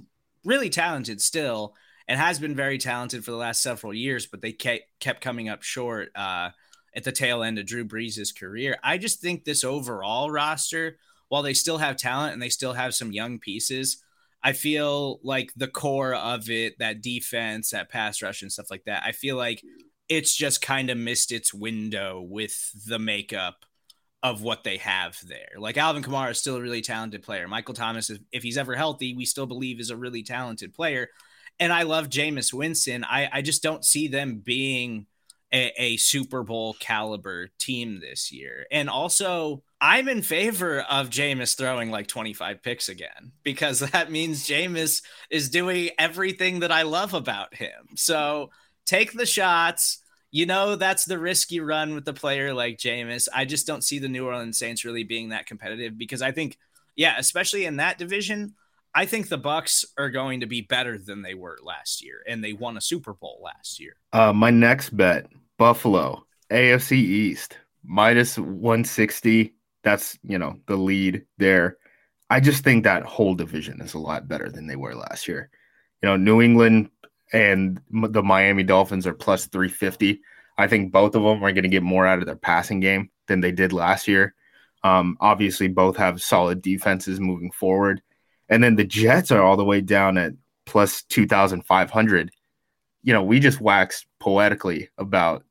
really 0.44 0.70
talented 0.70 1.20
still 1.20 1.74
and 2.08 2.20
has 2.20 2.38
been 2.38 2.54
very 2.54 2.78
talented 2.78 3.24
for 3.24 3.30
the 3.30 3.36
last 3.36 3.62
several 3.62 3.94
years, 3.94 4.26
but 4.26 4.42
they 4.42 4.52
kept 4.52 5.20
coming 5.20 5.48
up 5.48 5.62
short. 5.62 6.10
Uh, 6.14 6.50
at 6.96 7.04
the 7.04 7.12
tail 7.12 7.42
end 7.42 7.58
of 7.58 7.66
Drew 7.66 7.84
Brees' 7.84 8.38
career. 8.38 8.76
I 8.82 8.98
just 8.98 9.20
think 9.20 9.44
this 9.44 9.64
overall 9.64 10.30
roster, 10.30 10.98
while 11.28 11.42
they 11.42 11.54
still 11.54 11.78
have 11.78 11.96
talent 11.96 12.32
and 12.32 12.42
they 12.42 12.48
still 12.48 12.72
have 12.72 12.94
some 12.94 13.12
young 13.12 13.38
pieces, 13.38 14.02
I 14.42 14.52
feel 14.52 15.20
like 15.22 15.52
the 15.56 15.68
core 15.68 16.14
of 16.14 16.50
it, 16.50 16.78
that 16.78 17.00
defense, 17.00 17.70
that 17.70 17.88
pass 17.88 18.22
rush 18.22 18.42
and 18.42 18.52
stuff 18.52 18.70
like 18.70 18.84
that, 18.84 19.02
I 19.04 19.12
feel 19.12 19.36
like 19.36 19.62
it's 20.08 20.36
just 20.36 20.60
kind 20.60 20.90
of 20.90 20.98
missed 20.98 21.32
its 21.32 21.54
window 21.54 22.20
with 22.20 22.70
the 22.86 22.98
makeup 22.98 23.64
of 24.22 24.42
what 24.42 24.64
they 24.64 24.76
have 24.78 25.18
there. 25.26 25.52
Like 25.58 25.76
Alvin 25.76 26.02
Kamara 26.02 26.30
is 26.30 26.38
still 26.38 26.56
a 26.56 26.60
really 26.60 26.82
talented 26.82 27.22
player. 27.22 27.48
Michael 27.48 27.74
Thomas, 27.74 28.10
if, 28.32 28.42
he's 28.42 28.58
ever 28.58 28.74
healthy, 28.74 29.14
we 29.14 29.24
still 29.24 29.46
believe 29.46 29.80
is 29.80 29.90
a 29.90 29.96
really 29.96 30.22
talented 30.22 30.74
player. 30.74 31.08
And 31.58 31.72
I 31.72 31.82
love 31.82 32.08
Jameis 32.08 32.52
Winston. 32.52 33.04
I, 33.04 33.28
I 33.32 33.42
just 33.42 33.62
don't 33.62 33.84
see 33.84 34.08
them 34.08 34.42
being 34.44 35.06
a, 35.54 35.72
a 35.76 35.96
Super 35.98 36.42
Bowl 36.42 36.74
caliber 36.80 37.48
team 37.58 38.00
this 38.00 38.32
year. 38.32 38.66
And 38.72 38.90
also, 38.90 39.62
I'm 39.80 40.08
in 40.08 40.20
favor 40.20 40.80
of 40.80 41.10
Jameis 41.10 41.56
throwing 41.56 41.90
like 41.90 42.08
25 42.08 42.60
picks 42.62 42.88
again 42.88 43.32
because 43.44 43.78
that 43.92 44.10
means 44.10 44.48
Jameis 44.48 45.02
is 45.30 45.48
doing 45.48 45.90
everything 45.96 46.60
that 46.60 46.72
I 46.72 46.82
love 46.82 47.14
about 47.14 47.54
him. 47.54 47.94
So 47.94 48.50
take 48.84 49.12
the 49.12 49.26
shots. 49.26 50.00
You 50.32 50.46
know, 50.46 50.74
that's 50.74 51.04
the 51.04 51.20
risk 51.20 51.52
you 51.52 51.62
run 51.62 51.94
with 51.94 52.04
the 52.04 52.12
player 52.12 52.52
like 52.52 52.76
Jameis. 52.76 53.28
I 53.32 53.44
just 53.44 53.68
don't 53.68 53.84
see 53.84 54.00
the 54.00 54.08
New 54.08 54.26
Orleans 54.26 54.58
Saints 54.58 54.84
really 54.84 55.04
being 55.04 55.28
that 55.28 55.46
competitive 55.46 55.96
because 55.96 56.22
I 56.22 56.32
think, 56.32 56.58
yeah, 56.96 57.14
especially 57.16 57.64
in 57.64 57.76
that 57.76 57.98
division, 57.98 58.54
I 58.96 59.06
think 59.06 59.28
the 59.28 59.38
Bucs 59.38 59.84
are 59.96 60.10
going 60.10 60.40
to 60.40 60.46
be 60.46 60.62
better 60.62 60.98
than 60.98 61.22
they 61.22 61.34
were 61.34 61.58
last 61.62 62.04
year, 62.04 62.22
and 62.28 62.42
they 62.42 62.52
won 62.52 62.76
a 62.76 62.80
Super 62.80 63.12
Bowl 63.12 63.40
last 63.44 63.80
year. 63.80 63.96
Uh, 64.12 64.32
my 64.32 64.50
next 64.50 64.96
bet 64.96 65.26
Buffalo, 65.58 66.24
AFC 66.50 66.92
East, 66.92 67.58
minus 67.84 68.38
160. 68.38 69.54
That's, 69.82 70.18
you 70.22 70.38
know, 70.38 70.56
the 70.66 70.76
lead 70.76 71.24
there. 71.38 71.78
I 72.30 72.40
just 72.40 72.64
think 72.64 72.84
that 72.84 73.04
whole 73.04 73.34
division 73.34 73.80
is 73.80 73.94
a 73.94 73.98
lot 73.98 74.28
better 74.28 74.50
than 74.50 74.66
they 74.66 74.76
were 74.76 74.94
last 74.94 75.28
year. 75.28 75.50
You 76.02 76.08
know, 76.08 76.16
New 76.16 76.42
England 76.42 76.90
and 77.32 77.80
the 77.90 78.22
Miami 78.22 78.62
Dolphins 78.62 79.06
are 79.06 79.14
plus 79.14 79.46
350. 79.46 80.20
I 80.56 80.66
think 80.66 80.92
both 80.92 81.14
of 81.14 81.22
them 81.22 81.42
are 81.42 81.52
going 81.52 81.64
to 81.64 81.68
get 81.68 81.82
more 81.82 82.06
out 82.06 82.20
of 82.20 82.26
their 82.26 82.36
passing 82.36 82.80
game 82.80 83.10
than 83.26 83.40
they 83.40 83.52
did 83.52 83.72
last 83.72 84.08
year. 84.08 84.34
Um, 84.82 85.16
obviously, 85.20 85.68
both 85.68 85.96
have 85.96 86.22
solid 86.22 86.62
defenses 86.62 87.20
moving 87.20 87.50
forward. 87.50 88.02
And 88.48 88.62
then 88.62 88.76
the 88.76 88.84
Jets 88.84 89.30
are 89.30 89.42
all 89.42 89.56
the 89.56 89.64
way 89.64 89.80
down 89.80 90.18
at 90.18 90.34
plus 90.66 91.02
2,500 91.04 92.30
you 93.04 93.12
know, 93.12 93.22
we 93.22 93.38
just 93.38 93.60
waxed 93.60 94.06
poetically 94.18 94.88
about 94.98 95.44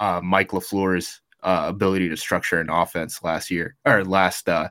uh, 0.00 0.20
Mike 0.24 0.50
LaFleur's 0.50 1.20
uh, 1.42 1.66
ability 1.68 2.08
to 2.08 2.16
structure 2.16 2.58
an 2.58 2.70
offense 2.70 3.22
last 3.22 3.50
year 3.50 3.76
or 3.84 4.02
last 4.04 4.48
uh, 4.48 4.68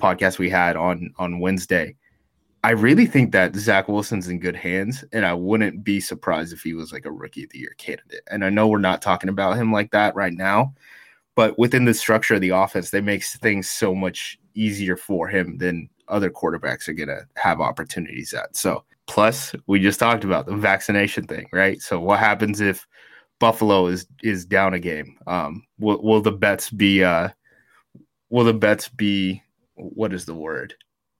podcast 0.00 0.38
we 0.38 0.50
had 0.50 0.76
on 0.76 1.14
on 1.18 1.38
Wednesday. 1.38 1.96
I 2.64 2.70
really 2.70 3.06
think 3.06 3.30
that 3.30 3.54
Zach 3.54 3.86
Wilson's 3.86 4.26
in 4.26 4.40
good 4.40 4.56
hands, 4.56 5.04
and 5.12 5.24
I 5.24 5.32
wouldn't 5.34 5.84
be 5.84 6.00
surprised 6.00 6.52
if 6.52 6.62
he 6.62 6.74
was 6.74 6.92
like 6.92 7.06
a 7.06 7.12
rookie 7.12 7.44
of 7.44 7.50
the 7.50 7.60
year 7.60 7.74
candidate. 7.78 8.22
And 8.28 8.44
I 8.44 8.50
know 8.50 8.66
we're 8.66 8.78
not 8.78 9.00
talking 9.00 9.30
about 9.30 9.56
him 9.56 9.72
like 9.72 9.92
that 9.92 10.16
right 10.16 10.32
now, 10.32 10.74
but 11.36 11.56
within 11.60 11.84
the 11.84 11.94
structure 11.94 12.34
of 12.34 12.40
the 12.40 12.48
offense, 12.48 12.90
that 12.90 13.04
makes 13.04 13.36
things 13.36 13.70
so 13.70 13.94
much 13.94 14.40
easier 14.54 14.96
for 14.96 15.28
him 15.28 15.58
than 15.58 15.88
other 16.08 16.30
quarterbacks 16.30 16.88
are 16.88 16.92
gonna 16.92 17.20
have 17.36 17.60
opportunities 17.60 18.34
at. 18.34 18.56
So 18.56 18.82
Plus, 19.06 19.54
we 19.66 19.78
just 19.80 20.00
talked 20.00 20.24
about 20.24 20.46
the 20.46 20.56
vaccination 20.56 21.26
thing, 21.26 21.46
right? 21.52 21.80
So, 21.80 22.00
what 22.00 22.18
happens 22.18 22.60
if 22.60 22.86
Buffalo 23.38 23.86
is 23.86 24.06
is 24.22 24.44
down 24.44 24.74
a 24.74 24.80
game? 24.80 25.16
Um, 25.26 25.64
will 25.78 26.02
will 26.02 26.20
the 26.20 26.32
bets 26.32 26.70
be? 26.70 27.04
Uh, 27.04 27.28
will 28.30 28.44
the 28.44 28.54
bets 28.54 28.88
be? 28.88 29.42
What 29.74 30.12
is 30.12 30.24
the 30.24 30.34
word? 30.34 30.74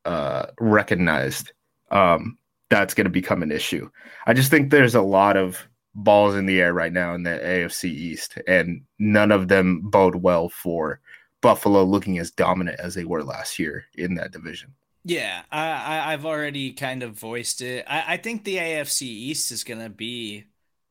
Uh, 0.05 0.47
recognized. 0.61 1.53
Um, 1.91 2.39
that's 2.69 2.95
going 2.95 3.05
to 3.05 3.11
become 3.11 3.43
an 3.43 3.53
issue. 3.53 3.89
I 4.27 4.33
just 4.33 4.51
think 4.51 4.71
there's 4.71 4.97
a 4.97 5.03
lot 5.03 5.37
of 5.37 5.69
balls 5.95 6.35
in 6.35 6.47
the 6.47 6.61
air 6.61 6.75
right 6.75 6.93
now 6.93 7.15
in 7.15 7.23
the 7.23 7.31
AFC 7.31 7.85
East, 7.85 8.39
and 8.47 8.83
none 8.99 9.31
of 9.31 9.49
them 9.49 9.83
bode 9.85 10.17
well 10.17 10.49
for 10.49 11.01
Buffalo 11.41 11.85
looking 11.85 12.19
as 12.19 12.31
dominant 12.31 12.81
as 12.81 12.95
they 12.95 13.05
were 13.05 13.23
last 13.23 13.59
year 13.59 13.85
in 13.95 14.15
that 14.17 14.33
division. 14.33 14.75
Yeah, 15.09 15.43
I, 15.53 16.13
I've 16.13 16.27
already 16.27 16.73
kind 16.73 17.05
of 17.05 17.13
voiced 17.15 17.61
it. 17.61 17.85
I, 17.87 18.15
I 18.15 18.17
think 18.17 18.43
the 18.43 18.59
AFC 18.59 19.03
East 19.03 19.53
is 19.53 19.63
to 19.79 19.89
be 19.89 20.47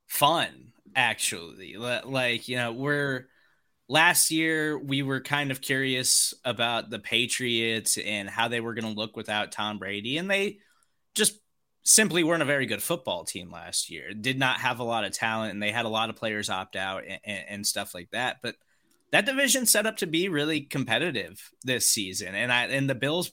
fun, 0.07 0.71
actually. 0.95 1.75
Like, 1.75 2.47
you 2.47 2.55
know, 2.55 2.71
we're 2.71 3.27
last 3.89 4.31
year 4.31 4.79
we 4.79 5.03
were 5.03 5.19
kind 5.19 5.51
of 5.51 5.59
curious 5.59 6.33
about 6.45 6.89
the 6.89 6.99
Patriots 6.99 7.97
and 7.97 8.29
how 8.29 8.47
they 8.47 8.61
were 8.61 8.73
to 8.93 8.97
look 8.97 9.17
without 9.17 9.51
Tom 9.51 9.79
Brady, 9.79 10.17
and 10.17 10.31
they 10.31 10.59
just 11.13 11.37
simply 11.83 12.23
weren't 12.23 12.41
a 12.41 12.45
very 12.45 12.67
good 12.67 12.81
football 12.81 13.25
team 13.25 13.51
last 13.51 13.89
year. 13.89 14.13
Did 14.13 14.39
not 14.39 14.61
have 14.61 14.79
a 14.79 14.85
lot 14.85 15.03
of 15.03 15.11
talent, 15.11 15.51
and 15.51 15.61
they 15.61 15.71
had 15.71 15.85
a 15.85 15.89
lot 15.89 16.09
of 16.09 16.15
players 16.15 16.49
opt 16.49 16.77
out 16.77 17.03
and, 17.05 17.43
and 17.49 17.67
stuff 17.67 17.93
like 17.93 18.11
that. 18.11 18.37
But 18.41 18.55
that 19.11 19.25
division 19.25 19.65
set 19.65 19.85
up 19.85 19.97
to 19.97 20.07
be 20.07 20.29
really 20.29 20.61
competitive 20.61 21.51
this 21.65 21.85
season, 21.87 22.33
and 22.33 22.49
I 22.51 22.67
and 22.67 22.89
the 22.89 22.95
Bills 22.95 23.31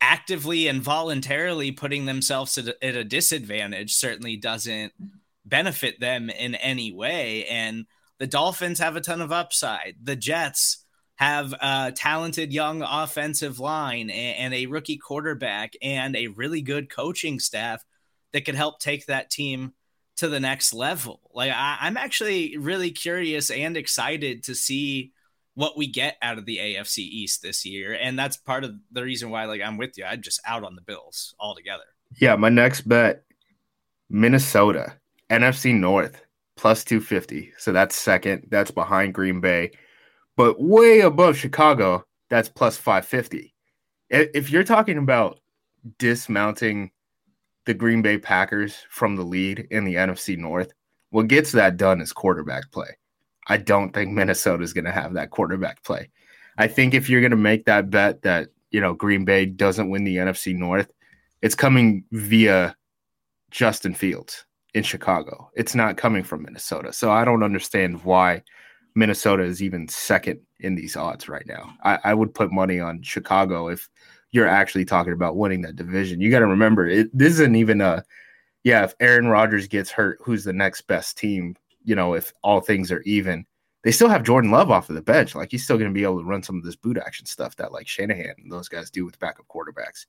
actively 0.00 0.66
and 0.66 0.82
voluntarily 0.82 1.72
putting 1.72 2.06
themselves 2.06 2.56
at 2.58 2.68
a, 2.68 2.84
at 2.84 2.96
a 2.96 3.04
disadvantage 3.04 3.94
certainly 3.94 4.36
doesn't 4.36 4.92
benefit 5.44 6.00
them 6.00 6.30
in 6.30 6.54
any 6.54 6.92
way. 6.92 7.46
And 7.46 7.86
the 8.18 8.26
Dolphins 8.26 8.78
have 8.78 8.96
a 8.96 9.00
ton 9.00 9.20
of 9.20 9.32
upside. 9.32 9.96
The 10.02 10.16
Jets 10.16 10.84
have 11.16 11.52
a 11.52 11.92
talented 11.94 12.52
young 12.52 12.82
offensive 12.82 13.60
line 13.60 14.08
and, 14.08 14.54
a 14.54 14.66
rookie 14.66 14.96
quarterback 14.96 15.74
and 15.82 16.16
a 16.16 16.28
really 16.28 16.62
good 16.62 16.88
coaching 16.88 17.38
staff 17.38 17.84
that 18.32 18.46
could 18.46 18.54
help 18.54 18.80
take 18.80 19.06
that 19.06 19.30
team 19.30 19.74
to 20.16 20.28
the 20.28 20.40
next 20.40 20.72
level. 20.72 21.20
Like 21.34 21.52
I, 21.52 21.78
I'm 21.80 21.98
actually 21.98 22.56
really 22.56 22.90
curious 22.90 23.50
and 23.50 23.76
excited 23.76 24.44
to 24.44 24.54
see 24.54 25.12
what 25.60 25.76
we 25.76 25.86
get 25.86 26.16
out 26.22 26.38
of 26.38 26.46
the 26.46 26.56
AFC 26.56 26.98
East 26.98 27.42
this 27.42 27.66
year. 27.66 27.92
And 27.92 28.18
that's 28.18 28.38
part 28.38 28.64
of 28.64 28.72
the 28.90 29.02
reason 29.02 29.28
why, 29.28 29.44
like, 29.44 29.60
I'm 29.60 29.76
with 29.76 29.98
you. 29.98 30.04
I'm 30.04 30.22
just 30.22 30.40
out 30.46 30.64
on 30.64 30.74
the 30.74 30.80
Bills 30.80 31.34
altogether. 31.38 31.84
Yeah. 32.18 32.34
My 32.36 32.48
next 32.48 32.88
bet 32.88 33.24
Minnesota, 34.08 34.94
NFC 35.28 35.74
North, 35.74 36.22
plus 36.56 36.82
250. 36.82 37.52
So 37.58 37.72
that's 37.72 37.94
second. 37.94 38.48
That's 38.50 38.70
behind 38.70 39.12
Green 39.12 39.40
Bay, 39.40 39.72
but 40.36 40.60
way 40.60 41.00
above 41.00 41.36
Chicago. 41.36 42.04
That's 42.30 42.48
plus 42.48 42.76
550. 42.76 43.54
If 44.08 44.50
you're 44.50 44.64
talking 44.64 44.98
about 44.98 45.40
dismounting 45.98 46.90
the 47.66 47.74
Green 47.74 48.02
Bay 48.02 48.18
Packers 48.18 48.76
from 48.88 49.16
the 49.16 49.24
lead 49.24 49.66
in 49.70 49.84
the 49.84 49.96
NFC 49.96 50.38
North, 50.38 50.72
what 51.10 51.28
gets 51.28 51.52
that 51.52 51.76
done 51.76 52.00
is 52.00 52.12
quarterback 52.12 52.70
play. 52.72 52.96
I 53.50 53.56
don't 53.56 53.92
think 53.92 54.12
Minnesota 54.12 54.62
is 54.62 54.72
going 54.72 54.84
to 54.84 54.92
have 54.92 55.14
that 55.14 55.30
quarterback 55.30 55.82
play. 55.82 56.08
I 56.56 56.68
think 56.68 56.94
if 56.94 57.10
you're 57.10 57.20
going 57.20 57.32
to 57.32 57.36
make 57.36 57.64
that 57.64 57.90
bet 57.90 58.22
that, 58.22 58.50
you 58.70 58.80
know, 58.80 58.94
Green 58.94 59.24
Bay 59.24 59.44
doesn't 59.44 59.90
win 59.90 60.04
the 60.04 60.18
NFC 60.18 60.54
North, 60.54 60.92
it's 61.42 61.56
coming 61.56 62.04
via 62.12 62.76
Justin 63.50 63.92
Fields 63.92 64.44
in 64.72 64.84
Chicago. 64.84 65.50
It's 65.56 65.74
not 65.74 65.96
coming 65.96 66.22
from 66.22 66.44
Minnesota. 66.44 66.92
So 66.92 67.10
I 67.10 67.24
don't 67.24 67.42
understand 67.42 68.04
why 68.04 68.44
Minnesota 68.94 69.42
is 69.42 69.64
even 69.64 69.88
second 69.88 70.38
in 70.60 70.76
these 70.76 70.94
odds 70.94 71.28
right 71.28 71.46
now. 71.46 71.74
I, 71.82 71.98
I 72.04 72.14
would 72.14 72.32
put 72.32 72.52
money 72.52 72.78
on 72.78 73.02
Chicago 73.02 73.66
if 73.66 73.88
you're 74.30 74.46
actually 74.46 74.84
talking 74.84 75.12
about 75.12 75.36
winning 75.36 75.62
that 75.62 75.74
division. 75.74 76.20
You 76.20 76.30
got 76.30 76.38
to 76.38 76.46
remember, 76.46 76.86
it, 76.86 77.10
this 77.12 77.32
isn't 77.32 77.56
even 77.56 77.80
a, 77.80 78.04
yeah, 78.62 78.84
if 78.84 78.94
Aaron 79.00 79.26
Rodgers 79.26 79.66
gets 79.66 79.90
hurt, 79.90 80.20
who's 80.22 80.44
the 80.44 80.52
next 80.52 80.82
best 80.82 81.18
team 81.18 81.56
you 81.82 81.94
know, 81.94 82.14
if 82.14 82.32
all 82.42 82.60
things 82.60 82.92
are 82.92 83.02
even, 83.02 83.46
they 83.82 83.92
still 83.92 84.08
have 84.08 84.22
Jordan 84.22 84.50
Love 84.50 84.70
off 84.70 84.88
of 84.88 84.94
the 84.94 85.02
bench. 85.02 85.34
Like 85.34 85.50
he's 85.50 85.64
still 85.64 85.78
going 85.78 85.90
to 85.90 85.94
be 85.94 86.02
able 86.02 86.18
to 86.18 86.26
run 86.26 86.42
some 86.42 86.56
of 86.56 86.64
this 86.64 86.76
boot 86.76 86.98
action 86.98 87.26
stuff 87.26 87.56
that 87.56 87.72
like 87.72 87.88
Shanahan 87.88 88.34
and 88.42 88.52
those 88.52 88.68
guys 88.68 88.90
do 88.90 89.04
with 89.04 89.18
backup 89.18 89.46
quarterbacks. 89.48 90.06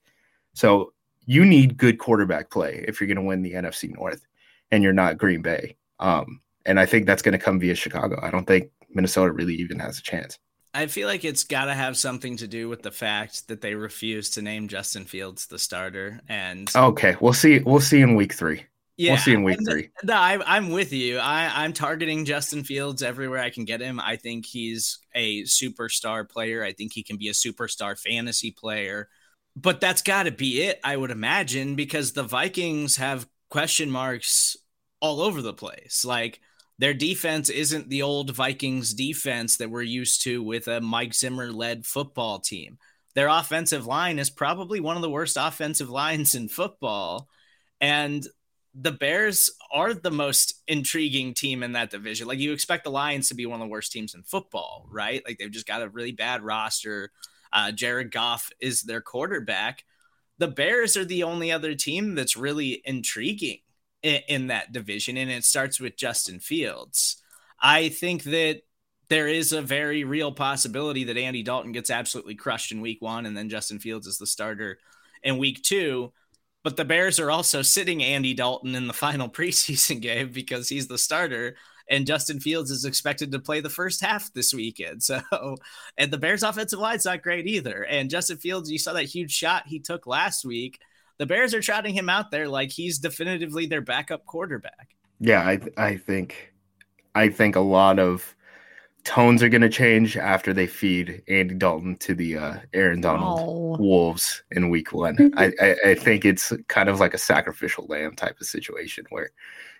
So 0.54 0.94
you 1.26 1.46
need 1.46 1.78
good 1.78 1.98
quarterback 1.98 2.50
play 2.50 2.84
if 2.88 3.00
you're 3.00 3.08
going 3.08 3.16
to 3.16 3.24
win 3.24 3.42
the 3.42 3.54
NFC 3.54 3.94
North 3.94 4.26
and 4.72 4.84
you're 4.84 4.94
not 4.94 5.18
Green 5.18 5.42
Bay. 5.42 5.78
Um, 6.00 6.42
and 6.66 6.80
I 6.80 6.86
think 6.86 7.06
that's 7.06 7.22
going 7.22 7.34
to 7.34 7.44
come 7.44 7.60
via 7.60 7.76
Chicago. 7.76 8.20
I 8.22 8.32
don't 8.32 8.46
think 8.46 8.72
Minnesota 8.90 9.32
really 9.32 9.56
even 9.56 9.80
has 9.80 10.00
a 10.00 10.02
chance. 10.02 10.38
I 10.74 10.88
feel 10.88 11.08
like 11.08 11.26
it's 11.26 11.44
got 11.44 11.66
to 11.66 11.74
have 11.74 11.98
something 11.98 12.38
to 12.38 12.48
do 12.48 12.70
with 12.70 12.82
the 12.82 12.92
fact 12.92 13.50
that 13.50 13.62
they 13.62 13.76
refuse 13.76 14.30
to 14.32 14.42
name 14.42 14.70
Justin 14.70 15.04
Fields 15.04 15.48
the 15.48 15.60
starter. 15.60 16.22
And 16.30 16.72
okay, 16.74 17.18
we'll 17.20 17.34
see. 17.34 17.60
We'll 17.60 17.82
see 17.82 18.02
in 18.02 18.16
week 18.16 18.34
three. 18.34 18.64
Yeah, 18.98 19.12
we'll 19.12 19.20
see 19.20 19.34
in 19.34 19.44
week 19.44 19.60
three. 19.68 19.90
No, 20.04 20.14
I, 20.14 20.58
am 20.58 20.70
with 20.70 20.94
you. 20.94 21.18
I, 21.18 21.64
I'm 21.64 21.74
targeting 21.74 22.26
Justin 22.26 22.64
Fields 22.64 23.02
everywhere 23.02 23.40
I 23.40 23.50
can 23.50 23.66
get 23.66 23.82
him. 23.82 24.00
I 24.00 24.16
think 24.16 24.46
he's 24.46 25.00
a 25.16 25.44
superstar 25.44 26.30
player. 26.30 26.64
I 26.64 26.74
think 26.74 26.94
he 26.94 27.02
can 27.02 27.18
be 27.18 27.30
a 27.30 27.34
superstar 27.34 27.98
fantasy 28.00 28.52
player. 28.52 29.10
But 29.56 29.82
that's 29.82 30.02
got 30.02 30.24
to 30.24 30.32
be 30.32 30.62
it, 30.62 30.80
I 30.84 30.96
would 30.96 31.12
imagine, 31.12 31.76
because 31.76 32.14
the 32.14 32.24
Vikings 32.24 32.98
have 32.98 33.28
question 33.50 33.90
marks 33.90 34.56
all 35.02 35.22
over 35.22 35.42
the 35.42 35.54
place. 35.54 36.06
Like 36.06 36.40
their 36.78 36.94
defense 36.94 37.50
isn't 37.50 37.90
the 37.90 38.02
old 38.02 38.36
Vikings 38.36 38.94
defense 38.94 39.58
that 39.58 39.70
we're 39.70 39.82
used 39.82 40.24
to 40.24 40.42
with 40.42 40.68
a 40.68 40.80
Mike 40.80 41.14
Zimmer 41.14 41.52
led 41.52 41.86
football 41.86 42.40
team. 42.40 42.78
Their 43.14 43.28
offensive 43.28 43.86
line 43.86 44.20
is 44.20 44.30
probably 44.30 44.80
one 44.80 44.96
of 44.96 45.02
the 45.02 45.10
worst 45.10 45.38
offensive 45.40 45.90
lines 46.02 46.36
in 46.36 46.48
football. 46.48 47.28
And 47.80 48.26
the 48.74 48.92
Bears 48.92 49.50
are 49.72 49.94
the 49.94 50.12
most 50.12 50.62
intriguing 50.68 51.34
team 51.34 51.62
in 51.62 51.74
that 51.74 51.90
division. 51.90 52.28
Like 52.28 52.40
you 52.40 52.54
expect 52.54 52.86
the 52.86 52.92
Lions 52.92 53.28
to 53.28 53.36
be 53.36 53.46
one 53.46 53.60
of 53.62 53.66
the 53.66 53.72
worst 53.72 53.92
teams 53.92 54.16
in 54.16 54.24
football, 54.24 54.86
right? 54.90 55.22
Like 55.28 55.38
they've 55.38 55.52
just 55.52 55.68
got 55.68 55.82
a 55.82 55.90
really 55.90 56.14
bad 56.14 56.42
roster. 56.42 57.12
Uh, 57.52 57.72
Jared 57.72 58.12
Goff 58.12 58.50
is 58.62 58.84
their 58.84 59.02
quarterback. 59.02 59.84
The 60.38 60.48
Bears 60.48 60.96
are 60.96 61.06
the 61.06 61.24
only 61.24 61.52
other 61.52 61.76
team 61.76 62.16
that's 62.16 62.38
really 62.38 62.82
intriguing 62.86 63.60
in, 64.02 64.22
in 64.28 64.48
that 64.48 64.72
division, 64.72 65.18
and 65.18 65.30
it 65.30 65.44
starts 65.44 65.80
with 65.80 65.98
Justin 65.98 66.40
Fields. 66.40 67.18
I 67.62 67.90
think 67.90 68.24
that 68.24 68.62
there 69.10 69.28
is 69.28 69.52
a 69.52 69.62
very 69.62 70.06
real 70.06 70.32
possibility 70.32 71.04
that 71.04 71.18
Andy 71.18 71.44
Dalton 71.44 71.74
gets 71.74 71.90
absolutely 71.90 72.36
crushed 72.36 72.72
in 72.72 72.80
week 72.80 73.02
one, 73.02 73.26
and 73.26 73.36
then 73.36 73.50
Justin 73.50 73.80
Fields 73.80 74.08
is 74.08 74.18
the 74.18 74.26
starter 74.26 74.80
in 75.22 75.38
week 75.38 75.62
two. 75.62 76.14
But 76.64 76.78
the 76.78 76.86
Bears 76.86 77.20
are 77.20 77.32
also 77.32 77.62
sitting 77.62 78.04
Andy 78.04 78.34
Dalton 78.34 78.76
in 78.76 78.88
the 78.88 78.94
final 78.94 79.30
preseason 79.38 80.02
game 80.02 80.32
because 80.32 80.70
he's 80.70 80.88
the 80.88 80.98
starter, 80.98 81.56
and 81.90 82.08
Justin 82.08 82.40
Fields 82.40 82.72
is 82.72 82.86
expected 82.86 83.32
to 83.32 83.40
play 83.40 83.60
the 83.60 83.70
first 83.70 84.02
half 84.02 84.32
this 84.34 84.54
weekend. 84.54 85.02
So, 85.12 85.22
and 85.98 86.12
the 86.12 86.18
Bears' 86.18 86.44
offensive 86.44 86.80
line's 86.80 87.06
not 87.06 87.24
great 87.24 87.48
either. 87.48 87.84
And 87.84 88.10
Justin 88.10 88.38
Fields, 88.38 88.72
you 88.72 88.78
saw 88.78 88.94
that 88.94 89.04
huge 89.04 89.32
shot 89.32 89.68
he 89.68 89.80
took 89.80 90.08
last 90.08 90.46
week. 90.46 90.80
The 91.18 91.26
Bears 91.26 91.54
are 91.54 91.62
trotting 91.62 91.94
him 91.94 92.10
out 92.10 92.32
there 92.32 92.48
like 92.48 92.72
he's 92.72 93.00
definitively 93.00 93.66
their 93.66 93.82
backup 93.82 94.26
quarterback. 94.26 94.96
Yeah, 95.20 95.42
I 95.42 95.60
I 95.78 95.98
think 95.98 96.54
I 97.14 97.30
think 97.30 97.56
a 97.56 97.62
lot 97.62 98.00
of 98.00 98.36
tones 99.04 99.42
are 99.42 99.50
going 99.50 99.62
to 99.62 99.70
change 99.70 100.18
after 100.18 100.54
they 100.54 100.68
feed 100.68 101.24
Andy 101.28 101.56
Dalton 101.56 101.98
to 101.98 102.14
the 102.14 102.38
uh, 102.38 102.56
Aaron 102.74 103.02
Donald 103.02 103.40
oh. 103.40 103.78
Wolves 103.82 104.44
in 104.52 104.70
Week 104.70 104.94
One. 104.94 105.34
I, 105.38 105.52
I, 105.60 105.76
I 105.86 105.96
think 105.96 106.26
it's 106.26 106.54
kind 106.68 106.90
of 106.90 107.00
like 107.00 107.14
a 107.14 107.18
sacrificial 107.18 107.86
lamb 107.88 108.16
type 108.16 108.40
of 108.40 108.48
situation 108.48 109.06
where 109.10 109.32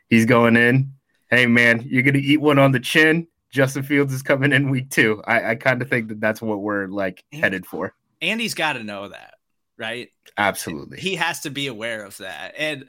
he's 0.10 0.26
going 0.26 0.56
in. 0.56 0.92
Hey 1.30 1.46
man, 1.46 1.82
you're 1.86 2.04
going 2.04 2.16
to 2.16 2.22
eat 2.22 2.42
one 2.42 2.60
on 2.60 2.72
the 2.72 2.80
chin. 2.80 3.28
Justin 3.50 3.84
Fields 3.84 4.14
is 4.14 4.22
coming 4.22 4.54
in 4.54 4.70
Week 4.70 4.90
Two. 4.90 5.22
I, 5.26 5.52
I 5.52 5.56
kind 5.56 5.82
of 5.82 5.90
think 5.90 6.08
that 6.08 6.20
that's 6.20 6.42
what 6.42 6.62
we're 6.62 6.88
like 6.88 7.24
headed 7.32 7.66
for. 7.66 7.94
Andy's 8.22 8.54
got 8.54 8.74
to 8.74 8.84
know 8.84 9.10
that, 9.10 9.36
right? 9.78 10.10
Absolutely. 10.38 11.00
He 11.00 11.16
has 11.16 11.42
to 11.42 11.50
be 11.50 11.68
aware 11.68 12.04
of 12.04 12.18
that, 12.18 12.54
and 12.58 12.88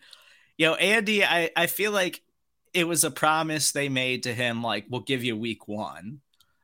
you 0.57 0.67
know, 0.67 0.75
Andy, 0.75 1.25
I 1.25 1.51
I 1.57 1.67
feel 1.67 1.93
like 1.93 2.23
it 2.75 2.85
was 2.85 3.05
a 3.05 3.11
promise 3.11 3.73
they 3.73 3.89
made 3.89 4.23
to 4.25 4.35
him, 4.35 4.63
like, 4.63 4.87
we'll 4.89 5.01
give 5.01 5.25
you 5.25 5.37
week 5.37 5.69
one. 5.69 6.21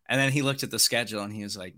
And 0.08 0.20
then 0.20 0.32
he 0.32 0.42
looked 0.42 0.62
at 0.62 0.70
the 0.70 0.78
schedule 0.78 1.22
and 1.22 1.32
he 1.32 1.42
was 1.42 1.56
like, 1.56 1.74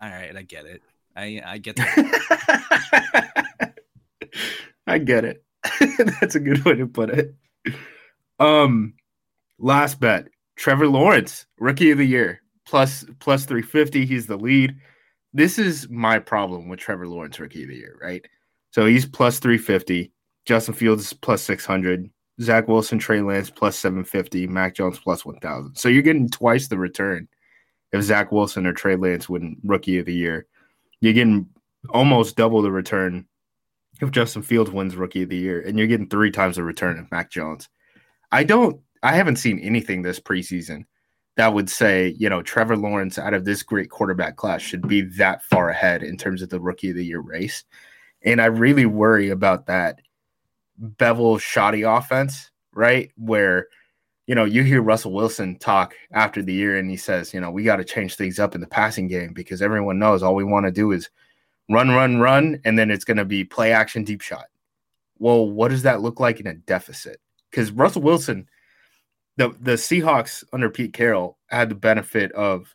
all 0.00 0.08
right, 0.08 0.36
I 0.36 0.42
get 0.42 0.66
it. 0.66 0.82
I, 1.16 1.42
I 1.44 1.58
get 1.58 1.76
that. 1.76 3.74
I 4.86 4.98
get 4.98 5.24
it. 5.24 5.44
That's 6.20 6.34
a 6.34 6.40
good 6.40 6.64
way 6.64 6.74
to 6.74 6.86
put 6.86 7.10
it. 7.10 7.34
Um, 8.38 8.94
last 9.58 10.00
bet 10.00 10.28
Trevor 10.56 10.88
Lawrence, 10.88 11.46
rookie 11.58 11.90
of 11.90 11.98
the 11.98 12.06
year, 12.06 12.42
plus 12.66 13.04
plus 13.18 13.44
350. 13.44 14.06
He's 14.06 14.26
the 14.26 14.36
lead. 14.36 14.76
This 15.32 15.58
is 15.58 15.88
my 15.88 16.18
problem 16.18 16.68
with 16.68 16.80
Trevor 16.80 17.06
Lawrence, 17.06 17.38
rookie 17.38 17.62
of 17.62 17.68
the 17.68 17.76
year, 17.76 17.96
right? 18.00 18.24
So 18.72 18.86
he's 18.86 19.06
plus 19.06 19.38
350. 19.38 20.12
Justin 20.46 20.74
Fields 20.74 21.12
plus 21.12 21.42
600. 21.42 22.10
Zach 22.40 22.68
Wilson, 22.68 22.98
Trey 22.98 23.20
Lance 23.20 23.50
plus 23.50 23.76
750, 23.76 24.46
Mac 24.46 24.74
Jones 24.74 24.98
plus 24.98 25.24
1000. 25.24 25.74
So 25.76 25.88
you're 25.88 26.02
getting 26.02 26.28
twice 26.28 26.68
the 26.68 26.78
return 26.78 27.28
if 27.92 28.02
Zach 28.02 28.32
Wilson 28.32 28.66
or 28.66 28.72
Trey 28.72 28.96
Lance 28.96 29.28
win 29.28 29.56
rookie 29.62 29.98
of 29.98 30.06
the 30.06 30.14
year. 30.14 30.46
You're 31.00 31.12
getting 31.12 31.48
almost 31.90 32.36
double 32.36 32.62
the 32.62 32.70
return 32.70 33.26
if 34.00 34.10
Justin 34.10 34.42
Fields 34.42 34.70
wins 34.70 34.96
rookie 34.96 35.22
of 35.22 35.28
the 35.28 35.36
year, 35.36 35.60
and 35.60 35.78
you're 35.78 35.88
getting 35.88 36.08
three 36.08 36.30
times 36.30 36.56
the 36.56 36.64
return 36.64 36.98
of 36.98 37.10
Mac 37.10 37.30
Jones. 37.30 37.68
I 38.32 38.44
don't, 38.44 38.80
I 39.02 39.12
haven't 39.12 39.36
seen 39.36 39.58
anything 39.58 40.02
this 40.02 40.20
preseason 40.20 40.84
that 41.36 41.54
would 41.54 41.70
say, 41.70 42.14
you 42.18 42.28
know, 42.28 42.42
Trevor 42.42 42.76
Lawrence 42.76 43.18
out 43.18 43.34
of 43.34 43.44
this 43.44 43.62
great 43.62 43.90
quarterback 43.90 44.36
class 44.36 44.60
should 44.60 44.86
be 44.86 45.02
that 45.02 45.42
far 45.44 45.70
ahead 45.70 46.02
in 46.02 46.16
terms 46.16 46.42
of 46.42 46.48
the 46.48 46.60
rookie 46.60 46.90
of 46.90 46.96
the 46.96 47.04
year 47.04 47.20
race. 47.20 47.64
And 48.22 48.40
I 48.40 48.46
really 48.46 48.86
worry 48.86 49.30
about 49.30 49.66
that 49.66 50.00
Bevell 50.80 51.40
shoddy 51.40 51.82
offense, 51.82 52.50
right? 52.72 53.10
Where, 53.16 53.66
you 54.26 54.34
know, 54.34 54.44
you 54.44 54.62
hear 54.62 54.82
Russell 54.82 55.12
Wilson 55.12 55.58
talk 55.58 55.94
after 56.12 56.42
the 56.42 56.52
year 56.52 56.78
and 56.78 56.90
he 56.90 56.96
says, 56.96 57.34
you 57.34 57.40
know, 57.40 57.50
we 57.50 57.64
got 57.64 57.76
to 57.76 57.84
change 57.84 58.16
things 58.16 58.38
up 58.38 58.54
in 58.54 58.60
the 58.60 58.66
passing 58.66 59.08
game 59.08 59.32
because 59.32 59.62
everyone 59.62 59.98
knows 59.98 60.22
all 60.22 60.34
we 60.34 60.44
want 60.44 60.66
to 60.66 60.72
do 60.72 60.92
is 60.92 61.10
run, 61.68 61.90
run, 61.90 62.18
run, 62.18 62.60
and 62.64 62.78
then 62.78 62.90
it's 62.90 63.04
going 63.04 63.16
to 63.16 63.24
be 63.24 63.44
play 63.44 63.72
action 63.72 64.04
deep 64.04 64.20
shot. 64.20 64.46
Well, 65.18 65.50
what 65.50 65.70
does 65.70 65.82
that 65.82 66.00
look 66.00 66.18
like 66.18 66.40
in 66.40 66.46
a 66.46 66.54
deficit? 66.54 67.20
Because 67.50 67.70
Russell 67.72 68.02
Wilson, 68.02 68.48
the 69.36 69.54
the 69.60 69.72
Seahawks 69.72 70.44
under 70.52 70.70
Pete 70.70 70.94
Carroll 70.94 71.36
had 71.48 71.68
the 71.68 71.74
benefit 71.74 72.32
of 72.32 72.74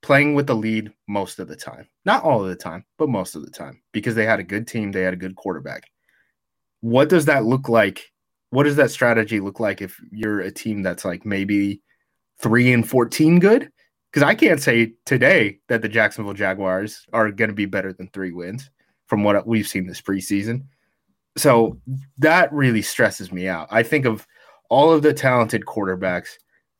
playing 0.00 0.34
with 0.34 0.46
the 0.46 0.54
lead 0.54 0.92
most 1.08 1.38
of 1.38 1.48
the 1.48 1.56
time. 1.56 1.88
Not 2.04 2.22
all 2.22 2.42
of 2.42 2.48
the 2.48 2.56
time, 2.56 2.84
but 2.98 3.08
most 3.08 3.34
of 3.34 3.44
the 3.44 3.50
time 3.50 3.82
because 3.92 4.14
they 4.14 4.26
had 4.26 4.40
a 4.40 4.44
good 4.44 4.68
team, 4.68 4.92
they 4.92 5.02
had 5.02 5.14
a 5.14 5.16
good 5.16 5.36
quarterback 5.36 5.91
what 6.82 7.08
does 7.08 7.24
that 7.24 7.44
look 7.44 7.68
like? 7.68 8.12
What 8.50 8.64
does 8.64 8.76
that 8.76 8.90
strategy 8.90 9.40
look 9.40 9.58
like 9.60 9.80
if 9.80 9.98
you're 10.10 10.40
a 10.40 10.50
team 10.50 10.82
that's 10.82 11.04
like 11.04 11.24
maybe 11.24 11.80
three 12.38 12.72
and 12.72 12.86
14 12.86 13.38
good? 13.38 13.70
Because 14.10 14.22
I 14.22 14.34
can't 14.34 14.60
say 14.60 14.92
today 15.06 15.58
that 15.68 15.80
the 15.80 15.88
Jacksonville 15.88 16.34
Jaguars 16.34 17.06
are 17.14 17.30
going 17.30 17.48
to 17.48 17.54
be 17.54 17.64
better 17.64 17.94
than 17.94 18.08
three 18.08 18.32
wins 18.32 18.68
from 19.06 19.24
what 19.24 19.46
we've 19.46 19.66
seen 19.66 19.86
this 19.86 20.02
preseason. 20.02 20.64
So 21.36 21.80
that 22.18 22.52
really 22.52 22.82
stresses 22.82 23.32
me 23.32 23.48
out. 23.48 23.68
I 23.70 23.82
think 23.82 24.04
of 24.04 24.26
all 24.68 24.92
of 24.92 25.02
the 25.02 25.14
talented 25.14 25.64
quarterbacks, 25.64 26.30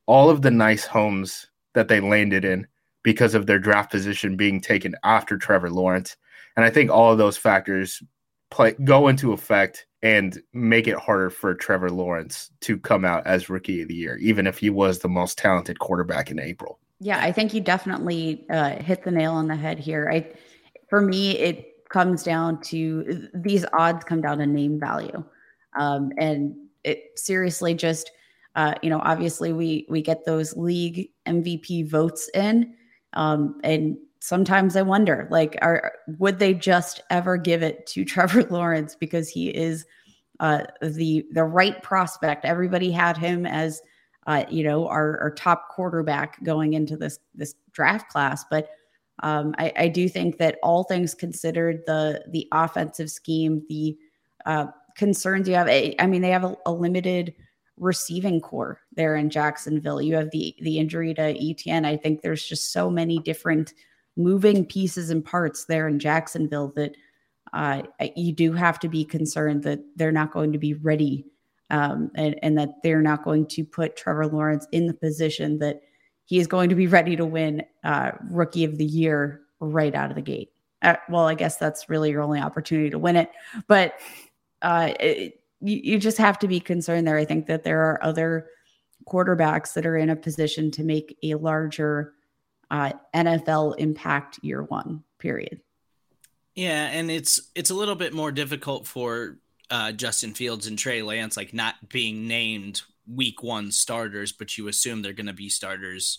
all 0.06 0.28
of 0.28 0.42
the 0.42 0.50
nice 0.50 0.84
homes 0.84 1.46
that 1.74 1.88
they 1.88 2.00
landed 2.00 2.44
in 2.44 2.66
because 3.02 3.34
of 3.34 3.46
their 3.46 3.58
draft 3.58 3.90
position 3.90 4.36
being 4.36 4.60
taken 4.60 4.94
after 5.04 5.38
Trevor 5.38 5.70
Lawrence. 5.70 6.16
And 6.56 6.66
I 6.66 6.70
think 6.70 6.90
all 6.90 7.12
of 7.12 7.18
those 7.18 7.38
factors 7.38 8.02
play 8.50 8.72
go 8.84 9.08
into 9.08 9.32
effect 9.32 9.86
and 10.02 10.42
make 10.52 10.88
it 10.88 10.96
harder 10.96 11.30
for 11.30 11.54
Trevor 11.54 11.90
Lawrence 11.90 12.50
to 12.60 12.76
come 12.76 13.04
out 13.04 13.24
as 13.26 13.48
rookie 13.48 13.82
of 13.82 13.88
the 13.88 13.94
year, 13.94 14.16
even 14.16 14.46
if 14.46 14.58
he 14.58 14.68
was 14.68 14.98
the 14.98 15.08
most 15.08 15.38
talented 15.38 15.78
quarterback 15.78 16.30
in 16.30 16.40
April. 16.40 16.78
Yeah, 16.98 17.20
I 17.22 17.32
think 17.32 17.54
you 17.54 17.60
definitely 17.60 18.44
uh, 18.50 18.76
hit 18.76 19.04
the 19.04 19.10
nail 19.10 19.32
on 19.32 19.48
the 19.48 19.56
head 19.56 19.78
here. 19.78 20.10
I, 20.12 20.32
for 20.88 21.00
me, 21.00 21.38
it 21.38 21.88
comes 21.88 22.22
down 22.22 22.60
to 22.62 23.28
these 23.34 23.64
odds 23.72 24.04
come 24.04 24.20
down 24.20 24.38
to 24.38 24.46
name 24.46 24.78
value, 24.78 25.24
um, 25.78 26.12
and 26.16 26.54
it 26.84 27.10
seriously 27.16 27.74
just, 27.74 28.10
uh, 28.56 28.74
you 28.82 28.90
know, 28.90 29.00
obviously 29.04 29.52
we 29.52 29.86
we 29.88 30.00
get 30.00 30.24
those 30.24 30.56
league 30.56 31.10
MVP 31.26 31.88
votes 31.88 32.30
in, 32.34 32.74
um, 33.14 33.60
and 33.64 33.96
sometimes 34.22 34.76
I 34.76 34.82
wonder, 34.82 35.26
like, 35.32 35.58
are 35.62 35.94
would 36.18 36.38
they 36.38 36.54
just 36.54 37.02
ever 37.10 37.36
give 37.36 37.60
it 37.62 37.86
to 37.88 38.04
Trevor 38.04 38.44
Lawrence 38.44 38.94
because 38.94 39.28
he 39.28 39.48
is 39.48 39.84
uh, 40.38 40.64
the 40.80 41.26
the 41.32 41.44
right 41.44 41.82
prospect? 41.82 42.44
Everybody 42.44 42.92
had 42.92 43.16
him 43.16 43.44
as, 43.44 43.82
uh, 44.28 44.44
you 44.48 44.62
know, 44.62 44.86
our, 44.86 45.18
our 45.20 45.32
top 45.32 45.68
quarterback 45.70 46.42
going 46.44 46.74
into 46.74 46.96
this 46.96 47.18
this 47.34 47.56
draft 47.72 48.10
class, 48.10 48.44
but 48.48 48.70
um, 49.24 49.54
I, 49.58 49.72
I, 49.76 49.88
do 49.88 50.08
think 50.08 50.38
that 50.38 50.58
all 50.62 50.84
things 50.84 51.14
considered, 51.14 51.82
the 51.86 52.24
the 52.30 52.48
offensive 52.52 53.10
scheme, 53.10 53.64
the 53.68 53.96
uh, 54.46 54.66
concerns 54.96 55.48
you 55.48 55.54
have, 55.54 55.68
I, 55.68 55.94
I 55.98 56.06
mean, 56.06 56.22
they 56.22 56.30
have 56.30 56.44
a, 56.44 56.56
a 56.66 56.72
limited 56.72 57.34
receiving 57.76 58.40
corps 58.40 58.80
there 58.96 59.16
in 59.16 59.30
Jacksonville. 59.30 60.00
You 60.00 60.14
have 60.14 60.30
the 60.30 60.54
the 60.62 60.78
injury 60.78 61.12
to 61.14 61.34
ETN. 61.34 61.84
I 61.84 61.96
think 61.96 62.22
there's 62.22 62.44
just 62.44 62.72
so 62.72 62.90
many 62.90 63.18
different 63.18 63.74
moving 64.16 64.64
pieces 64.64 65.10
and 65.10 65.24
parts 65.24 65.64
there 65.64 65.88
in 65.88 65.98
Jacksonville 65.98 66.72
that 66.76 66.94
uh, 67.52 67.82
you 68.16 68.32
do 68.32 68.52
have 68.52 68.78
to 68.80 68.88
be 68.88 69.04
concerned 69.04 69.62
that 69.62 69.80
they're 69.96 70.12
not 70.12 70.32
going 70.32 70.52
to 70.52 70.58
be 70.58 70.74
ready 70.74 71.26
um, 71.70 72.10
and, 72.14 72.36
and, 72.42 72.58
that 72.58 72.82
they're 72.82 73.02
not 73.02 73.24
going 73.24 73.46
to 73.46 73.64
put 73.64 73.96
Trevor 73.96 74.26
Lawrence 74.26 74.66
in 74.72 74.86
the 74.86 74.94
position 74.94 75.58
that 75.58 75.80
he 76.24 76.38
is 76.38 76.46
going 76.46 76.68
to 76.68 76.74
be 76.74 76.86
ready 76.86 77.16
to 77.16 77.24
win 77.24 77.62
uh, 77.84 78.12
Rookie 78.30 78.64
of 78.64 78.78
the 78.78 78.84
Year 78.84 79.40
right 79.60 79.94
out 79.94 80.10
of 80.10 80.16
the 80.16 80.22
gate. 80.22 80.50
Uh, 80.82 80.96
well, 81.08 81.26
I 81.26 81.34
guess 81.34 81.56
that's 81.56 81.88
really 81.88 82.10
your 82.10 82.22
only 82.22 82.40
opportunity 82.40 82.90
to 82.90 82.98
win 82.98 83.16
it, 83.16 83.30
but 83.68 83.94
uh, 84.62 84.92
it, 85.00 85.40
you, 85.60 85.80
you 85.82 85.98
just 85.98 86.18
have 86.18 86.38
to 86.40 86.48
be 86.48 86.60
concerned 86.60 87.06
there. 87.06 87.16
I 87.16 87.24
think 87.24 87.46
that 87.46 87.64
there 87.64 87.82
are 87.82 88.02
other 88.02 88.46
quarterbacks 89.06 89.74
that 89.74 89.86
are 89.86 89.96
in 89.96 90.10
a 90.10 90.16
position 90.16 90.70
to 90.72 90.84
make 90.84 91.16
a 91.22 91.34
larger 91.34 92.14
uh, 92.72 92.92
NFL 93.14 93.76
impact 93.78 94.40
year 94.42 94.62
one, 94.62 95.04
period. 95.18 95.60
Yeah, 96.54 96.88
and 96.88 97.10
it's 97.10 97.50
it's 97.54 97.70
a 97.70 97.74
little 97.74 97.94
bit 97.94 98.12
more 98.12 98.32
difficult 98.32 98.86
for 98.86 99.38
uh, 99.70 99.92
Justin 99.92 100.34
Fields 100.34 100.66
and 100.66 100.78
Trey 100.78 101.02
Lance, 101.02 101.36
like 101.36 101.54
not 101.54 101.74
being 101.90 102.26
named 102.26 102.82
week 103.06 103.42
one 103.42 103.70
starters, 103.70 104.32
but 104.32 104.56
you 104.56 104.68
assume 104.68 105.02
they're 105.02 105.12
going 105.12 105.26
to 105.26 105.32
be 105.32 105.48
starters 105.48 106.18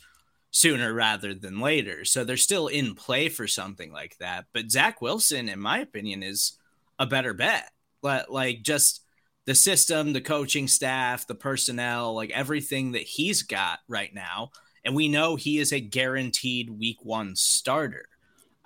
sooner 0.52 0.94
rather 0.94 1.34
than 1.34 1.60
later. 1.60 2.06
So 2.06 2.24
they're 2.24 2.38
still 2.38 2.68
in 2.68 2.94
play 2.94 3.30
for 3.30 3.48
something 3.48 3.92
like 3.92 4.18
that. 4.20 4.46
But 4.54 4.72
Zach 4.72 5.02
Wilson, 5.02 5.50
in 5.50 5.60
my 5.60 5.80
opinion, 5.80 6.22
is 6.22 6.54
a 7.00 7.08
better 7.08 7.34
bet. 7.34 7.72
Like 8.04 8.62
just 8.62 9.02
the 9.46 9.56
system, 9.56 10.14
the 10.14 10.22
coaching 10.22 10.68
staff, 10.68 11.26
the 11.26 11.36
personnel, 11.36 12.14
like 12.14 12.30
everything 12.32 12.92
that 12.92 13.04
he's 13.04 13.42
got 13.42 13.80
right 13.88 14.14
now. 14.14 14.52
And 14.86 14.96
we 14.96 15.08
know 15.08 15.36
he 15.36 15.60
is 15.60 15.72
a 15.72 15.80
guaranteed 15.80 16.70
week 16.70 17.04
one 17.04 17.36
starter. 17.36 18.08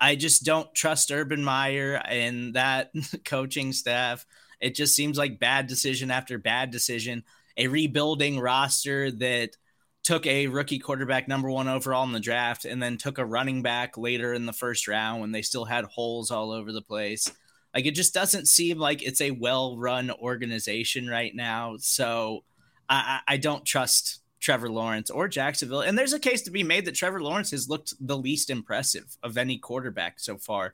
I 0.00 0.16
just 0.16 0.44
don't 0.44 0.72
trust 0.74 1.10
Urban 1.10 1.42
Meyer 1.42 2.00
and 2.04 2.54
that 2.54 2.92
coaching 3.24 3.72
staff. 3.72 4.26
It 4.60 4.74
just 4.74 4.94
seems 4.94 5.18
like 5.18 5.40
bad 5.40 5.66
decision 5.66 6.10
after 6.10 6.38
bad 6.38 6.70
decision. 6.70 7.24
A 7.56 7.68
rebuilding 7.68 8.38
roster 8.38 9.10
that 9.12 9.56
took 10.04 10.26
a 10.26 10.46
rookie 10.46 10.78
quarterback 10.78 11.28
number 11.28 11.50
one 11.50 11.68
overall 11.68 12.04
in 12.04 12.12
the 12.12 12.20
draft 12.20 12.64
and 12.64 12.82
then 12.82 12.96
took 12.96 13.18
a 13.18 13.26
running 13.26 13.62
back 13.62 13.98
later 13.98 14.32
in 14.32 14.46
the 14.46 14.52
first 14.52 14.88
round 14.88 15.20
when 15.20 15.32
they 15.32 15.42
still 15.42 15.64
had 15.64 15.84
holes 15.84 16.30
all 16.30 16.50
over 16.50 16.72
the 16.72 16.82
place. 16.82 17.30
Like 17.74 17.84
it 17.84 17.94
just 17.94 18.14
doesn't 18.14 18.46
seem 18.48 18.78
like 18.78 19.02
it's 19.02 19.20
a 19.20 19.32
well 19.32 19.76
run 19.76 20.10
organization 20.10 21.08
right 21.08 21.34
now. 21.34 21.76
So 21.78 22.44
I, 22.88 23.20
I 23.26 23.36
don't 23.36 23.64
trust 23.64 24.20
Trevor 24.48 24.70
Lawrence 24.70 25.10
or 25.10 25.28
Jacksonville. 25.28 25.82
And 25.82 25.98
there's 25.98 26.14
a 26.14 26.18
case 26.18 26.40
to 26.40 26.50
be 26.50 26.62
made 26.62 26.86
that 26.86 26.94
Trevor 26.94 27.20
Lawrence 27.20 27.50
has 27.50 27.68
looked 27.68 27.92
the 28.00 28.16
least 28.16 28.48
impressive 28.48 29.18
of 29.22 29.36
any 29.36 29.58
quarterback 29.58 30.18
so 30.18 30.38
far 30.38 30.72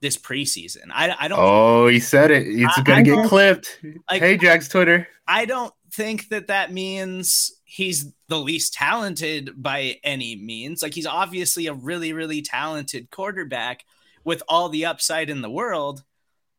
this 0.00 0.16
preseason. 0.16 0.90
I, 0.94 1.12
I 1.18 1.26
don't. 1.26 1.40
Oh, 1.42 1.88
he 1.88 1.98
said 1.98 2.30
it. 2.30 2.46
It's 2.46 2.80
going 2.82 3.04
to 3.04 3.16
get 3.16 3.26
clipped. 3.26 3.80
Like, 4.08 4.22
hey, 4.22 4.36
Jack's 4.36 4.68
Twitter. 4.68 5.08
I 5.26 5.44
don't 5.44 5.74
think 5.90 6.28
that 6.28 6.46
that 6.46 6.72
means 6.72 7.50
he's 7.64 8.12
the 8.28 8.38
least 8.38 8.74
talented 8.74 9.60
by 9.60 9.96
any 10.04 10.36
means. 10.36 10.80
Like 10.80 10.94
he's 10.94 11.04
obviously 11.04 11.66
a 11.66 11.74
really, 11.74 12.12
really 12.12 12.42
talented 12.42 13.10
quarterback 13.10 13.84
with 14.22 14.40
all 14.48 14.68
the 14.68 14.86
upside 14.86 15.30
in 15.30 15.42
the 15.42 15.50
world. 15.50 16.04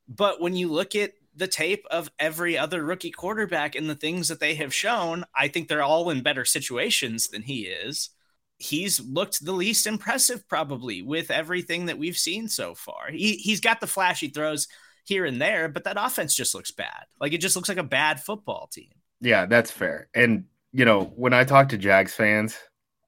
But 0.10 0.42
when 0.42 0.54
you 0.58 0.68
look 0.68 0.96
at 0.96 1.14
the 1.38 1.48
tape 1.48 1.86
of 1.92 2.12
every 2.20 2.58
other 2.58 2.84
rookie 2.84 3.12
quarterback 3.12 3.76
and 3.76 3.90
the 3.90 3.96
things 3.96 4.28
that 4.28 4.40
they 4.40 4.56
have 4.56 4.74
shown, 4.74 5.24
I 5.36 5.48
think 5.48 5.68
they're 5.68 5.84
all 5.84 6.10
in 6.10 6.24
better 6.24 6.46
situations 6.46 7.30
than 7.30 7.44
he 7.44 7.62
is. 7.62 8.10
He's 8.58 9.00
looked 9.00 9.46
the 9.46 9.52
least 9.52 9.86
impressive, 9.86 10.48
probably, 10.48 11.04
with 11.04 11.30
everything 11.30 11.86
that 11.86 12.00
we've 12.00 12.18
seen 12.18 12.48
so 12.48 12.74
far. 12.74 13.12
He, 13.12 13.34
he's 13.36 13.62
got 13.62 13.80
the 13.80 13.88
flashy 13.88 14.30
throws 14.30 14.68
here 15.06 15.26
and 15.26 15.40
there, 15.40 15.70
but 15.70 15.84
that 15.84 15.98
offense 16.00 16.36
just 16.36 16.56
looks 16.56 16.72
bad. 16.72 17.06
Like 17.22 17.34
it 17.34 17.42
just 17.42 17.56
looks 17.56 17.70
like 17.70 17.78
a 17.78 17.84
bad 17.84 18.20
football 18.20 18.68
team. 18.68 18.90
Yeah, 19.22 19.46
that's 19.46 19.72
fair. 19.72 20.10
And, 20.14 20.46
you 20.74 20.86
know, 20.86 21.06
when 21.16 21.34
I 21.34 21.44
talk 21.44 21.70
to 21.70 21.78
Jags 21.78 22.14
fans, 22.14 22.58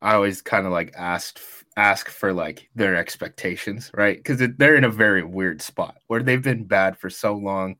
I 0.01 0.13
always 0.13 0.41
kind 0.41 0.65
of 0.65 0.71
like 0.71 0.93
asked 0.95 1.41
ask 1.75 2.09
for 2.09 2.33
like 2.33 2.69
their 2.75 2.95
expectations, 2.95 3.89
right? 3.93 4.17
Because 4.17 4.41
they're 4.57 4.75
in 4.75 4.83
a 4.83 4.89
very 4.89 5.23
weird 5.23 5.61
spot 5.61 5.97
where 6.07 6.21
they've 6.21 6.41
been 6.41 6.65
bad 6.65 6.97
for 6.97 7.09
so 7.09 7.33
long, 7.33 7.75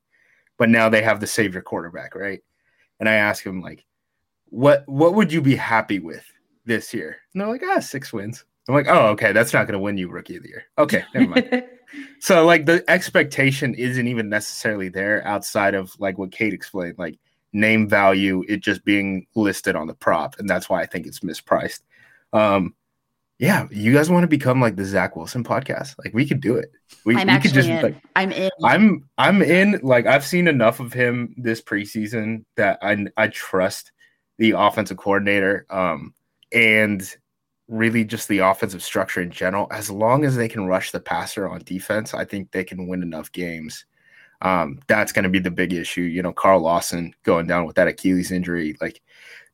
but 0.60 0.68
now 0.68 0.90
they 0.90 1.00
have 1.02 1.20
the 1.20 1.26
savior 1.26 1.62
quarterback, 1.62 2.14
right? 2.14 2.42
And 3.00 3.08
I 3.08 3.14
ask 3.14 3.42
them 3.42 3.62
like, 3.62 3.86
what 4.50 4.86
what 4.86 5.14
would 5.14 5.32
you 5.32 5.40
be 5.40 5.56
happy 5.56 6.00
with 6.00 6.22
this 6.66 6.92
year? 6.92 7.16
And 7.32 7.40
they're 7.40 7.48
like, 7.48 7.62
ah, 7.64 7.80
six 7.80 8.12
wins. 8.12 8.44
I'm 8.68 8.74
like, 8.74 8.86
oh, 8.86 9.06
okay, 9.08 9.32
that's 9.32 9.54
not 9.54 9.66
going 9.66 9.72
to 9.72 9.78
win 9.78 9.96
you 9.96 10.10
rookie 10.10 10.36
of 10.36 10.42
the 10.42 10.50
year. 10.50 10.64
Okay, 10.76 11.02
never 11.14 11.28
mind. 11.28 11.64
so 12.20 12.44
like 12.44 12.66
the 12.66 12.84
expectation 12.90 13.74
isn't 13.74 14.06
even 14.06 14.28
necessarily 14.28 14.90
there 14.90 15.26
outside 15.26 15.74
of 15.74 15.98
like 15.98 16.18
what 16.18 16.30
Kate 16.30 16.52
explained, 16.52 16.98
like 16.98 17.18
name 17.54 17.88
value, 17.88 18.44
it 18.46 18.60
just 18.60 18.84
being 18.84 19.26
listed 19.34 19.76
on 19.76 19.86
the 19.86 19.94
prop, 19.94 20.38
and 20.38 20.48
that's 20.48 20.68
why 20.68 20.82
I 20.82 20.86
think 20.86 21.06
it's 21.06 21.20
mispriced. 21.20 21.80
Um, 22.34 22.74
yeah, 23.40 23.66
you 23.70 23.94
guys 23.94 24.10
want 24.10 24.22
to 24.22 24.28
become 24.28 24.60
like 24.60 24.76
the 24.76 24.84
Zach 24.84 25.16
Wilson 25.16 25.42
podcast? 25.42 25.94
Like 26.04 26.12
we 26.12 26.26
could 26.26 26.42
do 26.42 26.56
it. 26.56 26.70
We, 27.06 27.16
I'm 27.16 27.26
we 27.26 27.40
could 27.40 27.54
just 27.54 27.70
in. 27.70 27.80
like 27.82 27.96
I'm 28.14 28.32
in. 28.32 28.50
I'm 28.62 29.08
I'm 29.16 29.40
in. 29.40 29.80
Like 29.82 30.04
I've 30.04 30.26
seen 30.26 30.46
enough 30.46 30.78
of 30.78 30.92
him 30.92 31.34
this 31.38 31.62
preseason 31.62 32.44
that 32.56 32.78
I 32.82 33.06
I 33.16 33.28
trust 33.28 33.92
the 34.36 34.50
offensive 34.52 34.98
coordinator 34.98 35.66
um 35.70 36.12
and 36.52 37.16
really 37.66 38.04
just 38.04 38.28
the 38.28 38.40
offensive 38.40 38.82
structure 38.82 39.22
in 39.22 39.30
general. 39.30 39.68
As 39.70 39.90
long 39.90 40.26
as 40.26 40.36
they 40.36 40.48
can 40.48 40.66
rush 40.66 40.90
the 40.90 41.00
passer 41.00 41.48
on 41.48 41.62
defense, 41.64 42.12
I 42.12 42.26
think 42.26 42.50
they 42.50 42.64
can 42.64 42.88
win 42.88 43.02
enough 43.02 43.32
games. 43.32 43.86
Um, 44.42 44.80
that's 44.86 45.12
going 45.12 45.22
to 45.22 45.30
be 45.30 45.38
the 45.38 45.50
big 45.50 45.72
issue. 45.72 46.02
You 46.02 46.22
know, 46.22 46.32
Carl 46.32 46.60
Lawson 46.60 47.14
going 47.22 47.46
down 47.46 47.64
with 47.64 47.76
that 47.76 47.88
Achilles 47.88 48.32
injury, 48.32 48.76
like 48.82 49.00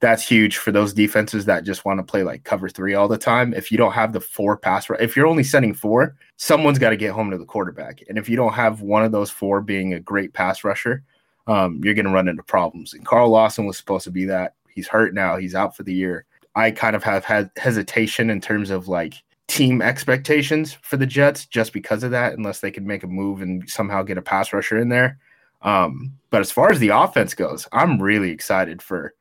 that's 0.00 0.26
huge 0.26 0.58
for 0.58 0.72
those 0.72 0.92
defenses 0.92 1.46
that 1.46 1.64
just 1.64 1.84
want 1.84 1.98
to 1.98 2.04
play 2.04 2.22
like 2.22 2.44
cover 2.44 2.68
three 2.68 2.94
all 2.94 3.08
the 3.08 3.16
time. 3.16 3.54
If 3.54 3.72
you 3.72 3.78
don't 3.78 3.92
have 3.92 4.12
the 4.12 4.20
four 4.20 4.56
pass, 4.56 4.88
if 5.00 5.16
you're 5.16 5.26
only 5.26 5.42
sending 5.42 5.72
four, 5.72 6.16
someone's 6.36 6.78
got 6.78 6.90
to 6.90 6.96
get 6.96 7.12
home 7.12 7.30
to 7.30 7.38
the 7.38 7.46
quarterback. 7.46 8.02
And 8.08 8.18
if 8.18 8.28
you 8.28 8.36
don't 8.36 8.52
have 8.52 8.82
one 8.82 9.04
of 9.04 9.12
those 9.12 9.30
four 9.30 9.60
being 9.62 9.94
a 9.94 10.00
great 10.00 10.34
pass 10.34 10.64
rusher, 10.64 11.02
um, 11.46 11.80
you're 11.82 11.94
going 11.94 12.06
to 12.06 12.12
run 12.12 12.28
into 12.28 12.42
problems. 12.42 12.92
And 12.92 13.06
Carl 13.06 13.30
Lawson 13.30 13.66
was 13.66 13.78
supposed 13.78 14.04
to 14.04 14.10
be 14.10 14.26
that. 14.26 14.54
He's 14.68 14.88
hurt 14.88 15.14
now. 15.14 15.36
He's 15.36 15.54
out 15.54 15.74
for 15.74 15.82
the 15.82 15.94
year. 15.94 16.26
I 16.54 16.70
kind 16.70 16.96
of 16.96 17.02
have 17.04 17.24
had 17.24 17.50
hesitation 17.56 18.28
in 18.28 18.40
terms 18.40 18.70
of 18.70 18.88
like 18.88 19.14
team 19.46 19.80
expectations 19.80 20.76
for 20.82 20.96
the 20.96 21.06
Jets 21.06 21.46
just 21.46 21.72
because 21.72 22.02
of 22.02 22.10
that, 22.10 22.34
unless 22.34 22.60
they 22.60 22.70
can 22.70 22.86
make 22.86 23.02
a 23.02 23.08
move 23.08 23.40
and 23.40 23.68
somehow 23.68 24.02
get 24.02 24.18
a 24.18 24.22
pass 24.22 24.52
rusher 24.52 24.78
in 24.78 24.90
there. 24.90 25.18
Um, 25.62 26.12
but 26.30 26.40
as 26.40 26.52
far 26.52 26.70
as 26.70 26.78
the 26.78 26.88
offense 26.88 27.32
goes, 27.34 27.66
I'm 27.72 28.00
really 28.00 28.30
excited 28.30 28.82
for 28.82 29.14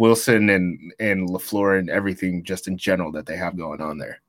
Wilson 0.00 0.48
and 0.48 0.92
and 0.98 1.28
Lafleur 1.28 1.78
and 1.78 1.90
everything 1.90 2.42
just 2.42 2.66
in 2.66 2.78
general 2.78 3.12
that 3.12 3.26
they 3.26 3.36
have 3.36 3.56
going 3.56 3.82
on 3.82 3.98
there. 3.98 4.22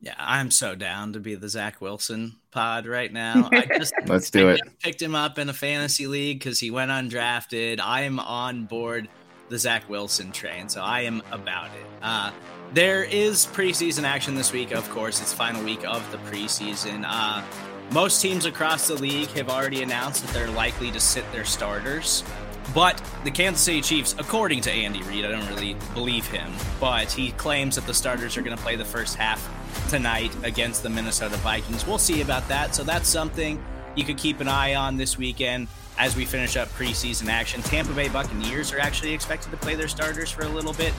Yeah, 0.00 0.14
I'm 0.18 0.52
so 0.52 0.76
down 0.76 1.14
to 1.14 1.20
be 1.20 1.34
the 1.34 1.48
Zach 1.48 1.80
Wilson 1.80 2.36
pod 2.52 2.86
right 2.86 3.12
now. 3.12 3.48
I 3.52 3.66
just 3.78 3.92
let's 4.06 4.30
do 4.30 4.50
I 4.50 4.52
it. 4.52 4.60
picked 4.78 5.02
him 5.02 5.16
up 5.16 5.38
in 5.38 5.48
a 5.48 5.52
fantasy 5.52 6.06
league 6.06 6.38
because 6.38 6.60
he 6.60 6.70
went 6.70 6.92
undrafted. 6.92 7.80
I 7.80 8.02
am 8.02 8.20
on 8.20 8.66
board 8.66 9.08
the 9.48 9.58
Zach 9.58 9.88
Wilson 9.90 10.30
train, 10.30 10.68
so 10.68 10.80
I 10.80 11.00
am 11.00 11.22
about 11.32 11.66
it. 11.66 11.86
Uh, 12.00 12.30
there 12.72 13.02
is 13.02 13.46
preseason 13.46 14.04
action 14.04 14.36
this 14.36 14.52
week, 14.52 14.70
of 14.72 14.88
course. 14.90 15.20
It's 15.20 15.32
final 15.32 15.64
week 15.64 15.84
of 15.84 16.08
the 16.12 16.18
preseason. 16.18 17.04
Uh, 17.04 17.42
most 17.90 18.22
teams 18.22 18.46
across 18.46 18.86
the 18.86 18.94
league 18.94 19.28
have 19.30 19.48
already 19.48 19.82
announced 19.82 20.24
that 20.24 20.32
they're 20.32 20.50
likely 20.50 20.90
to 20.92 21.00
sit 21.00 21.30
their 21.32 21.44
starters. 21.44 22.22
But 22.72 23.02
the 23.24 23.30
Kansas 23.30 23.62
City 23.62 23.80
Chiefs, 23.80 24.14
according 24.18 24.62
to 24.62 24.70
Andy 24.70 25.02
Reid, 25.02 25.24
I 25.24 25.30
don't 25.30 25.46
really 25.48 25.76
believe 25.92 26.26
him, 26.26 26.52
but 26.80 27.10
he 27.12 27.32
claims 27.32 27.76
that 27.76 27.86
the 27.86 27.94
starters 27.94 28.36
are 28.36 28.42
going 28.42 28.56
to 28.56 28.62
play 28.62 28.76
the 28.76 28.84
first 28.84 29.16
half 29.16 29.48
tonight 29.90 30.32
against 30.42 30.82
the 30.82 30.90
Minnesota 30.90 31.36
Vikings. 31.38 31.86
We'll 31.86 31.98
see 31.98 32.20
about 32.20 32.48
that. 32.48 32.74
So 32.74 32.82
that's 32.82 33.08
something 33.08 33.62
you 33.94 34.04
could 34.04 34.18
keep 34.18 34.40
an 34.40 34.48
eye 34.48 34.74
on 34.74 34.96
this 34.96 35.18
weekend 35.18 35.68
as 35.98 36.16
we 36.16 36.24
finish 36.24 36.56
up 36.56 36.68
preseason 36.70 37.28
action. 37.28 37.62
Tampa 37.62 37.92
Bay 37.92 38.08
Buccaneers 38.08 38.72
are 38.72 38.78
actually 38.78 39.12
expected 39.12 39.50
to 39.50 39.56
play 39.56 39.74
their 39.74 39.88
starters 39.88 40.30
for 40.30 40.42
a 40.42 40.48
little 40.48 40.72
bit 40.74 40.92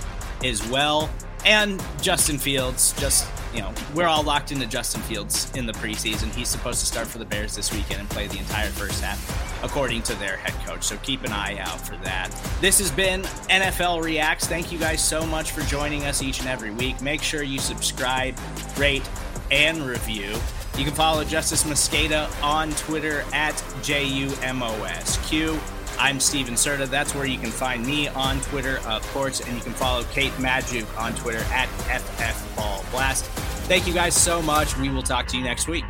as 0.44 0.68
well. 0.70 1.10
And 1.46 1.84
Justin 2.02 2.40
Fields, 2.40 3.00
just, 3.00 3.28
you 3.54 3.60
know, 3.60 3.72
we're 3.94 4.08
all 4.08 4.24
locked 4.24 4.52
into 4.52 4.66
Justin 4.66 5.02
Fields 5.02 5.52
in 5.56 5.68
the 5.68 5.74
preseason. 5.74 6.34
He's 6.34 6.50
supposed 6.50 6.80
to 6.80 6.88
start 6.88 7.06
for 7.06 7.20
the 7.20 7.26
Bears 7.26 7.56
this 7.56 7.72
weekend 7.72 8.00
and 8.00 8.10
play 8.10 8.26
the 8.26 8.40
entire 8.40 8.70
first 8.70 9.04
half, 9.04 9.64
according 9.64 10.02
to 10.04 10.16
their 10.16 10.38
head 10.38 10.54
coach. 10.66 10.84
So 10.84 10.98
keep 10.98 11.24
an 11.24 11.32
eye 11.32 11.60
out 11.60 11.80
for 11.80 11.98
that. 11.98 12.32
This 12.62 12.80
has 12.80 12.90
been 12.90 13.22
NFL 13.50 14.04
Reacts. 14.04 14.48
Thank 14.48 14.72
you 14.72 14.80
guys 14.80 15.08
so 15.08 15.24
much 15.24 15.52
for 15.52 15.62
joining 15.62 16.06
us 16.06 16.24
each 16.24 16.40
and 16.40 16.50
every 16.50 16.72
week. 16.72 17.00
Make 17.00 17.22
sure 17.22 17.44
you 17.44 17.60
subscribe, 17.60 18.36
rate, 18.78 19.08
and 19.52 19.84
review. 19.84 20.36
You 20.78 20.84
can 20.84 20.94
follow 20.94 21.24
Justis 21.24 21.66
Mosqueda 21.66 22.30
on 22.44 22.72
Twitter 22.72 23.24
at 23.34 23.54
JUMOSQ. 23.82 25.60
I'm 25.98 26.20
Stephen 26.20 26.56
Serda. 26.56 26.88
That's 26.88 27.16
where 27.16 27.26
you 27.26 27.38
can 27.38 27.52
find 27.52 27.86
me 27.86 28.10
on 28.10 28.42
Twitter, 28.42 28.80
of 28.86 29.02
course, 29.14 29.40
and 29.40 29.56
you 29.56 29.62
can 29.62 29.74
follow 29.74 30.04
Kate 30.12 30.34
Magdziuk 30.34 30.86
on 31.00 31.16
Twitter 31.16 31.44
at 31.54 31.70
FFBallBlast. 31.88 33.24
Thank 33.68 33.88
you 33.88 33.94
guys 33.94 34.16
so 34.16 34.42
much. 34.42 34.78
We 34.78 34.90
will 34.90 35.04
talk 35.04 35.28
to 35.28 35.38
you 35.38 35.44
next 35.44 35.68
week. 35.68 35.86